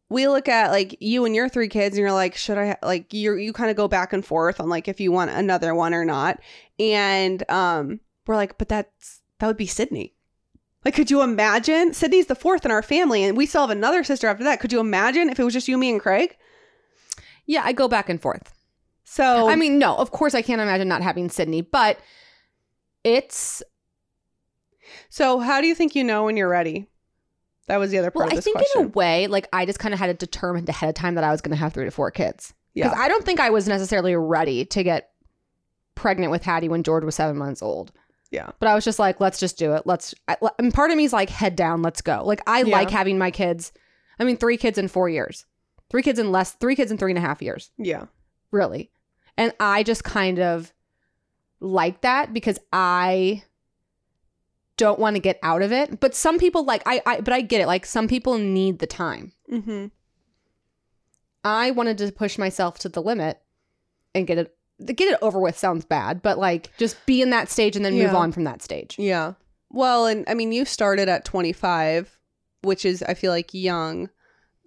we 0.09 0.27
look 0.27 0.47
at 0.47 0.71
like 0.71 0.97
you 0.99 1.25
and 1.25 1.35
your 1.35 1.49
three 1.49 1.67
kids, 1.67 1.95
and 1.95 2.01
you're 2.01 2.11
like, 2.11 2.35
should 2.35 2.57
I 2.57 2.77
like 2.83 3.13
you? 3.13 3.35
You 3.35 3.53
kind 3.53 3.69
of 3.69 3.75
go 3.75 3.87
back 3.87 4.13
and 4.13 4.25
forth 4.25 4.59
on 4.59 4.69
like 4.69 4.87
if 4.87 4.99
you 4.99 5.11
want 5.11 5.31
another 5.31 5.75
one 5.75 5.93
or 5.93 6.05
not. 6.05 6.39
And 6.79 7.49
um, 7.49 7.99
we're 8.25 8.35
like, 8.35 8.57
but 8.57 8.69
that's 8.69 9.21
that 9.39 9.47
would 9.47 9.57
be 9.57 9.67
Sydney. 9.67 10.13
Like, 10.85 10.95
could 10.95 11.11
you 11.11 11.21
imagine? 11.21 11.93
Sydney's 11.93 12.27
the 12.27 12.35
fourth 12.35 12.63
in 12.63 12.71
our 12.71 12.83
family, 12.83 13.23
and 13.23 13.35
we 13.35 13.45
still 13.45 13.61
have 13.61 13.69
another 13.69 14.03
sister 14.03 14.27
after 14.27 14.43
that. 14.45 14.59
Could 14.59 14.71
you 14.71 14.79
imagine 14.79 15.29
if 15.29 15.39
it 15.39 15.43
was 15.43 15.53
just 15.53 15.67
you, 15.67 15.77
me, 15.77 15.89
and 15.89 15.99
Craig? 15.99 16.37
Yeah, 17.47 17.61
I 17.65 17.73
go 17.73 17.87
back 17.87 18.09
and 18.09 18.21
forth. 18.21 18.53
So 19.03 19.49
I 19.49 19.55
mean, 19.55 19.79
no, 19.79 19.95
of 19.95 20.11
course 20.11 20.35
I 20.35 20.41
can't 20.43 20.61
imagine 20.61 20.87
not 20.87 21.01
having 21.01 21.29
Sydney, 21.29 21.61
but 21.61 21.97
it's 23.03 23.63
so 25.09 25.39
how 25.39 25.61
do 25.61 25.67
you 25.67 25.75
think 25.75 25.95
you 25.95 26.03
know 26.03 26.25
when 26.25 26.37
you're 26.37 26.49
ready? 26.49 26.87
That 27.67 27.77
was 27.77 27.91
the 27.91 27.97
other 27.97 28.11
part 28.11 28.25
well, 28.27 28.33
of 28.33 28.37
I 28.37 28.41
think 28.41 28.57
question. 28.57 28.81
in 28.81 28.85
a 28.87 28.89
way, 28.89 29.27
like 29.27 29.47
I 29.51 29.65
just 29.65 29.79
kind 29.79 29.93
of 29.93 29.99
had 29.99 30.09
it 30.09 30.19
determined 30.19 30.69
ahead 30.69 30.89
of 30.89 30.95
time 30.95 31.15
that 31.15 31.23
I 31.23 31.31
was 31.31 31.41
going 31.41 31.51
to 31.55 31.57
have 31.59 31.73
three 31.73 31.83
to 31.85 31.91
four 31.91 32.11
kids. 32.11 32.53
yeah, 32.73 32.85
Because 32.87 32.99
I 32.99 33.07
don't 33.09 33.25
think 33.25 33.39
I 33.41 33.49
was 33.49 33.67
necessarily 33.67 34.15
ready 34.15 34.63
to 34.65 34.83
get 34.83 35.09
pregnant 35.95 36.31
with 36.31 36.43
Hattie 36.43 36.69
when 36.69 36.83
George 36.83 37.03
was 37.03 37.15
seven 37.15 37.37
months 37.37 37.61
old. 37.61 37.91
yeah, 38.31 38.51
But 38.59 38.69
I 38.69 38.75
was 38.75 38.85
just 38.85 38.99
like, 38.99 39.19
let's 39.19 39.39
just 39.39 39.57
do 39.57 39.73
it. 39.73 39.83
Let's. 39.85 40.15
I, 40.29 40.37
and 40.59 40.73
part 40.73 40.91
of 40.91 40.97
me 40.97 41.03
is 41.03 41.11
like, 41.11 41.29
head 41.29 41.57
down, 41.57 41.81
let's 41.81 42.01
go. 42.01 42.23
Like 42.25 42.41
I 42.47 42.61
Yeah. 42.61 42.73
like 42.77 42.89
having 42.89 43.17
my 43.17 43.31
kids. 43.31 43.73
I 44.19 44.23
mean, 44.23 44.37
three 44.37 44.55
kids 44.57 44.77
in 44.77 44.87
four 44.87 45.09
years, 45.09 45.45
three 45.89 46.03
kids 46.03 46.19
in 46.19 46.31
less, 46.31 46.53
three 46.53 46.75
kids 46.75 46.91
in 46.91 46.97
three 46.97 47.11
and 47.11 47.17
a 47.17 47.21
half 47.21 47.41
years, 47.41 47.71
yeah, 47.77 48.05
really. 48.51 48.91
And 49.37 49.53
I 49.59 49.83
just 49.83 50.03
kind 50.03 50.39
of 50.39 50.73
like 51.59 52.01
that 52.01 52.33
because 52.33 52.59
I 52.73 53.43
don't 54.77 54.99
want 54.99 55.15
to 55.15 55.21
get 55.21 55.39
out 55.43 55.61
of 55.61 55.71
it. 55.71 55.99
But 55.99 56.15
some 56.15 56.37
people 56.39 56.63
like 56.63 56.83
I, 56.85 57.01
I. 57.05 57.21
But 57.21 57.33
I 57.33 57.41
get 57.41 57.61
it. 57.61 57.67
Like 57.67 57.85
some 57.85 58.07
people 58.07 58.37
need 58.37 58.79
the 58.79 58.87
time. 58.87 59.33
mm-hmm. 59.51 59.87
I 61.43 61.71
wanted 61.71 61.97
to 61.99 62.11
push 62.11 62.37
myself 62.37 62.77
to 62.79 62.89
the 62.89 63.01
limit 63.01 63.41
and 64.13 64.27
get 64.27 64.37
it 64.37 64.57
get 64.85 65.11
it 65.11 65.19
over 65.21 65.39
with 65.39 65.57
sounds 65.57 65.85
bad, 65.85 66.21
but 66.21 66.37
like 66.37 66.75
just 66.77 67.03
be 67.05 67.21
in 67.21 67.31
that 67.31 67.49
stage 67.49 67.75
and 67.75 67.83
then 67.83 67.97
move 67.97 68.13
on 68.13 68.31
from 68.31 68.43
that 68.43 68.61
stage. 68.61 68.95
Yeah. 68.99 69.33
Well, 69.69 70.05
and 70.05 70.23
I 70.27 70.33
mean, 70.33 70.51
you 70.51 70.65
started 70.65 71.09
at 71.09 71.25
25, 71.25 72.19
which 72.61 72.85
is 72.85 73.03
I 73.03 73.13
feel 73.13 73.31
like 73.31 73.53
young. 73.53 74.09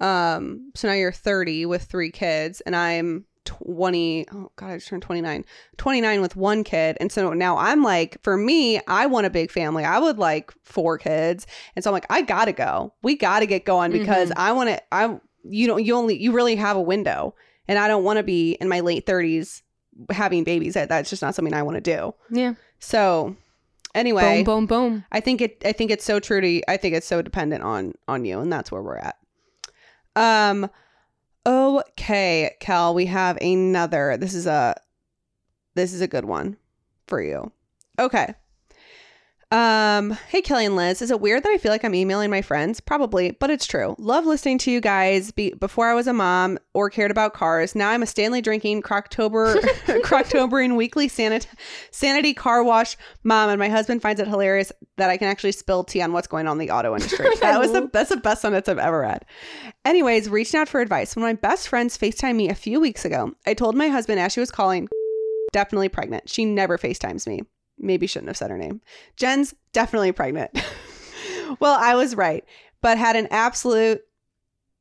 Um, 0.01 0.73
so 0.75 0.89
now 0.89 0.95
you're 0.95 1.13
30 1.13 1.67
with 1.67 1.85
three 1.85 2.11
kids, 2.11 2.61
and 2.63 2.75
I'm 2.75 3.27
20. 3.45 4.27
Oh 4.33 4.51
God, 4.57 4.71
I 4.71 4.77
just 4.77 4.89
turned 4.89 5.03
29. 5.03 5.45
29 5.77 6.21
with 6.21 6.37
one 6.37 6.65
kid, 6.65 6.97
and 7.01 7.11
so 7.11 7.33
now 7.33 7.57
I'm 7.57 7.83
like, 7.83 8.23
for 8.23 8.37
me, 8.37 8.81
I 8.87 9.07
want 9.07 9.27
a 9.27 9.31
big 9.31 9.51
family. 9.51 9.85
I 9.85 9.99
would 9.99 10.19
like 10.19 10.53
four 10.63 10.99
kids, 10.99 11.47
and 11.75 11.83
so 11.85 11.91
I'm 11.91 11.95
like, 11.95 12.07
I 12.11 12.23
gotta 12.23 12.53
go. 12.53 12.95
We 13.03 13.17
gotta 13.17 13.47
get 13.47 13.65
going 13.65 13.93
because 13.93 14.33
I 14.37 14.53
want 14.53 14.71
to. 14.71 14.83
I 14.93 15.19
you 15.45 15.67
don't 15.67 15.85
you 15.85 15.95
only 15.97 16.21
you 16.21 16.33
really 16.33 16.57
have 16.57 16.77
a 16.77 16.83
window, 16.83 17.35
and 17.69 17.79
I 17.79 17.89
don't 17.89 18.05
want 18.05 18.19
to 18.19 18.23
be 18.23 18.53
in 18.61 18.69
my 18.69 18.81
late 18.81 19.07
30s 19.07 19.63
having 20.11 20.45
babies. 20.45 20.75
That 20.75 20.89
that's 20.89 21.11
just 21.11 21.23
not 21.23 21.35
something 21.35 21.55
I 21.55 21.63
want 21.63 21.77
to 21.77 21.81
do. 21.81 22.15
Yeah. 22.31 22.55
So 22.79 23.37
anyway, 23.95 24.43
Boom, 24.43 24.67
boom, 24.67 24.67
boom. 24.67 25.05
I 25.13 25.21
think 25.21 25.41
it 25.41 25.63
I 25.65 25.73
think 25.73 25.91
it's 25.91 26.05
so 26.05 26.21
true 26.21 26.41
to 26.41 26.63
I 26.71 26.77
think 26.77 26.95
it's 26.95 27.07
so 27.07 27.23
dependent 27.23 27.63
on 27.63 27.95
on 28.09 28.25
you 28.25 28.41
and 28.41 28.53
that's 28.53 28.71
where 28.71 28.83
we're 28.83 28.97
at. 28.97 29.17
Um 30.17 30.71
okay, 31.47 32.57
Cal, 32.61 32.95
we 32.95 33.07
have 33.07 33.39
another. 33.41 34.17
This 34.17 34.35
is 34.35 34.47
a 34.47 34.81
this 35.75 35.93
is 35.93 36.01
a 36.01 36.09
good 36.09 36.25
one 36.25 36.57
for 37.07 37.23
you. 37.23 37.53
Okay. 37.99 38.35
Um, 39.53 40.17
hey 40.29 40.43
Kelly 40.43 40.65
and 40.65 40.77
Lizz, 40.77 41.03
is 41.03 41.11
it 41.11 41.21
weird 41.21 41.43
that 41.43 41.51
I 41.51 41.59
feel 41.59 41.73
like 41.73 41.85
I'm 41.85 41.95
emailing 41.95 42.31
my 42.31 42.41
friends? 42.41 42.79
Probably, 42.79 43.33
but 43.33 43.51
it's 43.51 43.67
true. 43.67 43.97
Love 43.99 44.25
listening 44.25 44.59
to 44.59 44.71
you 44.71 44.81
guys 44.81 45.33
be- 45.33 45.55
before 45.55 45.89
I 45.89 45.95
was 45.95 46.07
a 46.07 46.13
mom 46.13 46.57
or 46.73 46.89
cared 46.89 47.11
about 47.11 47.35
cars. 47.35 47.75
Now 47.75 47.91
I'm 47.91 48.05
a 48.05 48.07
Stanley 48.07 48.41
drinking 48.43 48.83
Croctober 48.83 49.61
Croctobering 50.05 50.77
weekly 50.77 51.09
sanit- 51.09 51.49
sanity 51.91 52.33
car 52.33 52.63
wash 52.63 52.97
mom, 53.25 53.51
and 53.51 53.59
my 53.59 53.69
husband 53.69 54.03
finds 54.03 54.21
it 54.21 54.29
hilarious 54.29 54.71
that 54.99 55.11
I 55.11 55.17
can 55.17 55.27
actually 55.27 55.53
spill 55.53 55.83
tea 55.83 56.01
on 56.01 56.13
what's 56.13 56.29
going 56.29 56.47
on 56.47 56.61
in 56.61 56.67
the 56.67 56.73
auto 56.73 56.95
industry. 56.95 57.27
that 57.41 57.59
was 57.59 57.73
the 57.73 57.91
that's 57.93 58.11
the 58.11 58.19
best 58.19 58.43
sentence 58.43 58.69
I've 58.69 58.79
ever 58.79 59.01
read. 59.01 59.25
Anyways, 59.85 60.29
reaching 60.29 60.61
out 60.61 60.69
for 60.69 60.81
advice. 60.81 61.17
When 61.17 61.25
my 61.25 61.33
best 61.33 61.67
friends 61.67 61.99
Facetime 61.99 62.37
me 62.37 62.51
a 62.51 62.55
few 62.55 62.79
weeks 62.79 63.05
ago, 63.05 63.33
I 63.45 63.55
told 63.55 63.75
my 63.75 63.89
husband 63.89 64.21
as 64.21 64.33
she 64.33 64.39
was 64.39 64.53
calling, 64.53 64.89
definitely 65.53 65.89
pregnant. 65.89 66.29
She 66.29 66.45
never 66.45 66.79
FaceTimes 66.79 67.27
me. 67.27 67.43
Maybe 67.81 68.07
shouldn't 68.07 68.29
have 68.29 68.37
said 68.37 68.51
her 68.51 68.59
name. 68.59 68.81
Jen's 69.17 69.55
definitely 69.73 70.13
pregnant. 70.13 70.51
well, 71.61 71.79
I 71.81 71.95
was 71.95 72.15
right, 72.15 72.45
but 72.83 72.99
had 72.99 73.17
an 73.17 73.27
absolute 73.31 74.03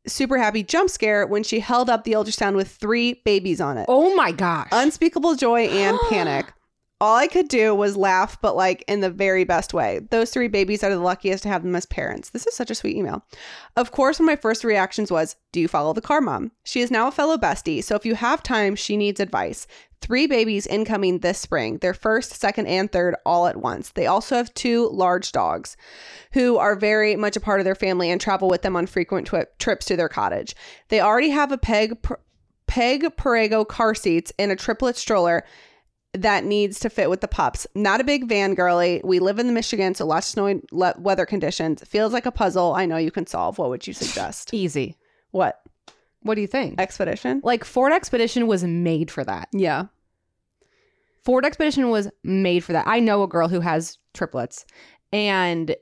super 0.07 0.37
happy 0.37 0.63
jump 0.63 0.89
scare 0.89 1.25
when 1.25 1.43
she 1.43 1.59
held 1.59 1.89
up 1.89 2.03
the 2.03 2.13
ultrasound 2.13 2.55
with 2.55 2.69
three 2.69 3.21
babies 3.25 3.61
on 3.61 3.77
it. 3.77 3.85
Oh 3.87 4.15
my 4.15 4.31
gosh. 4.31 4.67
Unspeakable 4.71 5.35
joy 5.35 5.67
and 5.67 5.97
panic. 6.09 6.53
All 7.01 7.15
I 7.15 7.27
could 7.27 7.47
do 7.47 7.73
was 7.73 7.95
laugh, 7.95 8.41
but 8.41 8.57
like 8.57 8.83
in 8.87 8.99
the 8.99 9.09
very 9.09 9.45
best 9.45 9.73
way. 9.73 10.01
Those 10.09 10.31
three 10.31 10.49
babies 10.49 10.83
are 10.83 10.89
the 10.89 10.99
luckiest 10.99 11.43
to 11.43 11.49
have 11.49 11.63
them 11.63 11.75
as 11.75 11.85
parents. 11.85 12.29
This 12.29 12.45
is 12.45 12.53
such 12.53 12.69
a 12.69 12.75
sweet 12.75 12.97
email. 12.97 13.23
Of 13.77 13.91
course, 13.91 14.19
one 14.19 14.27
of 14.27 14.33
my 14.33 14.35
first 14.35 14.65
reactions 14.65 15.09
was, 15.09 15.37
Do 15.53 15.61
you 15.61 15.69
follow 15.69 15.93
the 15.93 16.01
car 16.01 16.19
mom? 16.19 16.51
She 16.63 16.81
is 16.81 16.91
now 16.91 17.07
a 17.07 17.11
fellow 17.11 17.37
bestie, 17.37 17.81
so 17.81 17.95
if 17.95 18.05
you 18.05 18.15
have 18.15 18.43
time, 18.43 18.75
she 18.75 18.97
needs 18.97 19.21
advice. 19.21 19.65
Three 20.01 20.27
babies 20.27 20.67
incoming 20.67 21.19
this 21.19 21.39
spring, 21.39 21.77
their 21.77 21.93
first, 21.93 22.33
second, 22.33 22.67
and 22.67 22.91
third 22.91 23.15
all 23.25 23.47
at 23.47 23.57
once. 23.57 23.91
They 23.91 24.05
also 24.05 24.35
have 24.35 24.53
two 24.53 24.89
large 24.89 25.31
dogs 25.31 25.77
who 26.33 26.57
are 26.57 26.75
very 26.75 27.15
much 27.15 27.37
a 27.37 27.41
part 27.41 27.61
of 27.61 27.65
their 27.65 27.75
family 27.75 28.09
and 28.09 28.19
travel 28.19 28.49
with 28.49 28.61
them 28.61 28.75
on 28.75 28.87
frequent 28.87 29.27
twi- 29.27 29.45
trips 29.57 29.85
to 29.85 29.95
their 29.95 30.09
cottage. 30.09 30.53
They 30.89 30.99
already 30.99 31.29
have 31.29 31.53
a 31.53 31.57
peg. 31.57 32.01
Per- 32.01 32.19
Peg 32.67 33.01
Perego 33.17 33.67
car 33.67 33.95
seats 33.95 34.31
and 34.37 34.51
a 34.51 34.55
triplet 34.55 34.95
stroller 34.95 35.43
that 36.13 36.43
needs 36.43 36.79
to 36.79 36.89
fit 36.89 37.09
with 37.09 37.21
the 37.21 37.27
pups. 37.27 37.67
Not 37.75 38.01
a 38.01 38.03
big 38.03 38.27
van 38.27 38.55
girly. 38.55 38.99
We 39.03 39.19
live 39.19 39.37
in 39.39 39.47
the 39.47 39.53
Michigan, 39.53 39.93
so 39.93 40.05
lots 40.05 40.27
of 40.27 40.31
snowy 40.31 40.61
le- 40.71 40.95
weather 40.97 41.25
conditions. 41.25 41.83
Feels 41.83 42.13
like 42.13 42.25
a 42.25 42.31
puzzle. 42.31 42.73
I 42.73 42.85
know 42.85 42.97
you 42.97 43.11
can 43.11 43.27
solve. 43.27 43.57
What 43.57 43.69
would 43.69 43.85
you 43.85 43.93
suggest? 43.93 44.53
Easy. 44.53 44.97
what 45.31 45.61
What 46.23 46.35
do 46.35 46.41
you 46.41 46.47
think? 46.47 46.79
expedition? 46.81 47.41
Like 47.43 47.63
Ford 47.63 47.93
Expedition 47.93 48.47
was 48.47 48.63
made 48.63 49.11
for 49.11 49.23
that. 49.23 49.49
Yeah. 49.53 49.85
Ford 51.23 51.45
Expedition 51.45 51.89
was 51.89 52.09
made 52.23 52.63
for 52.63 52.73
that. 52.73 52.87
I 52.87 52.99
know 52.99 53.21
a 53.23 53.27
girl 53.27 53.47
who 53.47 53.59
has 53.59 53.97
triplets 54.13 54.65
and 55.13 55.75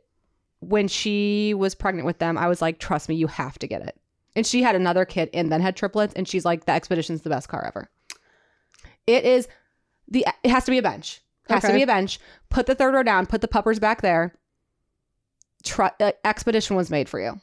when 0.60 0.88
she 0.88 1.54
was 1.54 1.76
pregnant 1.76 2.06
with 2.08 2.18
them, 2.18 2.38
I 2.38 2.48
was 2.48 2.62
like, 2.62 2.80
"Trust 2.80 3.08
me, 3.10 3.16
you 3.16 3.28
have 3.28 3.60
to 3.60 3.68
get 3.68 3.82
it." 3.84 3.96
And 4.36 4.46
she 4.46 4.62
had 4.64 4.76
another 4.76 5.06
kid 5.06 5.30
and 5.34 5.52
then 5.52 5.62
had 5.62 5.76
triplets 5.76 6.14
and 6.16 6.28
she's 6.28 6.44
like, 6.46 6.66
"The 6.66 6.72
Expedition's 6.72 7.22
the 7.22 7.30
best 7.30 7.48
car 7.48 7.64
ever." 7.66 7.90
It 9.06 9.24
is 9.24 9.48
the 10.08 10.26
it 10.44 10.50
has 10.50 10.66
to 10.66 10.72
be 10.72 10.78
a 10.78 10.84
bench. 10.84 11.22
It 11.50 11.54
has 11.54 11.64
to 11.64 11.74
be 11.74 11.84
a 11.84 11.88
bench. 11.88 12.20
Put 12.50 12.66
the 12.66 12.76
third 12.76 12.94
row 12.94 13.04
down, 13.04 13.26
put 13.26 13.42
the 13.42 13.48
puppers 13.48 13.80
back 13.80 14.02
there. 14.02 14.34
Uh, 15.80 16.12
Expedition 16.26 16.76
was 16.76 16.90
made 16.90 17.08
for 17.10 17.20
you. 17.20 17.40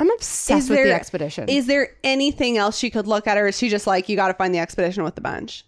I'm 0.00 0.10
obsessed 0.10 0.70
with 0.70 0.82
the 0.82 0.92
Expedition. 0.94 1.48
Is 1.48 1.66
there 1.66 1.90
anything 2.02 2.56
else 2.58 2.78
she 2.78 2.90
could 2.90 3.06
look 3.06 3.26
at, 3.26 3.38
or 3.38 3.46
is 3.46 3.56
she 3.58 3.68
just 3.68 3.86
like, 3.86 4.08
you 4.08 4.16
got 4.16 4.28
to 4.28 4.34
find 4.34 4.54
the 4.54 4.58
expedition 4.58 5.04
with 5.04 5.14
the 5.14 5.20
bench? 5.20 5.64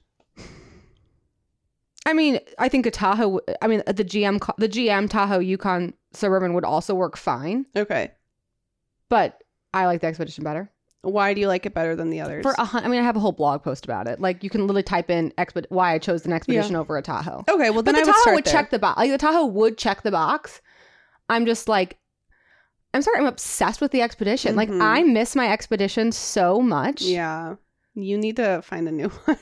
I 2.04 2.12
mean, 2.12 2.38
I 2.58 2.68
think 2.68 2.86
a 2.86 2.90
Tahoe. 2.90 3.40
I 3.60 3.66
mean, 3.66 3.82
the 3.86 4.04
GM, 4.04 4.40
the 4.58 4.68
GM 4.68 5.10
Tahoe 5.10 5.38
Yukon 5.40 5.92
Suburban 6.12 6.54
would 6.54 6.64
also 6.64 6.94
work 6.94 7.16
fine, 7.16 7.66
Okay. 7.76 8.12
but 9.08 9.42
I 9.74 9.86
like 9.86 10.00
the 10.00 10.06
Expedition 10.06 10.44
better. 10.44 10.70
Why 11.06 11.34
do 11.34 11.40
you 11.40 11.48
like 11.48 11.64
it 11.66 11.74
better 11.74 11.94
than 11.96 12.10
the 12.10 12.20
others? 12.20 12.42
For 12.42 12.54
a 12.58 12.64
hun- 12.64 12.84
I 12.84 12.88
mean, 12.88 13.00
I 13.00 13.04
have 13.04 13.16
a 13.16 13.20
whole 13.20 13.32
blog 13.32 13.62
post 13.62 13.84
about 13.84 14.06
it. 14.08 14.20
Like, 14.20 14.42
you 14.44 14.50
can 14.50 14.62
literally 14.62 14.82
type 14.82 15.10
in 15.10 15.32
exped- 15.38 15.66
why 15.70 15.94
I 15.94 15.98
chose 15.98 16.26
an 16.26 16.32
Expedition 16.32 16.74
over 16.76 16.96
a 16.96 17.02
Tahoe. 17.02 17.44
okay, 17.48 17.70
well 17.70 17.82
but 17.82 17.94
then 17.94 17.94
the 17.94 18.00
I 18.00 18.04
would 18.04 18.06
Tahoe 18.12 18.20
start 18.22 18.34
would 18.36 18.44
there. 18.44 18.52
check 18.52 18.70
the 18.70 18.78
box. 18.78 18.98
Like, 18.98 19.10
the 19.10 19.18
Tahoe 19.18 19.46
would 19.46 19.78
check 19.78 20.02
the 20.02 20.10
box. 20.10 20.60
I'm 21.28 21.46
just 21.46 21.68
like, 21.68 21.98
I'm 22.94 23.02
sorry, 23.02 23.18
I'm 23.18 23.26
obsessed 23.26 23.80
with 23.80 23.90
the 23.92 24.00
Expedition. 24.02 24.54
Mhm. 24.54 24.56
Like, 24.56 24.70
I 24.70 25.02
miss 25.02 25.36
my 25.36 25.50
Expedition 25.50 26.12
so 26.12 26.60
much. 26.60 27.02
Yeah. 27.02 27.56
You 27.96 28.16
need 28.18 28.36
to 28.36 28.60
find 28.62 28.86
a 28.86 28.92
new 28.92 29.08
one. 29.24 29.38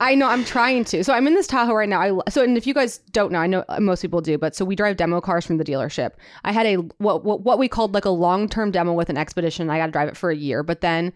I 0.00 0.14
know 0.14 0.28
I'm 0.28 0.44
trying 0.44 0.84
to. 0.84 1.02
So 1.02 1.12
I'm 1.12 1.26
in 1.26 1.34
this 1.34 1.48
Tahoe 1.48 1.74
right 1.74 1.88
now. 1.88 2.00
I 2.00 2.30
so 2.30 2.42
and 2.42 2.56
if 2.56 2.66
you 2.66 2.72
guys 2.72 2.98
don't 3.10 3.32
know, 3.32 3.40
I 3.40 3.48
know 3.48 3.64
uh, 3.68 3.80
most 3.80 4.00
people 4.00 4.20
do, 4.20 4.38
but 4.38 4.54
so 4.54 4.64
we 4.64 4.76
drive 4.76 4.96
demo 4.96 5.20
cars 5.20 5.44
from 5.44 5.58
the 5.58 5.64
dealership. 5.64 6.12
I 6.44 6.52
had 6.52 6.66
a 6.66 6.76
what 6.98 7.24
what, 7.24 7.40
what 7.40 7.58
we 7.58 7.66
called 7.68 7.94
like 7.94 8.04
a 8.04 8.10
long 8.10 8.48
term 8.48 8.70
demo 8.70 8.92
with 8.92 9.10
an 9.10 9.18
expedition. 9.18 9.68
I 9.68 9.78
got 9.78 9.86
to 9.86 9.92
drive 9.92 10.08
it 10.08 10.16
for 10.16 10.30
a 10.30 10.36
year, 10.36 10.62
but 10.62 10.80
then 10.80 11.12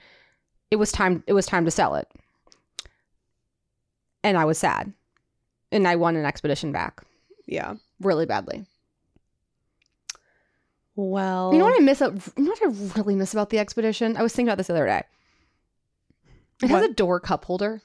it 0.73 0.77
was 0.77 0.91
time 0.91 1.23
it 1.29 1.33
was 1.33 1.47
time 1.47 1.65
to 1.65 1.71
sell 1.71 1.95
it, 1.95 2.09
and 4.25 4.37
I 4.37 4.45
was 4.45 4.59
sad, 4.59 4.93
and 5.71 5.87
I 5.87 5.95
won 5.95 6.17
an 6.17 6.25
expedition 6.25 6.73
back. 6.73 7.05
Yeah. 7.47 7.75
really 8.01 8.27
badly. 8.27 8.67
Well, 10.95 11.53
You 11.53 11.59
know 11.59 11.65
what 11.65 11.81
I 11.81 11.85
miss? 11.85 12.03
Uh, 12.03 12.11
you 12.37 12.45
know 12.45 12.51
what 12.51 12.63
I 12.63 12.99
really 12.99 13.15
miss 13.17 13.33
about 13.33 13.51
the 13.51 13.59
Expedition? 13.59 14.17
I 14.17 14.23
was 14.23 14.33
thinking 14.33 14.49
about 14.49 14.59
this 14.59 14.67
the 14.67 14.75
other 14.75 14.87
day. 14.87 15.03
It 16.63 16.71
has 16.71 16.85
a 16.85 16.93
door 16.93 17.21
cup 17.21 17.45
holder. 17.45 17.83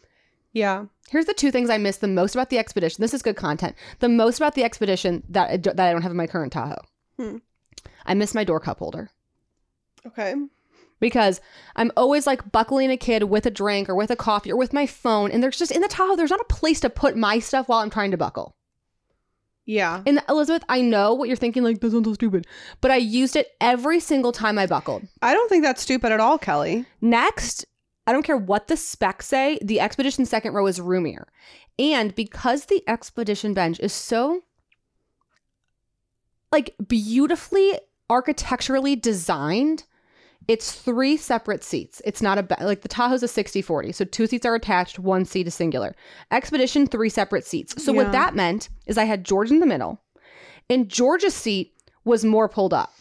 Yeah. 0.53 0.85
Here's 1.09 1.25
the 1.25 1.33
two 1.33 1.51
things 1.51 1.69
I 1.69 1.77
miss 1.77 1.97
the 1.97 2.07
most 2.07 2.35
about 2.35 2.49
the 2.49 2.57
Expedition. 2.57 3.01
This 3.01 3.13
is 3.13 3.21
good 3.21 3.35
content. 3.35 3.75
The 3.99 4.09
most 4.09 4.37
about 4.37 4.55
the 4.55 4.63
Expedition 4.63 5.23
that 5.29 5.49
I, 5.49 5.57
that 5.57 5.79
I 5.79 5.91
don't 5.91 6.01
have 6.01 6.11
in 6.11 6.17
my 6.17 6.27
current 6.27 6.51
Tahoe. 6.53 6.81
Hmm. 7.17 7.37
I 8.05 8.13
miss 8.13 8.33
my 8.33 8.43
door 8.43 8.59
cup 8.59 8.79
holder 8.79 9.09
Okay. 10.05 10.33
because 10.99 11.41
I'm 11.75 11.91
always 11.97 12.25
like 12.25 12.51
buckling 12.51 12.89
a 12.91 12.97
kid 12.97 13.23
with 13.23 13.45
a 13.45 13.51
drink 13.51 13.89
or 13.89 13.95
with 13.95 14.09
a 14.11 14.15
coffee 14.15 14.51
or 14.51 14.57
with 14.57 14.73
my 14.73 14.85
phone, 14.87 15.31
and 15.31 15.43
there's 15.43 15.57
just 15.59 15.71
in 15.71 15.81
the 15.81 15.87
Tahoe 15.87 16.15
there's 16.15 16.29
not 16.31 16.39
a 16.39 16.45
place 16.53 16.79
to 16.81 16.89
put 16.89 17.17
my 17.17 17.39
stuff 17.39 17.67
while 17.67 17.79
I'm 17.79 17.89
trying 17.89 18.11
to 18.11 18.17
buckle. 18.17 18.55
Yeah. 19.65 20.01
And 20.05 20.21
Elizabeth, 20.29 20.63
I 20.69 20.79
know 20.81 21.13
what 21.13 21.27
you're 21.27 21.35
thinking, 21.35 21.61
like 21.63 21.81
that 21.81 21.91
sounds 21.91 22.05
so 22.07 22.13
stupid, 22.13 22.47
but 22.79 22.89
I 22.89 22.95
used 22.95 23.35
it 23.35 23.49
every 23.59 23.99
single 23.99 24.31
time 24.31 24.57
I 24.57 24.65
buckled. 24.65 25.05
I 25.21 25.33
don't 25.33 25.49
think 25.49 25.63
that's 25.63 25.81
stupid 25.81 26.11
at 26.13 26.21
all, 26.21 26.37
Kelly. 26.37 26.85
Next, 27.01 27.65
I 28.07 28.13
don't 28.13 28.23
care 28.23 28.37
what 28.37 28.67
the 28.67 28.77
specs 28.77 29.27
say, 29.27 29.59
the 29.61 29.79
Expedition 29.81 30.25
second 30.25 30.53
row 30.53 30.65
is 30.65 30.79
roomier. 30.79 31.27
And 31.77 32.15
because 32.15 32.65
the 32.65 32.81
Expedition 32.87 33.53
bench 33.53 33.79
is 33.79 33.93
so 33.93 34.41
like 36.51 36.75
beautifully 36.87 37.73
architecturally 38.09 38.95
designed, 38.95 39.83
it's 40.47 40.71
three 40.71 41.17
separate 41.17 41.63
seats. 41.63 42.01
It's 42.05 42.21
not 42.21 42.37
a 42.37 42.43
be- 42.43 42.55
like 42.61 42.81
the 42.81 42.87
Tahoe's 42.87 43.21
a 43.23 43.27
60/40, 43.27 43.93
so 43.93 44.05
two 44.05 44.27
seats 44.27 44.45
are 44.45 44.55
attached, 44.55 44.97
one 44.97 45.25
seat 45.25 45.45
is 45.47 45.55
singular. 45.55 45.93
Expedition 46.31 46.87
three 46.87 47.09
separate 47.09 47.45
seats. 47.45 47.83
So 47.83 47.91
Yeah. 47.91 48.03
what 48.03 48.11
that 48.13 48.33
meant 48.35 48.69
is 48.85 48.97
I 48.97 49.03
had 49.03 49.25
George 49.25 49.51
in 49.51 49.59
the 49.59 49.65
middle, 49.65 50.01
and 50.69 50.87
George's 50.87 51.33
seat 51.35 51.73
was 52.05 52.23
more 52.23 52.47
pulled 52.47 52.73
up. 52.73 52.93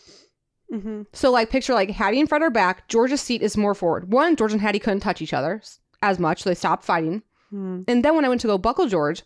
Mm-hmm. 0.72 1.02
So 1.12 1.30
like 1.30 1.50
picture 1.50 1.74
like 1.74 1.90
Hattie 1.90 2.20
in 2.20 2.26
front 2.26 2.44
or 2.44 2.50
back, 2.50 2.88
George's 2.88 3.20
seat 3.20 3.42
is 3.42 3.56
more 3.56 3.74
forward. 3.74 4.12
One, 4.12 4.36
George 4.36 4.52
and 4.52 4.60
Hattie 4.60 4.78
couldn't 4.78 5.00
touch 5.00 5.22
each 5.22 5.32
other 5.32 5.62
as 6.02 6.18
much, 6.18 6.42
so 6.42 6.50
they 6.50 6.54
stopped 6.54 6.84
fighting. 6.84 7.22
Hmm. 7.50 7.82
And 7.86 8.04
then 8.04 8.16
when 8.16 8.24
I 8.24 8.28
went 8.28 8.40
to 8.40 8.48
go 8.48 8.58
buckle 8.58 8.86
George, 8.86 9.22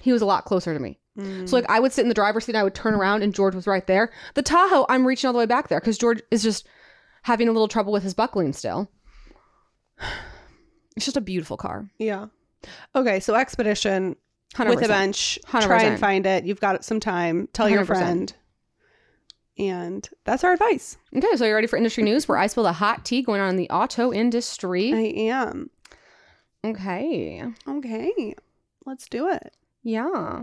he 0.00 0.12
was 0.12 0.22
a 0.22 0.26
lot 0.26 0.44
closer 0.44 0.74
to 0.74 0.80
me. 0.80 0.98
Mm. 1.18 1.48
So 1.48 1.56
like 1.56 1.68
I 1.68 1.80
would 1.80 1.92
sit 1.92 2.02
in 2.02 2.08
the 2.08 2.14
driver's 2.14 2.44
seat 2.44 2.52
and 2.52 2.58
I 2.58 2.64
would 2.64 2.74
turn 2.74 2.94
around 2.94 3.22
and 3.22 3.34
George 3.34 3.54
was 3.54 3.66
right 3.66 3.86
there. 3.86 4.12
The 4.34 4.42
Tahoe, 4.42 4.86
I'm 4.88 5.06
reaching 5.06 5.28
all 5.28 5.32
the 5.32 5.38
way 5.38 5.46
back 5.46 5.68
there 5.68 5.80
because 5.80 5.98
George 5.98 6.20
is 6.30 6.42
just 6.42 6.66
having 7.22 7.48
a 7.48 7.52
little 7.52 7.68
trouble 7.68 7.92
with 7.92 8.02
his 8.02 8.14
buckling 8.14 8.52
still. 8.52 8.90
It's 10.96 11.04
just 11.04 11.18
a 11.18 11.20
beautiful 11.20 11.58
car. 11.58 11.90
Yeah. 11.98 12.28
Okay, 12.94 13.20
so 13.20 13.34
expedition 13.34 14.16
100%. 14.54 14.68
with 14.70 14.82
a 14.82 14.88
bench. 14.88 15.38
Try 15.46 15.60
100%. 15.60 15.82
and 15.82 16.00
find 16.00 16.24
it. 16.24 16.46
You've 16.46 16.58
got 16.58 16.82
some 16.86 17.00
time. 17.00 17.50
Tell 17.52 17.68
your 17.68 17.84
100%. 17.84 17.86
friend. 17.86 18.34
And 19.58 20.08
that's 20.24 20.44
our 20.44 20.52
advice. 20.52 20.98
Okay, 21.16 21.34
so 21.36 21.46
you 21.46 21.54
ready 21.54 21.66
for 21.66 21.76
industry 21.76 22.02
news 22.02 22.28
where 22.28 22.36
I 22.38 22.46
spill 22.46 22.64
the 22.64 22.72
hot 22.74 23.04
tea 23.04 23.22
going 23.22 23.40
on 23.40 23.48
in 23.50 23.56
the 23.56 23.70
auto 23.70 24.12
industry? 24.12 24.92
I 24.92 25.30
am. 25.32 25.70
Okay. 26.64 27.42
Okay. 27.68 28.34
Let's 28.84 29.08
do 29.08 29.28
it. 29.28 29.54
Yeah. 29.82 30.42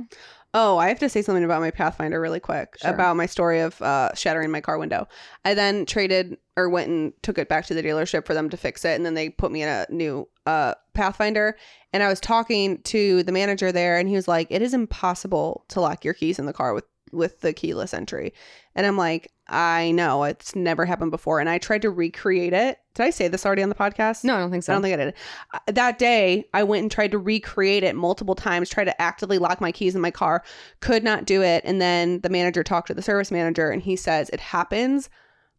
Oh, 0.53 0.77
I 0.77 0.87
have 0.87 0.99
to 0.99 1.09
say 1.09 1.21
something 1.21 1.43
about 1.43 1.61
my 1.61 1.71
Pathfinder 1.71 2.21
really 2.21 2.39
quick 2.39 2.77
Sure. 2.81 2.91
about 2.91 3.17
my 3.17 3.25
story 3.25 3.59
of 3.59 3.81
uh, 3.81 4.13
shattering 4.15 4.51
my 4.51 4.61
car 4.61 4.77
window. 4.77 5.07
I 5.43 5.53
then 5.53 5.85
traded 5.85 6.37
or 6.55 6.69
went 6.69 6.89
and 6.89 7.11
took 7.23 7.37
it 7.37 7.49
back 7.49 7.65
to 7.65 7.73
the 7.73 7.83
dealership 7.83 8.25
for 8.25 8.33
them 8.33 8.49
to 8.51 8.57
fix 8.57 8.85
it, 8.85 8.95
and 8.95 9.05
then 9.05 9.15
they 9.15 9.29
put 9.29 9.51
me 9.51 9.63
in 9.63 9.67
a 9.69 9.85
new 9.89 10.29
uh, 10.45 10.75
Pathfinder. 10.93 11.57
And 11.91 12.03
I 12.03 12.07
was 12.07 12.19
talking 12.21 12.81
to 12.83 13.23
the 13.23 13.31
manager 13.31 13.71
there, 13.71 13.97
and 13.97 14.07
he 14.07 14.15
was 14.15 14.27
like, 14.27 14.47
"It 14.49 14.61
is 14.61 14.73
impossible 14.73 15.65
to 15.69 15.81
lock 15.81 16.05
your 16.05 16.13
keys 16.13 16.39
in 16.39 16.45
the 16.45 16.53
car 16.53 16.73
with 16.73 16.85
with 17.13 17.41
the 17.41 17.53
keyless 17.53 17.93
entry." 17.93 18.33
And 18.75 18.85
I'm 18.85 18.97
like, 18.97 19.31
"I 19.47 19.91
know 19.91 20.23
it's 20.23 20.55
never 20.55 20.85
happened 20.85 21.11
before." 21.11 21.39
And 21.39 21.49
I 21.49 21.57
tried 21.57 21.83
to 21.83 21.89
recreate 21.89 22.53
it. 22.53 22.79
Did 22.95 23.03
I 23.03 23.09
say 23.09 23.27
this 23.27 23.45
already 23.45 23.63
on 23.63 23.69
the 23.69 23.75
podcast? 23.75 24.23
No, 24.23 24.35
I 24.35 24.39
don't 24.39 24.51
think 24.51 24.63
so. 24.63 24.73
I 24.73 24.75
don't 24.75 24.81
think 24.83 24.93
I 24.93 25.05
did. 25.05 25.13
Uh, 25.53 25.59
That 25.67 25.97
day, 25.99 26.45
I 26.53 26.63
went 26.63 26.81
and 26.83 26.91
tried 26.91 27.11
to 27.11 27.17
recreate 27.17 27.83
it 27.83 27.95
multiple 27.95 28.35
times, 28.35 28.69
tried 28.69 28.85
to 28.85 29.01
actively 29.01 29.37
lock 29.37 29.61
my 29.61 29.71
keys 29.71 29.95
in 29.95 30.01
my 30.01 30.11
car, 30.11 30.43
could 30.79 31.03
not 31.03 31.25
do 31.25 31.41
it. 31.41 31.63
And 31.65 31.79
then 31.81 32.19
the 32.21 32.29
manager 32.29 32.63
talked 32.63 32.87
to 32.87 32.93
the 32.93 33.01
service 33.01 33.31
manager, 33.31 33.69
and 33.69 33.81
he 33.81 33.95
says 33.95 34.29
it 34.29 34.39
happens 34.39 35.09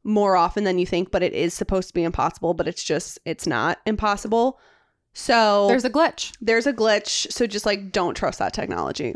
more 0.07 0.36
often 0.36 0.64
than 0.64 0.78
you 0.78 0.84
think, 0.86 1.11
but 1.11 1.22
it 1.22 1.32
is 1.32 1.55
supposed 1.55 1.88
to 1.88 1.94
be 1.94 2.05
impossible, 2.05 2.52
but 2.52 2.68
it's 2.68 2.84
just, 2.84 3.18
it's 3.24 3.46
not 3.46 3.78
impossible. 3.86 4.61
So 5.14 5.66
There's 5.68 5.84
a 5.84 5.90
glitch. 5.90 6.32
there's 6.42 6.66
a 6.66 6.72
glitch. 6.72 7.32
So 7.32 7.46
just 7.46 7.64
like, 7.64 7.90
don't 7.90 8.14
trust 8.14 8.38
that 8.40 8.52
technology. 8.52 9.14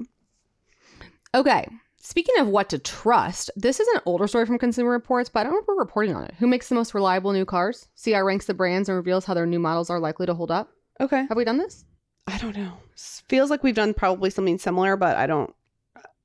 Okay. 1.35 1.69
Speaking 2.09 2.39
of 2.39 2.49
what 2.49 2.71
to 2.71 2.79
trust, 2.79 3.51
this 3.55 3.81
is 3.81 3.89
an 3.89 4.01
older 4.07 4.27
story 4.27 4.47
from 4.47 4.59
Consumer 4.59 4.89
Reports, 4.93 5.29
but 5.29 5.41
I 5.41 5.43
don't 5.43 5.53
know 5.53 5.59
if 5.59 5.67
we're 5.69 5.79
reporting 5.79 6.17
on 6.17 6.25
it. 6.25 6.33
Who 6.39 6.47
makes 6.47 6.67
the 6.71 6.75
most 6.75 6.95
reliable 6.95 7.35
new 7.35 7.45
cars? 7.45 7.87
CR 8.03 8.25
ranks 8.25 8.47
the 8.47 8.55
brands 8.55 8.89
and 8.89 8.97
reveals 8.97 9.27
how 9.27 9.35
their 9.35 9.45
new 9.45 9.59
models 9.59 9.91
are 9.91 10.01
likely 10.01 10.25
to 10.25 10.33
hold 10.33 10.51
up. 10.51 10.71
Okay. 11.03 11.27
Have 11.29 11.37
we 11.37 11.45
done 11.45 11.59
this? 11.59 11.85
I 12.27 12.39
don't 12.39 12.57
know. 12.57 12.73
Feels 12.97 13.51
like 13.51 13.63
we've 13.63 13.75
done 13.75 13.93
probably 13.93 14.31
something 14.31 14.57
similar, 14.57 14.97
but 14.97 15.19
I 15.19 15.27
don't, 15.27 15.55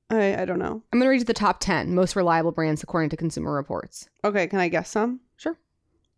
I, 0.10 0.44
I 0.44 0.46
don't 0.46 0.58
know. 0.58 0.82
I'm 0.94 1.00
going 1.00 1.04
to 1.08 1.10
read 1.10 1.20
you 1.20 1.26
the 1.26 1.34
top 1.34 1.60
10 1.60 1.94
most 1.94 2.16
reliable 2.16 2.54
brands 2.54 2.82
according 2.82 3.10
to 3.10 3.18
Consumer 3.18 3.54
Reports. 3.54 4.08
Okay. 4.24 4.48
Can 4.48 4.60
I 4.62 4.70
guess 4.70 4.90
some? 4.90 5.20
Sure. 5.36 5.58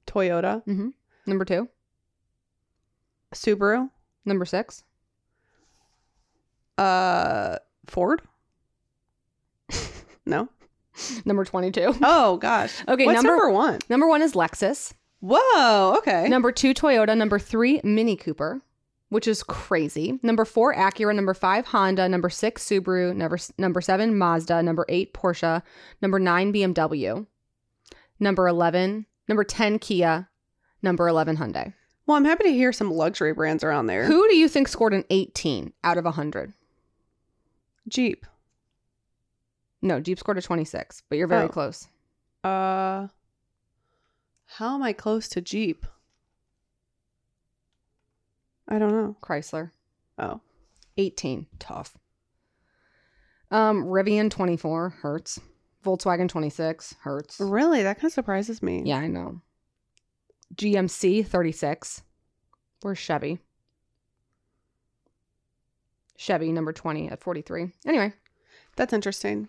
Toyota, 0.06 0.64
Mm-hmm. 0.66 0.90
Number 1.26 1.44
two, 1.44 1.70
Subaru, 3.34 3.90
number 4.26 4.46
six, 4.46 4.84
uh, 6.78 7.58
Ford? 7.88 8.22
No. 10.26 10.50
number 11.26 11.44
22. 11.46 11.96
Oh 12.02 12.38
gosh. 12.38 12.74
Okay, 12.88 13.06
What's 13.06 13.16
number- 13.24 13.36
number, 13.36 13.50
one? 13.52 13.80
Number 13.90 14.08
one 14.08 14.22
is 14.22 14.34
Lexus. 14.34 14.94
Whoa. 15.22 15.96
Okay. 15.98 16.28
Number 16.30 16.52
two, 16.52 16.74
Toyota. 16.74 17.18
Number 17.18 17.40
three, 17.40 17.82
Mini 17.84 18.16
Cooper, 18.16 18.62
which 19.10 19.28
is 19.28 19.42
crazy. 19.44 20.20
Number 20.22 20.46
four, 20.46 20.76
Acura. 20.76 21.16
Number 21.16 21.34
five, 21.34 21.66
Honda. 21.68 22.08
Number 22.08 22.30
six, 22.30 22.64
Subaru. 22.68 23.16
Number 23.16 23.38
number 23.58 23.82
seven, 23.82 24.18
Mazda. 24.18 24.62
Number 24.62 24.86
eight, 24.88 25.14
Porsche. 25.14 25.64
Number 26.02 26.20
nine, 26.20 26.54
BMW. 26.54 27.26
Number 28.20 28.48
eleven, 28.48 29.06
number 29.28 29.44
ten, 29.44 29.80
Kia. 29.80 30.30
Number 30.84 31.08
eleven, 31.08 31.38
Hyundai. 31.38 31.74
Well, 32.06 32.18
I'm 32.18 32.26
happy 32.26 32.44
to 32.44 32.52
hear 32.54 32.72
some 32.72 32.92
luxury 32.92 33.34
brands 33.34 33.64
around 33.64 33.88
there. 33.88 34.06
Who 34.06 34.28
do 34.30 34.36
you 34.36 34.48
think 34.48 34.68
scored 34.68 34.94
an 34.94 35.06
eighteen 35.10 35.74
out 35.84 35.98
of 35.98 36.06
hundred? 36.06 36.54
Jeep. 37.88 38.26
No, 39.82 40.00
Jeep 40.00 40.18
scored 40.20 40.38
a 40.38 40.42
twenty-six, 40.42 41.04
but 41.10 41.18
you're 41.18 41.28
very 41.28 41.46
Oh. 41.46 41.50
close. 41.50 41.88
Uh. 42.44 43.08
How 44.48 44.76
am 44.76 44.84
I 44.84 44.94
close 44.94 45.28
to 45.30 45.42
Jeep? 45.42 45.86
I 48.68 48.80
don't 48.80 48.92
know. 48.92 49.16
Chrysler, 49.22 49.72
Oh. 50.18 50.42
eighteen, 50.98 51.48
tough. 51.60 51.98
Um, 53.52 53.86
Rivian, 53.86 54.30
twenty-four, 54.32 54.90
hurts. 54.90 55.40
Volkswagen, 55.84 56.28
twenty-six, 56.28 56.94
hurts. 57.02 57.40
Really? 57.40 57.84
That 57.84 57.98
kind 57.98 58.06
of 58.06 58.14
surprises 58.14 58.64
me. 58.64 58.82
Yeah, 58.86 58.98
I 58.98 59.08
know. 59.08 59.42
GMC 60.56 61.22
36. 61.24 62.02
Where's 62.82 62.98
Chevy? 62.98 63.40
Chevy 66.18 66.52
number 66.52 66.72
20 66.72 67.10
at 67.10 67.20
43. 67.22 67.72
Anyway, 67.86 68.14
That's 68.78 68.94
interesting. 68.94 69.48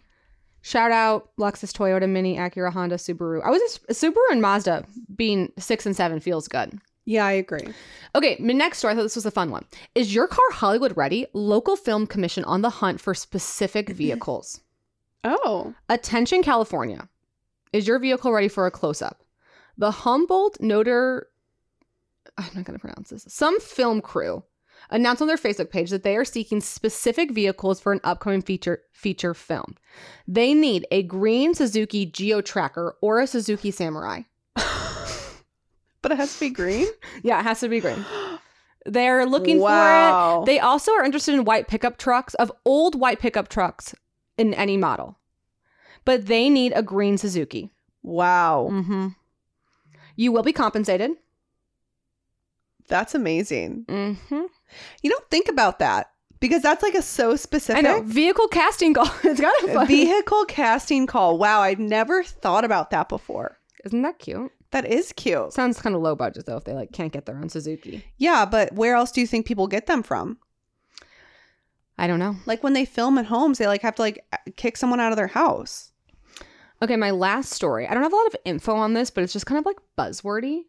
Shout 0.66 0.90
out 0.90 1.30
Lexus, 1.38 1.72
Toyota, 1.72 2.08
Mini, 2.08 2.36
Acura, 2.36 2.72
Honda, 2.72 2.96
Subaru. 2.96 3.40
I 3.44 3.50
was 3.50 3.60
just, 3.60 3.86
Subaru 3.88 4.32
and 4.32 4.42
Mazda 4.42 4.84
being 5.14 5.52
6 5.56 5.86
and 5.86 5.94
7 5.94 6.18
feels 6.18 6.48
good. 6.48 6.80
Yeah, 7.04 7.24
I 7.24 7.32
agree. 7.32 7.68
Okay, 8.16 8.36
my 8.40 8.52
next 8.52 8.78
story, 8.78 8.92
I 8.92 8.96
thought 8.96 9.04
this 9.04 9.14
was 9.14 9.26
a 9.26 9.30
fun 9.30 9.52
one. 9.52 9.64
Is 9.94 10.12
your 10.12 10.26
car 10.26 10.44
Hollywood 10.50 10.96
ready? 10.96 11.26
Local 11.34 11.76
film 11.76 12.08
commission 12.08 12.42
on 12.44 12.62
the 12.62 12.70
hunt 12.70 13.00
for 13.00 13.14
specific 13.14 13.90
vehicles. 13.90 14.60
Oh. 15.28 15.74
Attention, 15.88 16.44
California. 16.44 17.08
Is 17.72 17.88
your 17.88 17.98
vehicle 17.98 18.30
ready 18.30 18.46
for 18.46 18.64
a 18.66 18.70
close 18.70 19.02
up? 19.02 19.24
The 19.76 19.90
Humboldt 19.90 20.60
Notre, 20.60 21.26
I'm 22.38 22.44
not 22.54 22.64
going 22.64 22.78
to 22.78 22.80
pronounce 22.80 23.10
this, 23.10 23.24
some 23.28 23.58
film 23.58 24.00
crew 24.00 24.44
announced 24.91 25.20
on 25.22 25.28
their 25.28 25.37
Facebook 25.37 25.70
page 25.70 25.91
that 25.91 26.03
they 26.03 26.16
are 26.16 26.24
seeking 26.24 26.61
specific 26.61 27.30
vehicles 27.32 27.80
for 27.80 27.93
an 27.93 28.01
upcoming 28.05 28.43
feature 28.43 28.82
feature 28.93 29.34
film. 29.34 29.76
They 30.28 30.55
need 30.55 30.87
a 30.91 31.03
green 31.03 31.55
Suzuki 31.55 32.07
Geo 32.07 32.41
Tracker 32.41 32.97
or 33.01 33.20
a 33.20 33.26
Suzuki 33.26 33.70
Samurai. 33.70 34.22
But 36.03 36.12
it 36.12 36.18
has 36.18 36.34
to 36.34 36.41
be 36.41 36.51
green? 36.51 36.87
Yeah, 37.24 37.41
it 37.41 37.43
has 37.43 37.59
to 37.61 37.68
be 37.68 37.80
green. 37.80 38.05
They're 38.84 39.26
looking 39.26 39.59
Wow. 39.59 40.37
for 40.37 40.43
it. 40.43 40.47
They 40.47 40.61
also 40.61 40.93
are 40.93 41.03
interested 41.05 41.34
in 41.34 41.45
white 41.45 41.66
pickup 41.66 41.99
trucks, 41.99 42.34
of 42.34 42.53
old 42.64 42.95
white 42.95 43.18
pickup 43.18 43.49
trucks 43.49 43.93
in 44.39 44.55
any 44.55 44.76
model. 44.76 45.18
But 46.05 46.26
they 46.26 46.49
need 46.49 46.72
a 46.76 46.82
green 46.84 47.18
Suzuki. 47.18 47.72
Wow. 48.05 48.68
Mm-hmm. 48.70 49.09
You 50.14 50.30
will 50.30 50.45
be 50.45 50.53
compensated. 50.53 51.11
That's 52.87 53.16
amazing. 53.16 53.87
Mm-hmm. 53.89 54.43
You 55.02 55.10
don't 55.10 55.28
think 55.30 55.48
about 55.48 55.78
that. 55.80 56.10
because 56.40 56.62
that's 56.62 56.82
like 56.82 56.94
a 56.94 57.02
so 57.02 57.34
specific 57.36 57.78
I 57.78 57.88
know. 57.88 58.02
Vehicle 58.02 58.48
casting 58.48 58.92
call. 58.94 59.06
it's 59.24 59.40
kind 59.40 59.54
of 59.64 59.72
funny. 59.72 59.86
vehicle 60.04 60.44
casting 60.46 61.06
call. 61.06 61.38
Wow, 61.38 61.60
I've 61.60 61.78
never 61.78 62.22
thought 62.22 62.64
about 62.64 62.90
that 62.90 63.08
before. 63.08 63.58
Isn't 63.84 64.02
that 64.02 64.18
cute? 64.18 64.52
That 64.72 64.84
is 64.84 65.12
cute. 65.12 65.52
Sounds 65.52 65.80
kind 65.80 65.94
of 65.96 66.02
low 66.02 66.14
budget 66.16 66.44
though 66.46 66.56
if 66.56 66.64
they 66.64 66.74
like 66.74 66.92
can't 66.92 67.12
get 67.12 67.24
their 67.24 67.36
own 67.38 67.48
Suzuki. 67.48 68.04
Yeah, 68.18 68.44
but 68.44 68.72
where 68.74 68.94
else 68.96 69.12
do 69.12 69.20
you 69.20 69.26
think 69.26 69.46
people 69.46 69.66
get 69.68 69.86
them 69.86 70.02
from? 70.02 70.38
I 71.96 72.06
don't 72.06 72.18
know. 72.18 72.36
Like 72.44 72.62
when 72.62 72.74
they 72.74 72.84
film 72.84 73.16
at 73.16 73.26
homes, 73.26 73.56
they 73.58 73.66
like 73.68 73.80
have 73.82 73.94
to 73.94 74.02
like 74.02 74.24
kick 74.56 74.76
someone 74.76 75.00
out 75.00 75.12
of 75.12 75.16
their 75.16 75.28
house. 75.28 75.92
Okay, 76.82 76.96
my 76.96 77.10
last 77.12 77.52
story. 77.52 77.86
I 77.88 77.94
don't 77.94 78.02
have 78.02 78.12
a 78.12 78.16
lot 78.16 78.26
of 78.26 78.36
info 78.44 78.74
on 78.74 78.92
this, 78.92 79.08
but 79.08 79.24
it's 79.24 79.32
just 79.32 79.46
kind 79.46 79.58
of 79.58 79.64
like 79.64 79.78
buzzwordy. 79.96 80.64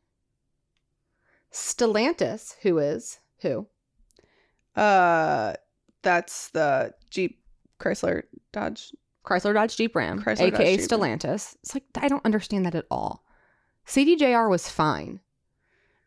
Stellantis, 1.51 2.55
who 2.61 2.77
is 2.77 3.19
who? 3.41 3.67
Uh, 4.78 5.53
that's 6.03 6.49
the 6.49 6.93
Jeep 7.09 7.41
Chrysler 7.80 8.23
Dodge. 8.53 8.93
Chrysler 9.25 9.53
Dodge 9.53 9.75
Jeep 9.75 9.95
Ram, 9.95 10.21
Chrysler 10.21 10.51
Dodge 10.51 10.53
aka 10.53 10.78
Jeep. 10.78 10.86
Stellantis. 10.89 11.55
It's 11.63 11.73
like 11.73 11.84
I 11.95 12.07
don't 12.07 12.23
understand 12.25 12.65
that 12.65 12.75
at 12.75 12.86
all. 12.89 13.25
CDJR 13.88 14.49
was 14.49 14.69
fine. 14.69 15.19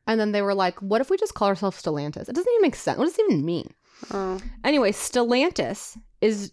And 0.06 0.18
then 0.18 0.32
they 0.32 0.42
were 0.42 0.54
like, 0.54 0.80
what 0.80 1.00
if 1.00 1.10
we 1.10 1.16
just 1.16 1.34
call 1.34 1.48
ourselves 1.48 1.80
Stellantis? 1.80 2.28
It 2.28 2.34
doesn't 2.34 2.52
even 2.52 2.62
make 2.62 2.74
sense. 2.74 2.98
What 2.98 3.04
does 3.04 3.18
it 3.18 3.24
even 3.28 3.44
mean? 3.44 3.72
Oh, 4.12 4.40
Anyway, 4.64 4.92
Stellantis 4.92 5.96
is 6.20 6.52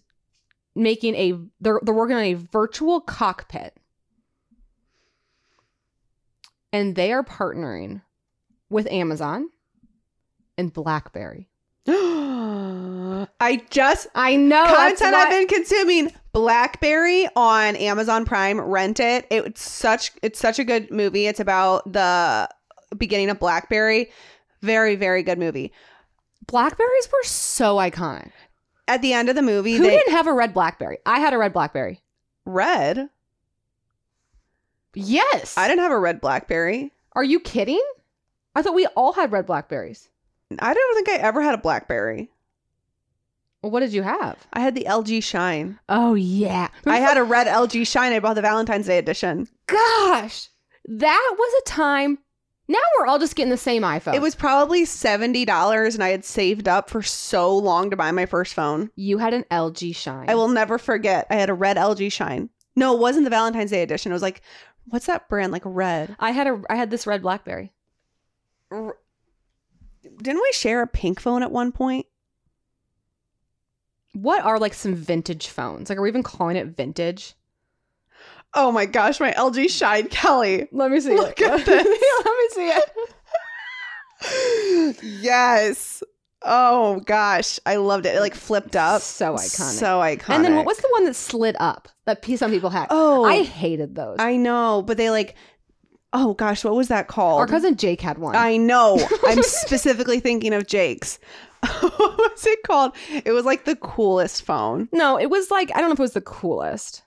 making 0.74 1.14
a 1.14 1.38
they're 1.60 1.80
they're 1.82 1.94
working 1.94 2.16
on 2.16 2.22
a 2.22 2.34
virtual 2.34 3.00
cockpit. 3.00 3.76
And 6.72 6.94
they 6.94 7.12
are 7.12 7.24
partnering 7.24 8.02
with 8.68 8.86
Amazon 8.88 9.48
and 10.58 10.72
BlackBerry. 10.72 11.48
I 13.40 13.62
just 13.70 14.08
I 14.14 14.36
know 14.36 14.66
content 14.66 15.14
I've 15.14 15.30
been 15.30 15.46
consuming. 15.46 16.12
Blackberry 16.32 17.28
on 17.36 17.76
Amazon 17.76 18.24
Prime. 18.24 18.60
Rent 18.60 19.00
it. 19.00 19.26
It's 19.30 19.62
such 19.62 20.12
it's 20.22 20.38
such 20.38 20.58
a 20.58 20.64
good 20.64 20.90
movie. 20.90 21.26
It's 21.26 21.40
about 21.40 21.90
the 21.92 22.48
beginning 22.96 23.30
of 23.30 23.38
Blackberry. 23.38 24.10
Very 24.62 24.96
very 24.96 25.22
good 25.22 25.38
movie. 25.38 25.72
Blackberries 26.46 27.08
were 27.12 27.22
so 27.24 27.76
iconic. 27.76 28.30
At 28.86 29.02
the 29.02 29.12
end 29.12 29.28
of 29.28 29.34
the 29.36 29.42
movie, 29.42 29.76
Who 29.76 29.82
they 29.82 29.90
didn't 29.98 30.12
have 30.12 30.26
a 30.26 30.32
red 30.32 30.54
BlackBerry? 30.54 30.98
I 31.04 31.20
had 31.20 31.34
a 31.34 31.38
red 31.38 31.52
BlackBerry. 31.52 32.00
red. 32.46 33.10
Yes. 34.94 35.56
I 35.56 35.68
didn't 35.68 35.82
have 35.82 35.92
a 35.92 35.98
red 35.98 36.20
Blackberry. 36.20 36.92
Are 37.12 37.22
you 37.24 37.38
kidding? 37.40 37.82
I 38.54 38.62
thought 38.62 38.74
we 38.74 38.86
all 38.96 39.12
had 39.12 39.30
red 39.30 39.46
Blackberries. 39.46 40.08
I 40.58 40.72
don't 40.74 40.94
think 40.94 41.08
I 41.08 41.22
ever 41.22 41.42
had 41.42 41.54
a 41.54 41.58
Blackberry. 41.58 42.30
Well, 43.62 43.72
what 43.72 43.80
did 43.80 43.92
you 43.92 44.02
have? 44.02 44.46
I 44.52 44.60
had 44.60 44.74
the 44.74 44.84
LG 44.88 45.22
Shine. 45.22 45.78
Oh 45.88 46.14
yeah. 46.14 46.68
I 46.86 46.98
had 46.98 47.16
a 47.16 47.24
red 47.24 47.46
LG 47.48 47.86
Shine. 47.86 48.12
I 48.12 48.20
bought 48.20 48.34
the 48.34 48.42
Valentine's 48.42 48.86
Day 48.86 48.98
edition. 48.98 49.48
gosh. 49.66 50.48
That 50.88 51.34
was 51.38 51.62
a 51.62 51.68
time. 51.68 52.18
Now 52.70 52.78
we're 52.98 53.06
all 53.06 53.18
just 53.18 53.34
getting 53.34 53.50
the 53.50 53.56
same 53.56 53.82
iPhone. 53.82 54.14
It 54.14 54.22
was 54.22 54.34
probably 54.34 54.84
seventy 54.84 55.44
dollars, 55.44 55.94
and 55.94 56.04
I 56.04 56.10
had 56.10 56.24
saved 56.24 56.68
up 56.68 56.88
for 56.90 57.02
so 57.02 57.56
long 57.56 57.90
to 57.90 57.96
buy 57.96 58.10
my 58.12 58.26
first 58.26 58.54
phone. 58.54 58.90
you 58.94 59.18
had 59.18 59.34
an 59.34 59.44
LG 59.50 59.96
Shine. 59.96 60.28
I 60.30 60.34
will 60.34 60.48
never 60.48 60.78
forget. 60.78 61.26
I 61.30 61.34
had 61.36 61.50
a 61.50 61.54
red 61.54 61.76
LG 61.76 62.12
Shine. 62.12 62.50
No, 62.76 62.94
it 62.94 63.00
wasn't 63.00 63.24
the 63.24 63.30
Valentine's 63.30 63.70
Day 63.70 63.82
edition. 63.82 64.12
It 64.12 64.14
was 64.14 64.22
like, 64.22 64.42
what's 64.84 65.06
that 65.06 65.28
brand? 65.28 65.50
Like 65.50 65.62
red. 65.64 66.14
I 66.20 66.30
had 66.30 66.46
a 66.46 66.62
I 66.70 66.76
had 66.76 66.90
this 66.90 67.06
red 67.06 67.22
BlackBerry. 67.22 67.72
Didn't 68.70 70.42
we 70.42 70.52
share 70.52 70.82
a 70.82 70.86
pink 70.86 71.20
phone 71.20 71.42
at 71.42 71.50
one 71.52 71.72
point? 71.72 72.06
What 74.22 74.44
are 74.44 74.58
like 74.58 74.74
some 74.74 74.94
vintage 74.94 75.48
phones? 75.48 75.88
Like 75.88 75.98
are 75.98 76.02
we 76.02 76.08
even 76.08 76.22
calling 76.22 76.56
it 76.56 76.66
vintage? 76.68 77.34
Oh 78.54 78.72
my 78.72 78.86
gosh, 78.86 79.20
my 79.20 79.32
LG 79.32 79.70
Shine, 79.70 80.08
Kelly. 80.08 80.68
Let 80.72 80.90
me 80.90 81.00
see 81.00 81.14
Look 81.14 81.40
it. 81.40 81.50
at 81.50 81.58
this. 81.66 81.86
Let 82.24 82.36
me 82.36 82.48
see 82.50 82.68
it. 82.68 82.90
yes. 85.22 86.02
Oh 86.42 87.00
gosh, 87.00 87.58
I 87.66 87.76
loved 87.76 88.06
it. 88.06 88.14
It 88.14 88.20
like 88.20 88.34
flipped 88.34 88.76
up. 88.76 89.02
So 89.02 89.34
iconic. 89.34 89.78
So 89.78 90.00
iconic. 90.00 90.34
And 90.34 90.44
then 90.44 90.56
what 90.56 90.66
was 90.66 90.78
the 90.78 90.88
one 90.92 91.04
that 91.04 91.16
slid 91.16 91.56
up? 91.58 91.88
That 92.06 92.24
some 92.24 92.50
people 92.50 92.70
had. 92.70 92.86
Oh, 92.90 93.24
I 93.24 93.42
hated 93.42 93.94
those. 93.94 94.16
I 94.18 94.36
know, 94.36 94.82
but 94.86 94.96
they 94.96 95.10
like. 95.10 95.34
Oh 96.14 96.32
gosh, 96.32 96.64
what 96.64 96.74
was 96.74 96.88
that 96.88 97.06
called? 97.06 97.40
Our 97.40 97.46
cousin 97.46 97.76
Jake 97.76 98.00
had 98.00 98.16
one. 98.16 98.34
I 98.34 98.56
know. 98.56 98.98
I'm 99.26 99.42
specifically 99.42 100.20
thinking 100.20 100.54
of 100.54 100.66
Jake's. 100.66 101.18
what 101.80 102.18
was 102.18 102.46
it 102.46 102.62
called? 102.64 102.92
It 103.24 103.32
was 103.32 103.44
like 103.44 103.64
the 103.64 103.76
coolest 103.76 104.42
phone. 104.42 104.88
no, 104.92 105.18
it 105.18 105.30
was 105.30 105.50
like 105.50 105.70
I 105.74 105.80
don't 105.80 105.88
know 105.88 105.94
if 105.94 105.98
it 105.98 106.02
was 106.02 106.12
the 106.12 106.20
coolest. 106.20 107.02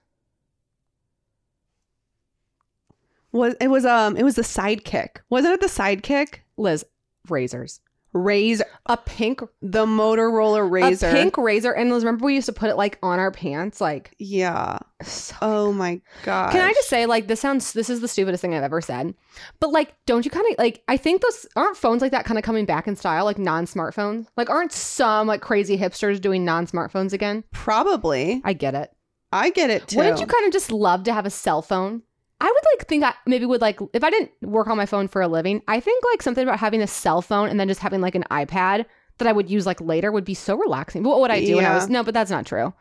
Was 3.32 3.56
it 3.62 3.68
was 3.70 3.86
um 3.86 4.18
it 4.18 4.24
was 4.24 4.36
the 4.36 4.42
sidekick. 4.42 5.18
Wasn't 5.30 5.54
it 5.54 5.62
the 5.62 5.68
sidekick? 5.68 6.40
Lizz, 6.58 6.84
razors. 7.30 7.80
Razr 8.14 8.64
A 8.88 8.98
pink 8.98 9.42
the 9.62 9.86
Motorola 9.86 10.70
Razr. 10.70 11.10
A 11.10 11.14
pink 11.14 11.38
razor. 11.38 11.72
And 11.72 11.90
Lizz, 11.90 12.04
remember 12.04 12.26
we 12.26 12.36
used 12.36 12.48
to 12.48 12.54
put 12.54 12.70
it 12.70 12.76
like 12.76 13.00
on 13.02 13.20
our 13.20 13.32
pants? 13.32 13.80
Like 13.80 14.14
Yeah. 14.20 14.80
so 15.02 15.36
Oh 15.42 15.72
my 15.72 16.02
god. 16.24 16.52
Can 16.52 16.62
I 16.62 16.74
just 16.74 16.90
say, 16.90 17.06
like, 17.06 17.28
this 17.28 17.40
sounds, 17.40 17.74
this 17.74 17.90
is 17.90 18.02
the 18.02 18.08
stupidest 18.08 18.42
thing 18.42 18.54
I've 18.54 18.64
ever 18.64 18.82
said. 18.82 19.14
But, 19.60 19.72
like, 19.72 19.96
don't 20.06 20.26
you 20.26 20.32
kind 20.32 20.46
of, 20.52 20.58
like, 20.58 20.84
I 20.88 20.98
think 20.98 21.22
those, 21.22 21.48
aren't 21.56 21.78
phones 21.78 22.02
like 22.02 22.12
that 22.12 22.26
kind 22.26 22.38
of 22.38 22.44
coming 22.44 22.66
back 22.66 22.88
in 22.88 22.96
style, 22.96 23.26
like 23.26 23.38
non 23.38 23.66
smartphones? 23.66 24.28
Like, 24.38 24.50
aren't 24.50 24.72
some, 24.72 25.28
like, 25.28 25.42
crazy 25.42 25.78
hipsters 25.78 26.20
doing 26.20 26.46
non 26.46 26.68
smartphones 26.68 27.14
again? 27.14 27.44
probably? 27.52 28.42
I 28.44 28.54
get 28.54 28.76
it. 28.76 28.92
I 29.32 29.50
get 29.50 29.70
it 29.70 29.88
too. 29.88 29.98
Wouldn't 29.98 30.20
you 30.20 30.26
kind 30.28 30.46
of 30.46 30.52
just 30.52 30.72
love 30.72 31.04
to 31.04 31.14
have 31.14 31.26
a 31.26 31.30
cell 31.30 31.62
phone? 31.62 32.04
I 32.42 32.46
would, 32.46 32.64
like, 32.74 32.88
think 32.88 33.04
I 33.04 33.14
maybe 33.26 33.46
would, 33.46 33.62
like, 33.62 33.80
if 33.94 34.04
I 34.04 34.10
didn't 34.10 34.32
work 34.42 34.68
on 34.68 34.76
my 34.76 34.86
phone 34.86 35.08
for 35.08 35.22
a 35.22 35.28
living, 35.28 35.62
I 35.68 35.80
think, 35.80 36.04
like, 36.12 36.22
something 36.22 36.44
about 36.44 36.60
having 36.60 36.82
a 36.82 36.88
cell 36.88 37.22
phone 37.22 37.48
and 37.50 37.60
then 37.60 37.68
just 37.68 37.80
having, 37.80 38.02
like, 38.02 38.16
an 38.16 38.26
iPad 38.32 38.86
that 39.20 39.28
I 39.28 39.32
would 39.32 39.50
use, 39.50 39.66
like, 39.66 39.80
later 39.80 40.12
would 40.12 40.26
be 40.26 40.34
so 40.34 40.58
relaxing. 40.58 41.04
But 41.04 41.10
what 41.10 41.22
would 41.22 41.32
I 41.32 41.46
do 41.46 41.56
when 41.58 41.66
I 41.66 41.76
was, 41.76 41.88
no, 41.88 42.04
but 42.04 42.14
that's 42.14 42.32
not 42.32 42.46
true. 42.46 42.74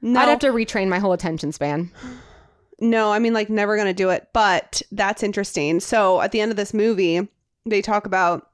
no, 0.00 0.20
I'd 0.20 0.28
have 0.28 0.38
to 0.40 0.48
retrain 0.52 0.88
my 0.88 0.98
whole 1.00 1.12
attention 1.12 1.52
span. 1.52 1.90
no, 2.80 3.10
I 3.10 3.18
mean 3.18 3.32
like 3.32 3.50
never 3.50 3.76
gonna 3.76 3.94
do 3.94 4.10
it. 4.10 4.28
But 4.32 4.82
that's 4.92 5.22
interesting. 5.22 5.80
So 5.80 6.20
at 6.20 6.32
the 6.32 6.40
end 6.40 6.50
of 6.50 6.56
this 6.56 6.72
movie, 6.74 7.26
they 7.64 7.82
talk 7.82 8.06
about 8.06 8.50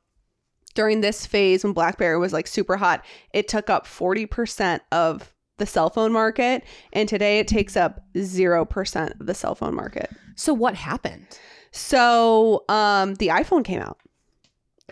during 0.75 1.01
this 1.03 1.27
phase 1.27 1.65
when 1.65 1.73
BlackBerry 1.75 2.19
was 2.19 2.33
like 2.33 2.47
super 2.47 2.77
hot, 2.79 3.05
it 3.35 3.49
took 3.49 3.69
up 3.69 3.87
40% 3.87 4.81
of 4.91 5.35
the 5.59 5.67
cell 5.67 5.91
phone 5.91 6.13
market. 6.13 6.65
And 6.93 7.09
today 7.09 7.39
it 7.41 7.49
takes 7.49 7.77
up 7.77 8.01
0% 8.15 9.21
of 9.21 9.27
the 9.27 9.35
cell 9.35 9.55
phone 9.55 9.75
market. 9.75 10.11
So, 10.37 10.53
what 10.55 10.75
happened? 10.75 11.27
So 11.73 12.65
um 12.69 13.15
the 13.15 13.29
iPhone 13.29 13.65
came 13.65 13.81
out. 13.81 13.99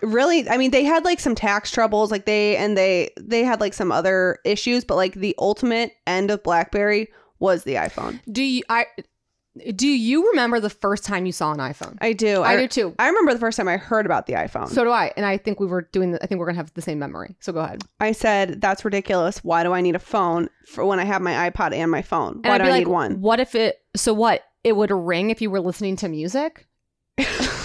Really, 0.03 0.49
I 0.49 0.57
mean 0.57 0.71
they 0.71 0.85
had 0.85 1.05
like 1.05 1.21
some 1.21 1.35
tax 1.35 1.71
troubles, 1.71 2.11
like 2.11 2.25
they 2.25 2.57
and 2.57 2.77
they 2.77 3.11
they 3.21 3.45
had 3.45 3.61
like 3.61 3.75
some 3.75 3.93
other 3.93 4.39
issues, 4.45 4.85
but 4.85 4.97
like 4.97 5.15
the 5.15 5.35
ultimate 5.39 5.93
end 6.07 6.31
of 6.31 6.43
BlackBerry 6.43 7.09
was 7.39 7.65
the 7.65 7.75
iPhone. 7.75 8.21
Do 8.33 8.43
you 8.43 8.63
I 8.71 8.87
do 9.75 9.89
you 9.89 10.31
remember 10.31 10.61
the 10.61 10.71
first 10.71 11.05
time 11.05 11.27
you 11.27 11.33
saw 11.33 11.53
an 11.53 11.59
iPhone? 11.59 11.99
I 12.01 12.13
do. 12.13 12.43
I 12.43 12.57
do 12.57 12.69
too. 12.69 12.95
I 12.99 13.09
remember 13.09 13.35
the 13.35 13.41
first 13.41 13.57
time 13.57 13.69
I 13.69 13.77
heard 13.77 14.07
about 14.07 14.27
the 14.27 14.35
iPhone. 14.35 14.69
So 14.69 14.85
do 14.85 14.91
I, 14.91 15.13
and 15.17 15.27
I 15.27 15.37
think 15.37 15.59
we 15.61 15.67
were 15.67 15.83
doing. 15.93 16.13
The, 16.13 16.23
I 16.23 16.27
think 16.27 16.39
we're 16.39 16.47
gonna 16.47 16.57
have 16.57 16.73
the 16.75 16.83
same 16.83 16.99
memory. 16.99 17.37
So 17.41 17.53
go 17.53 17.61
ahead. 17.61 17.83
I 17.99 18.13
said, 18.13 18.61
"That's 18.61 18.85
ridiculous. 18.85 19.45
Why 19.45 19.65
do 19.65 19.73
I 19.73 19.81
need 19.81 19.97
a 19.97 20.01
phone 20.01 20.49
for 20.67 20.87
when 20.87 21.01
I 21.01 21.05
have 21.05 21.21
my 21.21 21.51
iPod 21.51 21.75
and 21.75 21.91
my 21.91 22.01
phone? 22.01 22.35
And 22.37 22.47
Why 22.47 22.55
I'd 22.55 22.59
do 22.59 22.65
I 22.65 22.71
like, 22.71 22.79
need 22.79 22.89
one?" 22.89 23.21
What 23.21 23.41
if 23.41 23.55
it? 23.55 23.83
So 23.97 24.15
what? 24.15 24.45
It 24.65 24.73
would 24.77 24.91
ring 24.91 25.31
if 25.31 25.41
you 25.41 25.51
were 25.51 25.61
listening 25.61 25.97
to 25.97 26.09
music. 26.09 26.67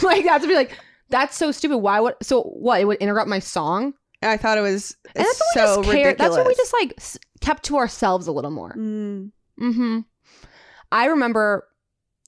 like 0.03 0.23
that's 0.25 0.45
be 0.45 0.55
like 0.55 0.77
that's 1.09 1.35
so 1.37 1.51
stupid. 1.51 1.77
Why 1.77 1.99
would? 1.99 2.15
So 2.21 2.41
what? 2.43 2.81
It 2.81 2.85
would 2.85 2.97
interrupt 2.97 3.29
my 3.29 3.39
song. 3.39 3.93
I 4.21 4.37
thought 4.37 4.57
it 4.57 4.61
was 4.61 4.95
And 5.15 5.23
that's 5.25 5.39
what 5.39 5.53
so 5.53 5.79
we 5.79 5.83
just 5.85 5.91
cared. 5.95 6.05
ridiculous. 6.07 6.17
That's 6.17 6.37
what 6.37 6.47
we 6.47 6.55
just 6.55 6.73
like 6.73 6.99
kept 7.41 7.63
to 7.65 7.77
ourselves 7.77 8.27
a 8.27 8.31
little 8.31 8.49
more. 8.51 8.73
Mm. 8.75 9.31
Mm-hmm. 9.61 9.99
I 10.91 11.05
remember 11.05 11.67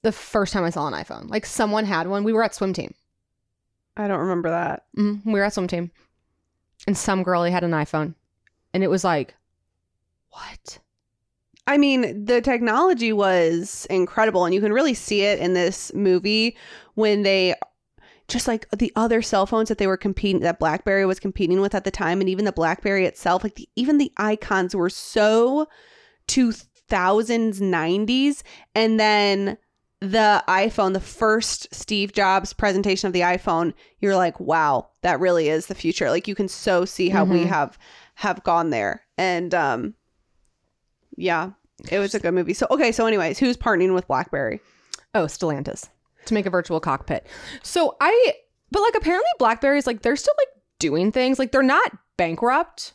the 0.02 0.12
first 0.12 0.52
time 0.52 0.64
I 0.64 0.70
saw 0.70 0.86
an 0.86 0.94
iPhone. 0.94 1.28
Like 1.28 1.44
someone 1.46 1.84
had 1.84 2.06
one. 2.06 2.24
We 2.24 2.32
were 2.32 2.44
at 2.44 2.54
swim 2.54 2.72
team. 2.72 2.94
I 3.96 4.06
don't 4.06 4.20
remember 4.20 4.50
that. 4.50 4.84
Mhm, 4.96 5.24
We 5.24 5.32
were 5.32 5.42
at 5.44 5.54
swim 5.54 5.66
team, 5.66 5.90
and 6.86 6.96
some 6.96 7.24
girlie 7.24 7.50
had 7.50 7.64
an 7.64 7.72
iPhone, 7.72 8.14
and 8.72 8.84
it 8.84 8.88
was 8.90 9.02
like, 9.02 9.34
what? 10.30 10.78
I 11.68 11.76
mean, 11.76 12.24
the 12.24 12.40
technology 12.40 13.12
was 13.12 13.86
incredible, 13.90 14.44
and 14.46 14.54
you 14.54 14.60
can 14.60 14.72
really 14.72 14.94
see 14.94 15.20
it 15.22 15.38
in 15.38 15.52
this 15.52 15.92
movie 15.94 16.56
when 16.94 17.22
they 17.22 17.54
just 18.26 18.48
like 18.48 18.68
the 18.70 18.92
other 18.96 19.22
cell 19.22 19.46
phones 19.46 19.68
that 19.68 19.78
they 19.78 19.86
were 19.86 19.96
competing 19.96 20.40
that 20.42 20.58
BlackBerry 20.58 21.06
was 21.06 21.20
competing 21.20 21.60
with 21.60 21.74
at 21.74 21.84
the 21.84 21.90
time, 21.90 22.20
and 22.20 22.28
even 22.28 22.44
the 22.46 22.52
BlackBerry 22.52 23.04
itself, 23.04 23.44
like 23.44 23.54
the, 23.56 23.68
even 23.76 23.98
the 23.98 24.10
icons 24.16 24.74
were 24.74 24.90
so 24.90 25.68
2000s, 26.26 27.60
90s, 27.60 28.42
and 28.74 28.98
then 28.98 29.58
the 30.00 30.42
iPhone, 30.48 30.92
the 30.92 31.00
first 31.00 31.66
Steve 31.74 32.12
Jobs 32.12 32.52
presentation 32.52 33.08
of 33.08 33.12
the 33.12 33.20
iPhone, 33.22 33.74
you're 34.00 34.16
like, 34.16 34.38
wow, 34.38 34.88
that 35.02 35.18
really 35.20 35.48
is 35.48 35.66
the 35.66 35.74
future. 35.74 36.08
Like 36.10 36.28
you 36.28 36.34
can 36.34 36.48
so 36.48 36.84
see 36.84 37.08
how 37.08 37.24
we 37.24 37.44
Mhm. 37.44 37.48
have 37.48 37.78
have 38.14 38.42
gone 38.44 38.70
there. 38.70 39.02
And 39.16 39.54
um 39.54 39.94
yeah, 41.18 41.50
it 41.90 41.98
was 41.98 42.14
a 42.14 42.20
good 42.20 42.34
movie. 42.34 42.54
So 42.54 42.66
okay, 42.70 42.92
so 42.92 43.06
anyways, 43.06 43.38
who's 43.38 43.56
partnering 43.56 43.94
with 43.94 44.08
BlackBerry? 44.08 44.60
Oh, 45.14 45.24
Stellantis 45.24 45.88
to 46.26 46.34
make 46.34 46.46
a 46.46 46.50
virtual 46.50 46.80
cockpit. 46.80 47.26
So 47.62 47.96
I, 48.00 48.34
but 48.70 48.80
like 48.80 48.94
apparently 48.94 49.30
Blackberry's 49.38 49.86
like 49.86 50.02
they're 50.02 50.16
still 50.16 50.34
like 50.38 50.62
doing 50.78 51.10
things. 51.12 51.38
Like 51.38 51.52
they're 51.52 51.62
not 51.62 51.92
bankrupt. 52.16 52.94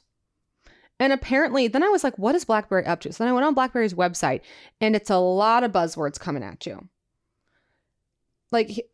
And 1.00 1.12
apparently, 1.12 1.68
then 1.68 1.84
I 1.84 1.90
was 1.90 2.04
like, 2.04 2.18
what 2.18 2.36
is 2.36 2.46
BlackBerry 2.46 2.86
up 2.86 3.02
to? 3.02 3.12
So 3.12 3.24
then 3.24 3.32
I 3.32 3.34
went 3.34 3.46
on 3.46 3.56
BlackBerry's 3.56 3.96
website 3.96 4.42
and 4.80 4.96
it's 4.96 5.10
a 5.10 5.18
lot 5.18 5.64
of 5.64 5.72
buzzwords 5.72 6.20
coming 6.20 6.44
at 6.44 6.66
you. 6.66 6.88
Like 8.52 8.88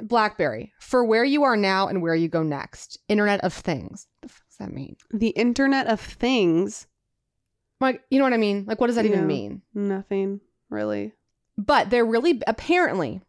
BlackBerry, 0.00 0.72
for 0.78 1.04
where 1.04 1.24
you 1.24 1.42
are 1.42 1.56
now 1.56 1.88
and 1.88 2.00
where 2.00 2.14
you 2.14 2.28
go 2.28 2.42
next. 2.42 2.98
Internet 3.08 3.40
of 3.40 3.52
Things. 3.52 4.06
What 4.20 4.28
the 4.28 4.32
fuck 4.32 4.48
does 4.48 4.56
that 4.58 4.72
mean? 4.72 4.96
The 5.12 5.30
Internet 5.30 5.88
of 5.88 6.00
Things. 6.00 6.86
Like, 7.80 8.02
you 8.10 8.18
know 8.18 8.24
what 8.24 8.34
I 8.34 8.38
mean? 8.38 8.64
Like, 8.66 8.80
what 8.80 8.88
does 8.88 8.96
that 8.96 9.06
even 9.06 9.26
mean? 9.26 9.62
Nothing 9.74 10.40
really. 10.68 11.12
But 11.56 11.90
they're 11.90 12.04
really 12.04 12.40
apparently 12.46 13.20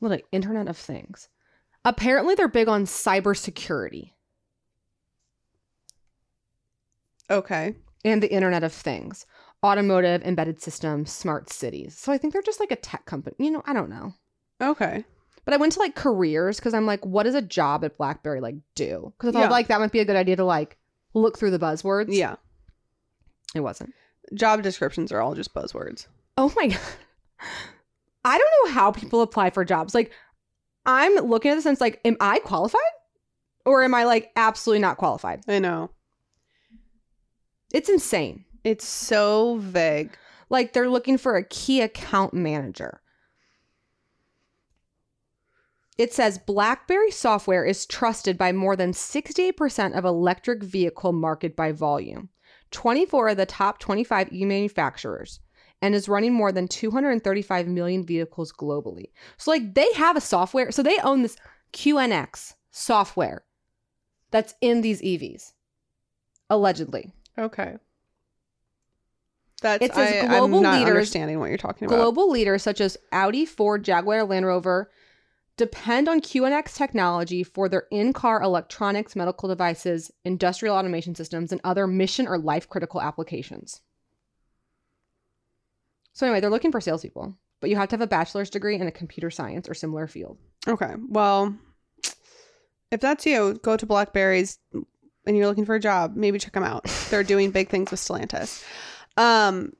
like 0.00 0.26
Internet 0.32 0.68
of 0.68 0.76
Things. 0.76 1.28
Apparently 1.84 2.34
they're 2.34 2.48
big 2.48 2.68
on 2.68 2.84
cybersecurity 2.84 4.12
Okay. 7.30 7.74
and 8.04 8.22
the 8.22 8.32
Internet 8.32 8.64
of 8.64 8.72
Things. 8.72 9.26
Automotive, 9.64 10.22
embedded 10.22 10.60
systems, 10.62 11.10
smart 11.10 11.50
cities. 11.50 11.96
So 11.98 12.12
I 12.12 12.18
think 12.18 12.32
they're 12.32 12.42
just 12.42 12.60
like 12.60 12.70
a 12.70 12.76
tech 12.76 13.06
company. 13.06 13.34
You 13.40 13.50
know, 13.50 13.62
I 13.66 13.72
don't 13.72 13.90
know. 13.90 14.14
Okay. 14.60 15.04
But 15.44 15.54
I 15.54 15.56
went 15.56 15.72
to 15.72 15.80
like 15.80 15.94
careers 15.96 16.58
because 16.58 16.74
I'm 16.74 16.86
like, 16.86 17.04
what 17.04 17.24
does 17.24 17.34
a 17.34 17.42
job 17.42 17.84
at 17.84 17.96
BlackBerry 17.98 18.40
like 18.40 18.56
do? 18.74 19.12
Because 19.16 19.30
I 19.30 19.32
thought 19.32 19.46
Yeah. 19.46 19.50
like 19.50 19.68
that 19.68 19.80
might 19.80 19.90
be 19.92 20.00
a 20.00 20.04
good 20.04 20.16
idea 20.16 20.36
to 20.36 20.44
like 20.44 20.76
look 21.14 21.38
through 21.38 21.50
the 21.50 21.58
buzzwords. 21.58 22.14
Yeah. 22.14 22.36
It 23.54 23.60
wasn't. 23.60 23.94
Job 24.34 24.62
descriptions 24.62 25.10
are 25.12 25.20
all 25.20 25.34
just 25.34 25.54
buzzwords. 25.54 26.06
Oh 26.36 26.52
my 26.56 26.66
god. 26.68 26.80
I 28.24 28.36
don't 28.36 28.66
know 28.66 28.72
how 28.72 28.92
people 28.92 29.22
apply 29.22 29.50
for 29.50 29.64
jobs. 29.64 29.94
Like 29.94 30.12
I'm 30.84 31.14
looking 31.14 31.50
at 31.50 31.54
the 31.54 31.62
sense 31.62 31.80
like, 31.80 32.00
am 32.04 32.16
I 32.20 32.40
qualified? 32.40 32.80
Or 33.64 33.82
am 33.82 33.94
I 33.94 34.04
like 34.04 34.30
absolutely 34.36 34.80
not 34.80 34.96
qualified? 34.96 35.42
I 35.48 35.58
know. 35.58 35.90
It's 37.72 37.88
insane. 37.88 38.44
It's 38.64 38.86
so 38.86 39.56
vague. 39.58 40.16
Like 40.50 40.72
they're 40.72 40.88
looking 40.88 41.18
for 41.18 41.36
a 41.36 41.44
key 41.44 41.80
account 41.80 42.32
manager. 42.32 43.00
It 45.98 46.14
says 46.14 46.38
BlackBerry 46.38 47.10
software 47.10 47.64
is 47.64 47.84
trusted 47.84 48.38
by 48.38 48.52
more 48.52 48.76
than 48.76 48.92
68% 48.92 49.98
of 49.98 50.04
electric 50.04 50.62
vehicle 50.62 51.12
market 51.12 51.56
by 51.56 51.72
volume, 51.72 52.28
24 52.70 53.30
of 53.30 53.36
the 53.36 53.46
top 53.46 53.78
25 53.78 54.32
e 54.32 54.44
manufacturers, 54.44 55.40
and 55.80 55.94
is 55.94 56.08
running 56.08 56.32
more 56.32 56.52
than 56.52 56.68
235 56.68 57.68
million 57.68 58.04
vehicles 58.04 58.52
globally. 58.52 59.06
So, 59.36 59.50
like, 59.50 59.74
they 59.74 59.90
have 59.94 60.16
a 60.16 60.20
software. 60.20 60.70
So, 60.72 60.82
they 60.82 60.98
own 60.98 61.22
this 61.22 61.36
QNX 61.72 62.54
software 62.70 63.44
that's 64.30 64.54
in 64.60 64.80
these 64.82 65.00
EVs, 65.02 65.52
allegedly. 66.50 67.12
Okay. 67.38 67.76
That's 69.62 69.84
It 69.84 69.94
says 69.94 70.24
I, 70.24 70.26
global 70.28 70.58
I'm 70.58 70.62
not 70.62 70.78
leaders- 70.78 70.90
understanding 70.90 71.40
what 71.40 71.48
you're 71.48 71.58
talking 71.58 71.86
about. 71.86 71.96
Global 71.96 72.30
leaders 72.30 72.62
such 72.62 72.80
as 72.80 72.96
Audi, 73.12 73.44
Ford, 73.44 73.84
Jaguar, 73.84 74.24
Land 74.24 74.46
Rover 74.46 74.90
depend 75.58 76.08
on 76.08 76.22
QNX 76.22 76.74
technology 76.74 77.42
for 77.42 77.68
their 77.68 77.86
in 77.90 78.14
car 78.14 78.40
electronics, 78.40 79.14
medical 79.14 79.48
devices, 79.48 80.10
industrial 80.24 80.74
automation 80.74 81.14
systems, 81.14 81.52
and 81.52 81.60
other 81.64 81.86
mission 81.86 82.26
or 82.26 82.38
life 82.38 82.68
critical 82.68 83.02
applications. 83.02 83.82
So, 86.14 86.26
anyway, 86.26 86.40
they're 86.40 86.50
looking 86.50 86.72
for 86.72 86.80
salespeople, 86.80 87.36
but 87.60 87.68
you 87.68 87.76
have 87.76 87.88
to 87.90 87.94
have 87.94 88.00
a 88.00 88.06
bachelor's 88.06 88.48
degree 88.48 88.76
in 88.76 88.86
a 88.86 88.92
computer 88.92 89.30
science 89.30 89.68
or 89.68 89.74
similar 89.74 90.06
field. 90.06 90.38
Okay. 90.66 90.94
Well, 91.08 91.54
if 92.90 93.00
that's 93.00 93.26
you, 93.26 93.58
go 93.62 93.76
to 93.76 93.86
Blackberries 93.86 94.58
and 94.72 95.36
you're 95.36 95.46
looking 95.46 95.66
for 95.66 95.74
a 95.74 95.80
job, 95.80 96.16
maybe 96.16 96.38
check 96.38 96.54
them 96.54 96.64
out. 96.64 96.84
They're 97.10 97.22
doing 97.22 97.50
big 97.50 97.68
things 97.68 97.90
with 97.90 98.00
Stellantis. 98.00 98.64
Um, 99.16 99.72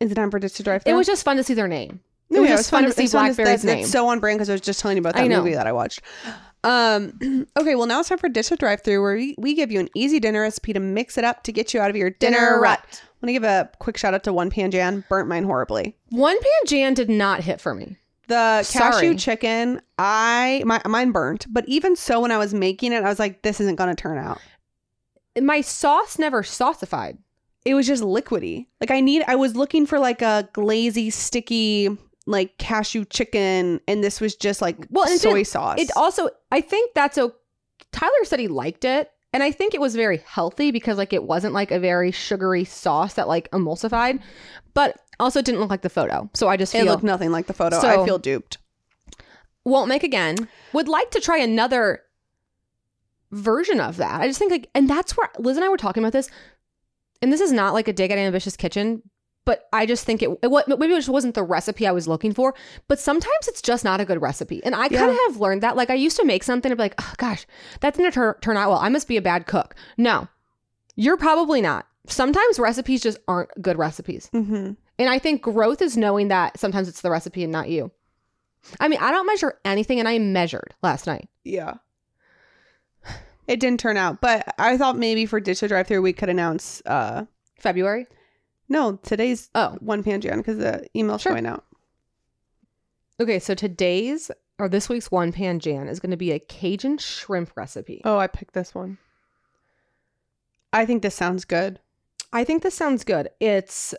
is 0.00 0.10
it 0.10 0.14
time 0.14 0.30
for 0.30 0.38
Ditch 0.38 0.54
to 0.54 0.62
Drive 0.62 0.82
It 0.86 0.94
was 0.94 1.06
just 1.06 1.24
fun 1.24 1.36
to 1.36 1.44
see 1.44 1.54
their 1.54 1.68
name. 1.68 2.00
It 2.28 2.40
was 2.40 2.48
yeah, 2.50 2.56
just 2.56 2.70
fun 2.70 2.84
to 2.84 2.92
see 2.92 3.06
Blackberry's 3.08 3.64
name. 3.64 3.78
That's 3.78 3.90
so 3.90 4.08
on 4.08 4.18
brand 4.18 4.38
because 4.38 4.50
I 4.50 4.52
was 4.52 4.60
just 4.60 4.80
telling 4.80 4.96
you 4.96 5.00
about 5.00 5.14
that 5.14 5.28
movie 5.28 5.54
that 5.54 5.66
I 5.66 5.72
watched. 5.72 6.00
Um, 6.64 7.46
okay, 7.56 7.76
well 7.76 7.86
now 7.86 8.00
it's 8.00 8.08
time 8.08 8.18
for 8.18 8.28
Dish 8.28 8.48
to 8.48 8.56
Drive 8.56 8.82
Through, 8.82 9.00
where 9.00 9.14
we, 9.14 9.34
we 9.38 9.54
give 9.54 9.70
you 9.70 9.78
an 9.78 9.88
easy 9.94 10.18
dinner 10.18 10.40
recipe 10.42 10.72
to 10.72 10.80
mix 10.80 11.16
it 11.16 11.24
up 11.24 11.44
to 11.44 11.52
get 11.52 11.72
you 11.72 11.80
out 11.80 11.90
of 11.90 11.96
your 11.96 12.10
dinner, 12.10 12.36
Dinner 12.36 12.60
rut. 12.60 12.80
rut. 12.80 13.02
Want 13.22 13.28
to 13.28 13.32
give 13.32 13.44
a 13.44 13.70
quick 13.78 13.96
shout 13.96 14.14
out 14.14 14.24
to 14.24 14.32
One 14.32 14.50
Pan 14.50 14.72
Jan, 14.72 15.04
burnt 15.08 15.28
mine 15.28 15.44
horribly. 15.44 15.96
One 16.10 16.36
Pan 16.38 16.66
Jan 16.66 16.94
did 16.94 17.08
not 17.08 17.40
hit 17.40 17.60
for 17.60 17.74
me. 17.74 17.96
The 18.28 18.68
cashew 18.72 19.06
Sorry. 19.06 19.16
chicken, 19.16 19.80
I 19.98 20.64
my 20.66 20.82
mine 20.84 21.12
burnt, 21.12 21.46
but 21.48 21.64
even 21.68 21.94
so, 21.94 22.20
when 22.20 22.32
I 22.32 22.38
was 22.38 22.52
making 22.52 22.92
it, 22.92 23.04
I 23.04 23.08
was 23.08 23.20
like, 23.20 23.42
this 23.42 23.60
isn't 23.60 23.76
going 23.76 23.94
to 23.94 23.94
turn 23.94 24.18
out. 24.18 24.40
My 25.40 25.60
sauce 25.60 26.18
never 26.18 26.42
saucified. 26.42 27.18
It 27.64 27.74
was 27.74 27.86
just 27.86 28.02
liquidy. 28.02 28.66
Like 28.80 28.90
I 28.90 29.00
need, 29.00 29.22
I 29.28 29.36
was 29.36 29.54
looking 29.54 29.86
for 29.86 30.00
like 30.00 30.22
a 30.22 30.48
glazy, 30.52 31.10
sticky, 31.10 31.96
like 32.26 32.58
cashew 32.58 33.04
chicken, 33.04 33.80
and 33.88 34.02
this 34.02 34.20
was 34.20 34.34
just 34.36 34.60
like 34.60 34.76
Well, 34.90 35.04
it 35.04 35.18
soy 35.20 35.34
didn't- 35.34 35.46
sauce. 35.46 35.80
It 35.80 35.90
also, 35.96 36.28
I 36.52 36.60
think 36.60 36.92
that's 36.94 37.16
a. 37.18 37.32
Tyler 37.92 38.24
said 38.24 38.40
he 38.40 38.48
liked 38.48 38.84
it, 38.84 39.10
and 39.32 39.42
I 39.42 39.52
think 39.52 39.74
it 39.74 39.80
was 39.80 39.94
very 39.94 40.18
healthy 40.18 40.70
because 40.70 40.98
like 40.98 41.12
it 41.12 41.22
wasn't 41.22 41.54
like 41.54 41.70
a 41.70 41.78
very 41.80 42.10
sugary 42.10 42.64
sauce 42.64 43.14
that 43.14 43.28
like 43.28 43.50
emulsified, 43.52 44.20
but 44.74 44.96
also 45.20 45.38
it 45.38 45.46
didn't 45.46 45.60
look 45.60 45.70
like 45.70 45.82
the 45.82 45.88
photo. 45.88 46.28
So 46.34 46.48
I 46.48 46.56
just 46.56 46.74
it 46.74 46.78
feel 46.82 46.86
looked 46.92 47.04
nothing 47.04 47.30
like 47.30 47.46
the 47.46 47.54
photo. 47.54 47.80
So- 47.80 48.02
I 48.02 48.04
feel 48.04 48.18
duped. 48.18 48.58
won't 49.64 49.88
make 49.88 50.02
again. 50.02 50.36
Would 50.72 50.88
like 50.88 51.10
to 51.12 51.20
try 51.20 51.38
another 51.38 52.02
version 53.32 53.80
of 53.80 53.96
that. 53.96 54.20
I 54.20 54.26
just 54.26 54.38
think 54.38 54.50
like, 54.50 54.68
and 54.74 54.88
that's 54.88 55.16
where 55.16 55.28
Lizz 55.38 55.56
and 55.56 55.64
I 55.64 55.68
were 55.68 55.76
talking 55.76 56.02
about 56.02 56.12
this, 56.12 56.30
and 57.22 57.32
this 57.32 57.40
is 57.40 57.52
not 57.52 57.72
like 57.74 57.88
a 57.88 57.92
dig 57.92 58.10
at 58.10 58.18
Ambitious 58.18 58.56
Kitchen. 58.56 59.02
But 59.46 59.66
I 59.72 59.86
just 59.86 60.04
think 60.04 60.22
it, 60.22 60.28
it 60.42 60.50
maybe 60.68 60.92
it 60.92 60.96
just 60.98 61.08
wasn't 61.08 61.34
the 61.34 61.42
recipe 61.42 61.86
I 61.86 61.92
was 61.92 62.06
looking 62.06 62.34
for. 62.34 62.52
But 62.88 62.98
sometimes 62.98 63.48
it's 63.48 63.62
just 63.62 63.84
not 63.84 64.00
a 64.00 64.04
good 64.04 64.20
recipe, 64.20 64.62
and 64.64 64.74
I 64.74 64.88
kind 64.90 65.10
of 65.10 65.16
Yeah. 65.16 65.22
have 65.28 65.36
learned 65.40 65.62
that. 65.62 65.76
Like 65.76 65.88
I 65.88 65.94
used 65.94 66.18
to 66.18 66.24
make 66.26 66.42
something 66.44 66.70
and 66.70 66.76
be 66.76 66.82
like, 66.82 66.94
oh 67.00 67.12
gosh, 67.16 67.46
that 67.80 67.94
didn't 67.94 68.12
tur- 68.12 68.36
turn 68.42 68.58
out 68.58 68.68
well. 68.68 68.78
I 68.80 68.90
must 68.90 69.08
be 69.08 69.16
a 69.16 69.22
bad 69.22 69.46
cook. 69.46 69.74
No, 69.96 70.28
you're 70.96 71.16
probably 71.16 71.62
not. 71.62 71.86
Sometimes 72.08 72.58
recipes 72.58 73.00
just 73.02 73.18
aren't 73.26 73.50
good 73.62 73.78
recipes. 73.78 74.28
Mm-hmm. 74.34 74.72
And 74.98 75.08
I 75.08 75.18
think 75.18 75.42
growth 75.42 75.80
is 75.80 75.96
knowing 75.96 76.28
that 76.28 76.58
sometimes 76.58 76.88
it's 76.88 77.00
the 77.00 77.10
recipe 77.10 77.42
and 77.42 77.52
not 77.52 77.68
you. 77.68 77.90
I 78.80 78.88
mean, 78.88 78.98
I 79.00 79.10
don't 79.12 79.26
measure 79.26 79.58
anything, 79.64 79.98
and 80.00 80.08
I 80.08 80.18
measured 80.18 80.74
last 80.82 81.06
night. 81.06 81.28
Yeah. 81.44 81.74
It 83.46 83.60
didn't 83.60 83.78
turn 83.78 83.96
out, 83.96 84.20
but 84.20 84.52
I 84.58 84.76
thought 84.76 84.96
maybe 84.98 85.24
for 85.24 85.38
Ditch 85.38 85.60
to 85.60 85.68
Drive 85.68 85.86
Through 85.86 86.02
we 86.02 86.12
could 86.12 86.28
announce. 86.28 86.82
uh 86.84 87.26
February. 87.58 88.06
No, 88.68 88.96
today's 88.96 89.50
Oh, 89.54 89.76
one 89.80 90.02
pan 90.02 90.20
Jan 90.20 90.38
because 90.38 90.58
the 90.58 90.86
email's 90.96 91.22
Sure. 91.22 91.32
going 91.32 91.46
out. 91.46 91.64
okay. 93.20 93.38
So 93.38 93.54
today's 93.54 94.30
or 94.58 94.68
this 94.68 94.88
week's 94.88 95.10
one 95.10 95.32
pan 95.32 95.60
Jan 95.60 95.86
is 95.88 96.00
going 96.00 96.10
to 96.10 96.16
be 96.16 96.32
a 96.32 96.38
Cajun 96.38 96.98
shrimp 96.98 97.52
recipe. 97.56 98.00
Oh, 98.04 98.18
I 98.18 98.26
picked 98.26 98.54
this 98.54 98.74
one. 98.74 98.98
I 100.72 100.84
think 100.86 101.02
this 101.02 101.14
sounds 101.14 101.44
good. 101.44 101.78
I 102.32 102.42
think 102.44 102.62
this 102.62 102.74
sounds 102.74 103.04
good. 103.04 103.28
It's 103.40 103.94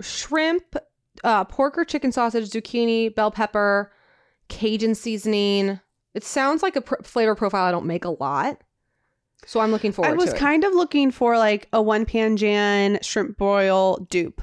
shrimp, 0.00 0.76
uh, 1.22 1.44
pork 1.44 1.76
or 1.76 1.84
chicken 1.84 2.12
sausage, 2.12 2.48
zucchini, 2.50 3.14
bell 3.14 3.30
pepper, 3.30 3.92
Cajun 4.48 4.94
seasoning. 4.94 5.80
It 6.14 6.24
sounds 6.24 6.62
like 6.62 6.76
a 6.76 6.80
pr- 6.80 7.02
flavor 7.02 7.34
profile 7.34 7.64
I 7.64 7.70
don't 7.70 7.86
make 7.86 8.04
a 8.04 8.10
lot, 8.10 8.62
so 9.46 9.60
I'm 9.60 9.70
looking 9.70 9.92
forward 9.92 10.12
I 10.12 10.14
was 10.14 10.32
kind 10.34 10.64
of 10.64 10.74
looking 10.74 11.10
for 11.10 11.36
like 11.36 11.68
a 11.72 11.82
one 11.82 12.06
pan 12.06 12.36
Jan 12.36 12.98
shrimp 13.02 13.36
broil 13.36 13.98
dupe, 14.10 14.42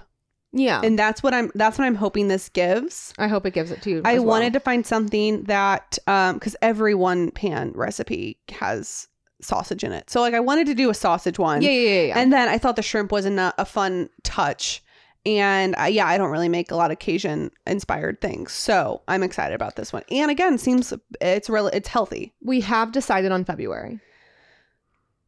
yeah, 0.52 0.82
and 0.84 0.98
that's 0.98 1.22
what 1.22 1.34
I'm. 1.34 1.52
That's 1.56 1.78
what 1.78 1.86
I'm 1.86 1.96
hoping 1.96 2.28
this 2.28 2.50
gives. 2.50 3.14
I 3.18 3.28
hope 3.28 3.46
it 3.46 3.54
gives 3.54 3.72
it 3.72 3.82
to 3.84 3.90
you. 3.90 4.02
I 4.04 4.20
well. 4.20 4.28
wanted 4.28 4.54
to 4.54 4.60
find 4.60 4.86
something 4.86 5.44
that, 5.44 5.98
um, 6.08 6.36
because 6.36 6.56
every 6.62 6.96
one 6.96 7.32
pan 7.32 7.72
recipe 7.76 8.40
has 8.50 9.08
sausage 9.42 9.84
in 9.84 9.92
it. 9.92 10.10
So 10.10 10.22
like 10.22 10.34
I 10.34 10.40
wanted 10.40 10.68
to 10.68 10.76
do 10.76 10.90
a 10.90 10.94
sausage 10.94 11.40
one. 11.40 11.62
Yeah, 11.62 11.70
yeah, 11.70 11.90
yeah. 11.90 12.02
yeah. 12.08 12.20
And 12.20 12.34
then 12.34 12.50
I 12.50 12.58
thought 12.58 12.76
the 12.76 12.82
shrimp 12.82 13.12
was 13.12 13.26
a, 13.26 13.54
a 13.58 13.66
fun 13.66 14.10
touch. 14.24 14.84
And 15.26 15.76
I, 15.76 15.90
yeah, 15.90 16.08
I 16.08 16.18
don't 16.18 16.32
really 16.32 16.50
make 16.50 16.72
a 16.72 16.76
lot 16.76 16.92
of 16.92 17.00
Cajun 17.00 17.52
inspired 17.68 18.22
things, 18.22 18.54
so 18.54 19.02
I'm 19.10 19.22
excited 19.22 19.54
about 19.54 19.76
this 19.76 19.92
one. 19.92 20.04
And 20.10 20.32
again, 20.32 20.58
seems 20.58 20.94
it's 21.20 21.50
really 21.50 21.72
it's 21.74 21.90
healthy. 21.90 22.34
we 22.42 22.62
have 22.62 22.94
decided 22.94 23.34
on 23.34 23.44
February. 23.44 24.00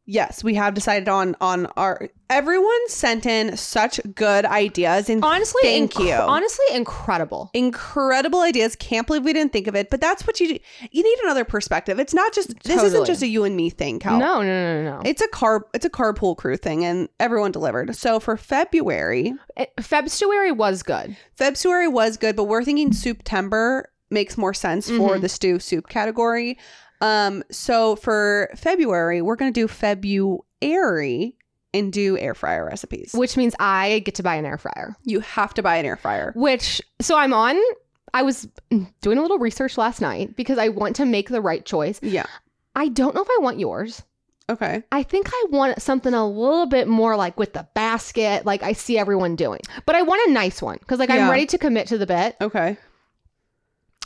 Yes, 0.04 0.42
we 0.42 0.54
have 0.54 0.74
decided 0.74 1.08
on 1.08 1.36
on 1.40 1.66
our. 1.76 2.08
Everyone 2.28 2.88
sent 2.88 3.24
in 3.24 3.56
such 3.56 4.00
good 4.14 4.44
ideas, 4.44 5.08
and 5.08 5.24
Honestly, 5.24 5.60
thank 5.62 5.92
inc- 5.92 6.06
you. 6.06 6.14
Honestly, 6.14 6.64
incredible. 6.72 7.50
incredible 7.54 8.40
ideas. 8.40 8.74
Can't 8.74 9.06
believe 9.06 9.24
we 9.24 9.32
didn't 9.32 9.52
think 9.52 9.68
of 9.68 9.76
it, 9.76 9.90
but 9.90 10.00
that's 10.00 10.26
what 10.26 10.40
you 10.40 10.48
do. 10.48 10.58
You 10.90 11.04
need 11.04 11.18
another 11.22 11.44
perspective. 11.44 12.00
It's 12.00 12.14
not 12.14 12.32
just 12.32 12.58
this 12.64 12.82
isn't 12.82 13.06
just 13.06 13.22
a 13.22 13.28
you 13.28 13.44
and 13.44 13.54
me 13.54 13.70
thing, 13.70 14.00
Cal. 14.00 14.18
No, 14.18 14.42
no, 14.42 14.82
no, 14.82 14.82
no. 14.82 15.02
It's 15.04 15.22
a 15.22 15.28
car 15.28 15.66
it's 15.72 15.84
a 15.84 15.90
carpool 15.90 16.36
crew 16.36 16.56
thing 16.56 16.84
and 16.84 17.08
everyone 17.20 17.52
delivered. 17.52 17.94
So 17.94 18.18
for 18.18 18.36
February, 18.36 19.34
eh, 19.56 19.66
It- 19.76 19.84
February 19.84 20.50
was 20.50 20.82
good. 20.82 21.16
February 21.36 21.88
was 21.88 22.16
good, 22.16 22.34
but 22.34 22.44
we're 22.44 22.64
thinking 22.64 22.92
September 22.92 23.92
makes 24.10 24.36
more 24.36 24.54
sense 24.54 24.88
for 24.88 25.12
mm-hmm. 25.12 25.22
the 25.22 25.28
stew 25.28 25.58
soup 25.58 25.88
category. 25.88 26.58
Um 27.02 27.42
so 27.50 27.96
for 27.96 28.48
February, 28.56 29.20
we're 29.20 29.36
going 29.36 29.52
to 29.52 29.60
do 29.60 29.68
February 29.68 31.36
and 31.74 31.92
do 31.92 32.18
air 32.18 32.34
fryer 32.34 32.64
recipes. 32.64 33.12
which 33.14 33.36
means 33.36 33.54
I 33.58 34.00
get 34.00 34.14
to 34.16 34.22
buy 34.22 34.36
an 34.36 34.44
air 34.44 34.58
fryer. 34.58 34.94
You 35.04 35.20
have 35.20 35.54
to 35.54 35.62
buy 35.62 35.76
an 35.76 35.86
air 35.86 35.96
fryer. 35.96 36.32
Which, 36.36 36.82
so 37.00 37.16
I'm 37.16 37.32
on, 37.32 37.56
I 38.12 38.22
was 38.22 38.46
doing 39.00 39.16
a 39.18 39.22
little 39.22 39.38
research 39.38 39.78
last 39.78 40.00
night 40.02 40.36
because 40.36 40.58
I 40.58 40.68
want 40.68 40.96
to 40.96 41.06
make 41.06 41.30
the 41.30 41.40
right 41.40 41.64
choice. 41.64 41.98
Yeah. 42.02 42.26
I 42.76 42.88
don't 42.88 43.14
know 43.14 43.22
if 43.22 43.28
I 43.30 43.38
want 43.40 43.58
yours. 43.58 44.02
Okay. 44.50 44.82
I 44.92 45.02
think 45.02 45.28
I 45.30 45.44
want 45.50 45.80
something 45.80 46.12
a 46.12 46.28
little 46.28 46.66
bit 46.66 46.88
more 46.88 47.16
like 47.16 47.38
with 47.38 47.54
the 47.54 47.66
basket, 47.74 48.44
like 48.44 48.62
I 48.62 48.74
see 48.74 48.98
everyone 48.98 49.34
doing. 49.34 49.60
But 49.86 49.94
I 49.94 50.02
want 50.02 50.28
a 50.28 50.32
nice 50.32 50.60
one 50.60 50.76
because, 50.80 50.98
like, 50.98 51.08
Yeah. 51.08 51.24
I'm 51.24 51.30
ready 51.30 51.46
to 51.46 51.58
commit 51.58 51.86
to 51.88 51.96
the 51.96 52.06
bit 52.06 52.36
Okay. 52.40 52.76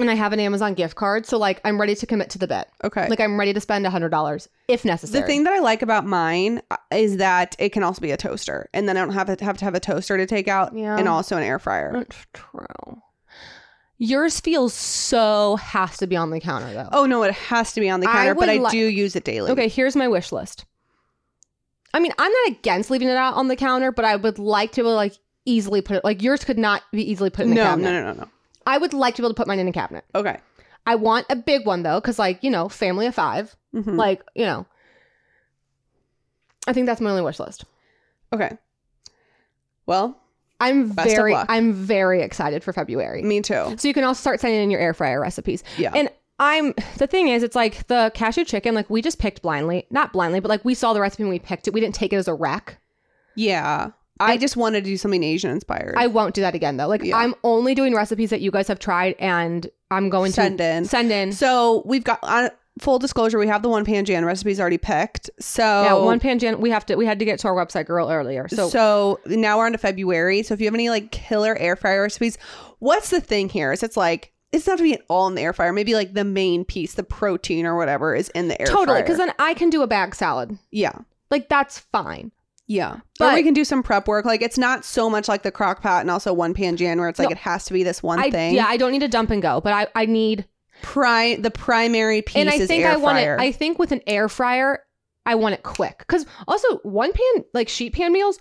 And 0.01 0.11
I 0.11 0.14
have 0.14 0.32
an 0.32 0.40
Amazon 0.40 0.74
gift 0.74 0.94
card. 0.97 1.26
So, 1.26 1.38
like, 1.38 1.61
I'm 1.64 1.80
ready 1.80 1.94
to 1.94 2.07
commit 2.07 2.30
to 2.30 2.38
the 2.38 2.47
bit. 2.47 2.68
Okay. 2.84 3.09
Like, 3.09 3.20
I'm 3.20 3.38
ready 3.38 3.53
to 3.53 3.61
spend 3.61 3.84
$100 3.86 4.49
if 4.68 4.84
necessary. 4.84 5.20
The 5.22 5.26
thing 5.26 5.44
that 5.44 5.53
I 5.53 5.61
like 5.61 5.82
about 5.82 6.05
mine 6.07 6.61
uh, 6.70 6.76
is 6.92 7.16
that 7.18 7.57
it 7.59 7.70
can 7.70 7.82
also 7.82 8.01
be 8.01 8.11
a 8.11 8.16
toaster, 8.16 8.68
and 8.74 8.88
then 8.88 8.97
I 8.97 9.01
don't 9.01 9.14
have 9.14 9.34
to 9.36 9.44
have 9.44 9.57
to 9.59 9.64
have 9.64 9.74
a 9.74 9.80
toaster 9.80 10.16
to 10.16 10.26
take 10.26 10.49
out, 10.49 10.76
Yeah. 10.76 10.97
and 10.99 11.09
also 11.09 11.36
an 11.36 11.42
air 11.42 11.59
fryer. 11.59 11.92
That's 11.94 12.26
true. 12.34 13.03
Yours 13.99 14.40
feels 14.40 14.74
so 14.74 15.57
has 15.57 15.97
to 15.97 16.07
be 16.07 16.16
on 16.16 16.28
the 16.30 16.38
counter 16.38 16.70
though. 16.74 16.88
Oh 16.92 17.07
no, 17.07 17.22
it 17.22 17.32
has 17.32 17.72
to 17.72 17.80
be 17.80 17.88
on 17.88 18.01
the 18.01 18.09
I 18.09 18.12
counter, 18.12 18.34
but 18.34 18.51
I 18.51 18.59
li- 18.59 18.70
do 18.70 18.76
use 18.76 19.16
it 19.16 19.24
daily. 19.24 19.51
Okay, 19.53 19.68
here's 19.68 19.97
my 19.97 20.07
wish 20.07 20.32
list. 20.32 20.66
I 21.94 22.01
mean, 22.01 22.12
I'm 22.18 22.30
not 22.30 22.49
against 22.59 22.90
leaving 22.90 23.09
it 23.09 23.16
out 23.16 23.34
on 23.36 23.49
the 23.49 23.57
counter, 23.57 23.90
but 23.90 24.05
I 24.05 24.16
would 24.16 24.38
like 24.38 24.72
to 24.72 24.76
be 24.76 24.80
able 24.82 24.90
to, 24.90 24.97
like 24.97 25.14
easily 25.47 25.80
put 25.80 25.97
it 25.97 26.05
like 26.05 26.22
yours 26.22 26.44
could 26.44 26.59
not 26.59 26.82
be 26.92 27.11
easily 27.11 27.30
put 27.30 27.44
in 27.44 27.51
the 27.51 27.55
No, 27.55 27.62
cabinet. 27.64 27.90
no, 27.92 28.03
no, 28.03 28.12
no, 28.12 28.20
no. 28.24 28.28
I 28.67 28.79
would 28.79 28.93
like 28.93 29.14
to 29.14 29.23
be 29.23 29.27
able 29.27 29.35
to 29.35 29.39
put 29.39 29.47
mine 29.47 29.59
in 29.59 29.69
a 29.69 29.73
cabinet. 29.73 30.05
Okay. 30.14 30.39
I 30.87 30.95
want 30.97 31.27
a 31.31 31.37
big 31.37 31.67
one 31.67 31.83
though, 31.83 32.01
because 32.01 32.19
like, 32.19 32.43
you 32.43 32.51
know, 32.51 32.69
family 32.69 33.07
of 33.07 33.14
5 33.14 33.55
Mhm. 33.75 33.97
Like, 33.97 34.23
you 34.35 34.45
know. 34.45 34.67
I 36.67 36.73
think 36.73 36.87
that's 36.87 37.01
my 37.01 37.11
only 37.11 37.23
wish 37.23 37.39
list. 37.39 37.64
Okay. 38.33 38.57
Well, 39.87 40.21
I'm 40.59 40.91
very. 40.93 41.35
I'm 41.35 41.73
very 41.73 42.23
excited 42.23 42.64
for 42.64 42.73
February. 42.73 43.23
me 43.23 43.41
too. 43.41 43.75
So 43.77 43.87
you 43.87 43.95
can 43.95 44.05
also 44.05 44.21
start 44.21 44.41
sending 44.41 44.62
in 44.62 44.71
your 44.71 44.81
air 44.81 44.95
fryer 44.95 45.21
recipes. 45.21 45.62
Yeah. 45.79 45.93
And 45.95 46.11
I'm 46.41 46.75
the 46.99 47.07
thing 47.07 47.29
is, 47.29 47.43
it's 47.43 47.55
like 47.57 47.87
the 47.87 48.11
cashew 48.14 48.45
chicken, 48.45 48.75
like 48.75 48.91
we 48.91 49.01
just 49.03 49.19
picked 49.19 49.43
blindly, 49.43 49.87
not 49.91 50.12
blindly, 50.12 50.41
but 50.41 50.49
like 50.49 50.64
we 50.64 50.75
saw 50.75 50.93
the 50.93 51.01
recipe 51.01 51.23
and 51.23 51.31
we 51.31 51.39
picked 51.39 51.69
it. 51.69 51.75
We 51.75 51.81
didn't 51.81 51.95
take 51.95 52.12
it 52.12 52.17
as 52.17 52.27
a 52.29 52.35
rec. 52.35 52.79
yeah. 53.37 53.91
I 54.19 54.37
just 54.37 54.57
wanted 54.57 54.85
to 54.85 54.91
do 54.91 54.97
something 54.97 55.23
Asian 55.23 55.51
inspired. 55.51 55.95
I 55.97 56.07
won't 56.07 56.35
do 56.35 56.41
that 56.43 56.55
again 56.55 56.77
though. 56.77 56.89
Like 56.89 57.03
Yeah. 57.05 57.17
I'm 57.17 57.35
only 57.45 57.75
doing 57.75 57.95
recipes 57.95 58.31
that 58.31 58.41
you 58.41 58.51
guys 58.51 58.69
have 58.69 58.79
tried 58.79 59.14
and 59.19 59.69
I'm 59.91 60.09
going 60.11 60.33
Send 60.33 60.59
to 60.59 60.64
in. 60.64 60.85
send 60.85 61.12
in. 61.12 61.33
so 61.33 61.83
we've 61.87 62.05
got 62.05 62.19
on 62.23 62.51
full 62.79 62.99
disclosure, 62.99 63.39
we 63.39 63.47
have 63.47 63.62
the 63.62 63.69
one 63.71 63.85
pan 63.85 64.05
jan 64.05 64.25
recipes 64.25 64.61
already 64.61 64.79
picked. 64.79 65.31
So 65.41 65.62
yeah, 65.62 65.95
one 65.95 66.21
pan 66.21 66.39
jan. 66.39 66.61
We 66.61 66.71
have 66.71 66.85
to 66.87 66.97
we 66.97 67.07
had 67.07 67.19
to 67.19 67.25
get 67.25 67.39
to 67.41 67.49
our 67.49 67.55
website 67.55 67.87
girl 67.87 68.11
earlier. 68.11 68.49
So, 68.49 68.69
So, 68.69 69.21
now 69.27 69.59
we're 69.59 69.67
on 69.67 69.73
to 69.73 69.79
February. 69.79 70.43
So 70.43 70.55
if 70.55 70.61
you 70.61 70.67
have 70.67 70.75
any 70.75 70.91
like 70.91 71.11
killer 71.11 71.57
air 71.59 71.77
fryer 71.77 72.03
recipes, 72.03 72.37
what's 72.81 73.11
the 73.11 73.21
thing 73.21 73.49
here? 73.49 73.73
Is 73.73 73.83
it's 73.83 73.97
like 73.97 74.33
it's 74.53 74.67
not 74.67 74.79
to 74.79 74.85
be 74.85 74.99
all 75.09 75.27
in 75.27 75.35
the 75.35 75.43
air 75.43 75.53
fryer. 75.53 75.73
Maybe 75.73 75.95
like 75.95 76.14
the 76.14 76.25
main 76.25 76.64
piece, 76.64 76.95
the 76.95 77.03
protein 77.03 77.67
or 77.67 77.77
whatever, 77.77 78.14
is 78.14 78.29
in 78.31 78.49
the 78.49 78.59
air 78.61 78.67
totally, 78.67 79.03
because 79.03 79.19
then 79.19 79.33
I 79.39 79.55
can 79.55 79.71
do 79.71 79.83
a 79.83 79.87
bag 79.87 80.14
salad. 80.14 80.57
yeah, 80.71 80.99
Like 81.31 81.49
that's 81.49 81.79
fine. 81.79 82.31
Yeah. 82.67 82.99
But- 83.19 83.33
or 83.33 83.35
we 83.35 83.43
can 83.43 83.55
do 83.55 83.64
some 83.64 83.83
prep 83.83 84.09
work. 84.09 84.25
Like 84.25 84.43
it's 84.43 84.59
not 84.59 84.85
so 84.85 85.09
much 85.11 85.29
like 85.29 85.43
the 85.43 85.51
crock 85.53 85.83
pot 85.83 86.01
and 86.01 86.11
also 86.11 86.33
one 86.33 86.55
pan 86.55 86.77
jan 86.77 86.99
where 86.99 87.09
it's 87.09 87.19
like 87.19 87.29
No. 87.29 87.33
it 87.33 87.39
has 87.39 87.64
to 87.67 87.73
be 87.73 87.83
this 87.83 88.03
one 88.03 88.19
I 88.19 88.31
thing. 88.31 88.55
yeah, 88.55 88.67
I 88.69 88.77
don't 88.77 88.93
need 88.93 89.01
to 89.01 89.09
dump 89.09 89.31
and 89.31 89.41
go, 89.43 89.61
but 89.61 89.73
I 89.73 89.87
I 89.95 90.07
need 90.07 90.47
Pri- 90.83 91.37
the 91.37 91.51
primary 91.51 92.21
piece 92.23 92.37
and 92.37 92.51
I 92.51 92.55
is 92.57 92.69
think 92.69 92.85
air 92.85 92.93
I 92.93 92.97
want 92.97 93.19
it. 93.19 93.39
I 93.41 93.51
think 93.51 93.79
with 93.79 93.93
an 93.93 94.03
air 94.07 94.29
fryer, 94.29 94.81
I 95.25 95.35
want 95.35 95.55
it 95.55 95.62
quick 95.62 95.99
because 96.01 96.27
also 96.47 96.77
one 96.79 97.12
pan 97.12 97.45
like 97.55 97.69
sheet 97.71 97.95
pan 97.95 98.12
meals 98.12 98.39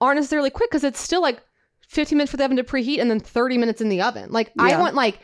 aren't 0.00 0.16
necessarily 0.16 0.50
quick 0.50 0.68
because 0.70 0.82
it's 0.84 1.00
still 1.00 1.22
like 1.22 1.40
15 1.88 2.18
minutes 2.18 2.32
for 2.32 2.36
the 2.38 2.44
oven 2.44 2.56
to 2.56 2.64
preheat 2.64 3.00
and 3.00 3.08
then 3.08 3.20
30 3.20 3.56
minutes 3.58 3.80
in 3.80 3.88
the 3.88 4.02
oven. 4.02 4.32
Like 4.32 4.50
I 4.58 4.76
want 4.78 4.96
like 4.96 5.20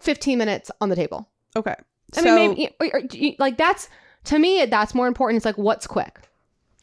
15 0.00 0.38
minutes 0.38 0.70
on 0.80 0.88
the 0.88 0.96
table. 0.96 1.28
okay. 1.56 1.74
I 2.16 2.20
So, 2.22 2.34
mean, 2.36 2.50
maybe 2.50 2.74
or- 2.80 2.90
or- 3.00 3.02
you- 3.12 3.34
like 3.38 3.56
that's 3.56 3.88
to 4.24 4.38
me 4.38 4.64
that's 4.66 4.94
more 4.94 5.06
important. 5.08 5.38
It's 5.38 5.46
like 5.46 5.58
what's 5.58 5.86
quick, 5.86 6.20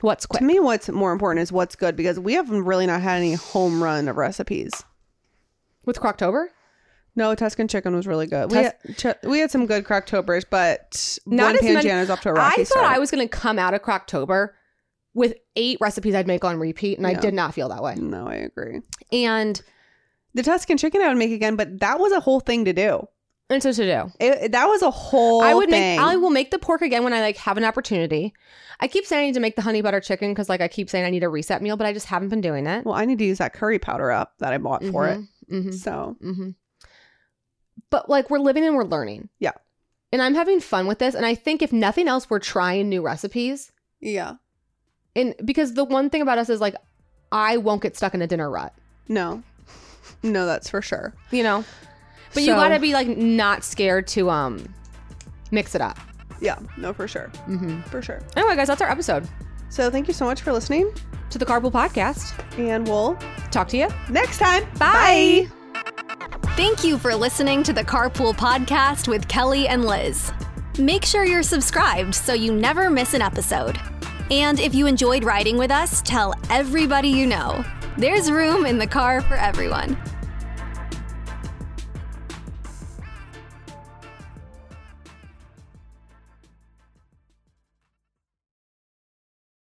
what's 0.01 0.25
quick. 0.25 0.39
to 0.39 0.45
me, 0.45 0.59
what's 0.59 0.89
more 0.89 1.11
important 1.11 1.43
is 1.43 1.51
what's 1.51 1.75
good 1.75 1.95
because 1.95 2.19
we 2.19 2.33
haven't 2.33 2.63
really 2.65 2.85
not 2.87 3.01
had 3.01 3.17
any 3.17 3.33
home 3.33 3.81
run 3.83 4.07
of 4.07 4.17
recipes. 4.17 4.71
with 5.85 5.99
Croctober, 5.99 6.47
No, 7.15 7.33
Tuscan 7.35 7.67
chicken 7.67 7.95
was 7.95 8.07
really 8.07 8.27
good. 8.27 8.49
Tus- 8.49 8.57
we, 8.57 8.63
had, 8.93 8.97
ch- 8.97 9.25
we 9.25 9.39
had 9.39 9.51
some 9.51 9.65
good 9.65 9.83
Croctobers, 9.85 10.45
but 10.49 11.17
Not 11.25 11.45
one 11.47 11.55
as 11.55 11.61
pan 11.61 11.73
many- 11.73 12.09
up 12.09 12.19
to 12.21 12.29
a 12.29 12.33
rocky 12.33 12.61
I 12.61 12.63
thought 12.63 12.67
start. 12.67 12.85
I 12.85 12.99
was 12.99 13.11
going 13.11 13.27
to 13.27 13.29
come 13.37 13.57
out 13.59 13.73
of 13.73 13.81
Croctober 13.81 14.49
with 15.13 15.33
eight 15.57 15.77
recipes 15.81 16.15
I'd 16.15 16.27
make 16.27 16.45
on 16.45 16.57
repeat, 16.57 16.97
and 16.97 17.05
I 17.05 17.13
did 17.15 17.33
not 17.33 17.53
feel 17.53 17.67
that 17.69 17.83
way. 17.83 17.95
No, 17.95 18.27
I 18.27 18.35
agree. 18.35 18.79
And 19.11 19.61
The 20.33 20.43
Tuscan 20.43 20.77
chicken 20.77 21.01
I 21.01 21.09
would 21.09 21.17
make 21.17 21.31
again, 21.31 21.57
but 21.57 21.79
that 21.81 21.99
was 21.99 22.13
a 22.13 22.21
whole 22.21 22.39
thing 22.39 22.63
to 22.65 22.71
do. 22.73 23.07
And 23.51 23.61
so 23.61 23.71
to 23.71 23.83
do. 23.83 24.11
It, 24.19 24.51
that 24.53 24.65
was 24.65 24.81
a 24.81 24.89
whole. 24.89 25.41
I 25.43 25.53
would 25.53 25.69
thing. 25.69 25.97
make 25.97 25.99
I 25.99 26.15
will 26.15 26.29
make 26.31 26.49
the 26.51 26.57
pork 26.59 26.81
again 26.81 27.03
when 27.03 27.13
I 27.13 27.21
like 27.21 27.37
have 27.37 27.57
an 27.57 27.63
opportunity. 27.63 28.33
I 28.79 28.87
keep 28.87 29.05
saying 29.05 29.21
I 29.23 29.25
need 29.27 29.33
to 29.35 29.39
make 29.39 29.55
the 29.55 29.61
honey 29.61 29.81
butter 29.81 29.99
chicken 29.99 30.31
because 30.31 30.49
like 30.49 30.61
I 30.61 30.67
keep 30.67 30.89
saying 30.89 31.05
I 31.05 31.09
need 31.11 31.23
a 31.23 31.29
reset 31.29 31.61
meal, 31.61 31.77
but 31.77 31.85
I 31.85 31.93
just 31.93 32.07
haven't 32.07 32.29
been 32.29 32.41
doing 32.41 32.65
it. 32.65 32.85
Well, 32.85 32.95
I 32.95 33.05
need 33.05 33.19
to 33.19 33.25
use 33.25 33.37
that 33.37 33.53
curry 33.53 33.77
powder 33.77 34.09
up 34.11 34.33
that 34.39 34.53
I 34.53 34.57
bought 34.57 34.83
for 34.85 35.07
it. 35.07 35.19
hmm 35.49 35.71
So 35.71 36.15
hmm 36.21 36.49
But 37.89 38.09
like 38.09 38.29
we're 38.29 38.39
living 38.39 38.63
and 38.65 38.75
we're 38.75 38.83
learning. 38.85 39.29
Yeah. 39.39 39.51
And 40.11 40.21
I'm 40.21 40.35
having 40.35 40.59
fun 40.59 40.87
with 40.87 40.99
this. 40.99 41.15
And 41.15 41.25
I 41.25 41.35
think 41.35 41.61
if 41.61 41.71
nothing 41.71 42.07
else, 42.07 42.29
we're 42.29 42.39
trying 42.39 42.89
new 42.89 43.01
recipes. 43.01 43.71
yeah, 44.01 44.33
And 45.15 45.35
because 45.45 45.73
the 45.73 45.85
one 45.85 46.09
thing 46.09 46.21
about 46.21 46.37
us 46.37 46.49
is 46.49 46.59
like 46.61 46.75
I 47.31 47.57
won't 47.57 47.81
get 47.81 47.95
stuck 47.95 48.13
in 48.13 48.21
a 48.21 48.27
dinner 48.27 48.49
rut. 48.49 48.73
no, 49.07 49.43
no, 50.23 50.45
that's 50.45 50.69
for 50.69 50.81
sure. 50.81 51.13
You 51.31 51.43
know? 51.43 51.63
But 52.33 52.43
you 52.43 52.49
So- 52.53 52.55
gotta 52.55 52.79
be 52.79 52.93
like 52.93 53.07
not 53.17 53.63
scared 53.63 54.07
to 54.09 54.29
um 54.29 54.63
mix 55.51 55.75
it 55.75 55.81
up. 55.81 55.97
Yeah, 56.39 56.57
no, 56.77 56.91
for 56.93 57.07
sure, 57.07 57.29
Mm-hmm. 57.47 57.81
for 57.83 58.01
sure. 58.01 58.21
Anyway, 58.35 58.55
guys, 58.55 58.67
that's 58.67 58.81
our 58.81 58.89
episode 58.89 59.27
So 59.69 59.89
thank 59.91 60.07
you 60.07 60.13
so 60.13 60.25
much 60.25 60.41
for 60.41 60.51
listening, 60.51 60.91
to 61.29 61.37
the 61.37 61.45
Carpool 61.45 61.71
Podcast. 61.71 62.33
and 62.57 62.87
we'll 62.87 63.17
Talk 63.51 63.67
to 63.69 63.77
you. 63.77 63.87
next 64.09 64.37
time. 64.39 64.63
Bye. 64.77 65.47
Thank 66.57 66.83
you 66.83 66.97
for 66.97 67.15
listening 67.15 67.63
to 67.63 67.73
the 67.73 67.83
Carpool 67.83 68.33
Podcast 68.35 69.07
with 69.07 69.27
Kelly 69.27 69.67
and 69.67 69.85
Lizz. 69.85 70.31
Make 70.79 71.05
sure 71.05 71.23
you're 71.25 71.43
subscribed 71.43 72.13
so 72.15 72.33
you 72.33 72.53
never 72.53 72.89
miss 72.89 73.13
an 73.13 73.21
episode. 73.21 73.79
And 74.29 74.59
if 74.59 74.73
you 74.73 74.87
enjoyed 74.87 75.23
riding 75.23 75.57
with 75.57 75.71
us, 75.71 76.01
tell 76.01 76.33
everybody 76.49 77.09
you 77.09 77.27
know. 77.27 77.63
There's 77.97 78.31
room 78.31 78.65
in 78.65 78.77
the 78.77 78.87
car 78.87 79.21
for 79.21 79.35
everyone. 79.35 79.97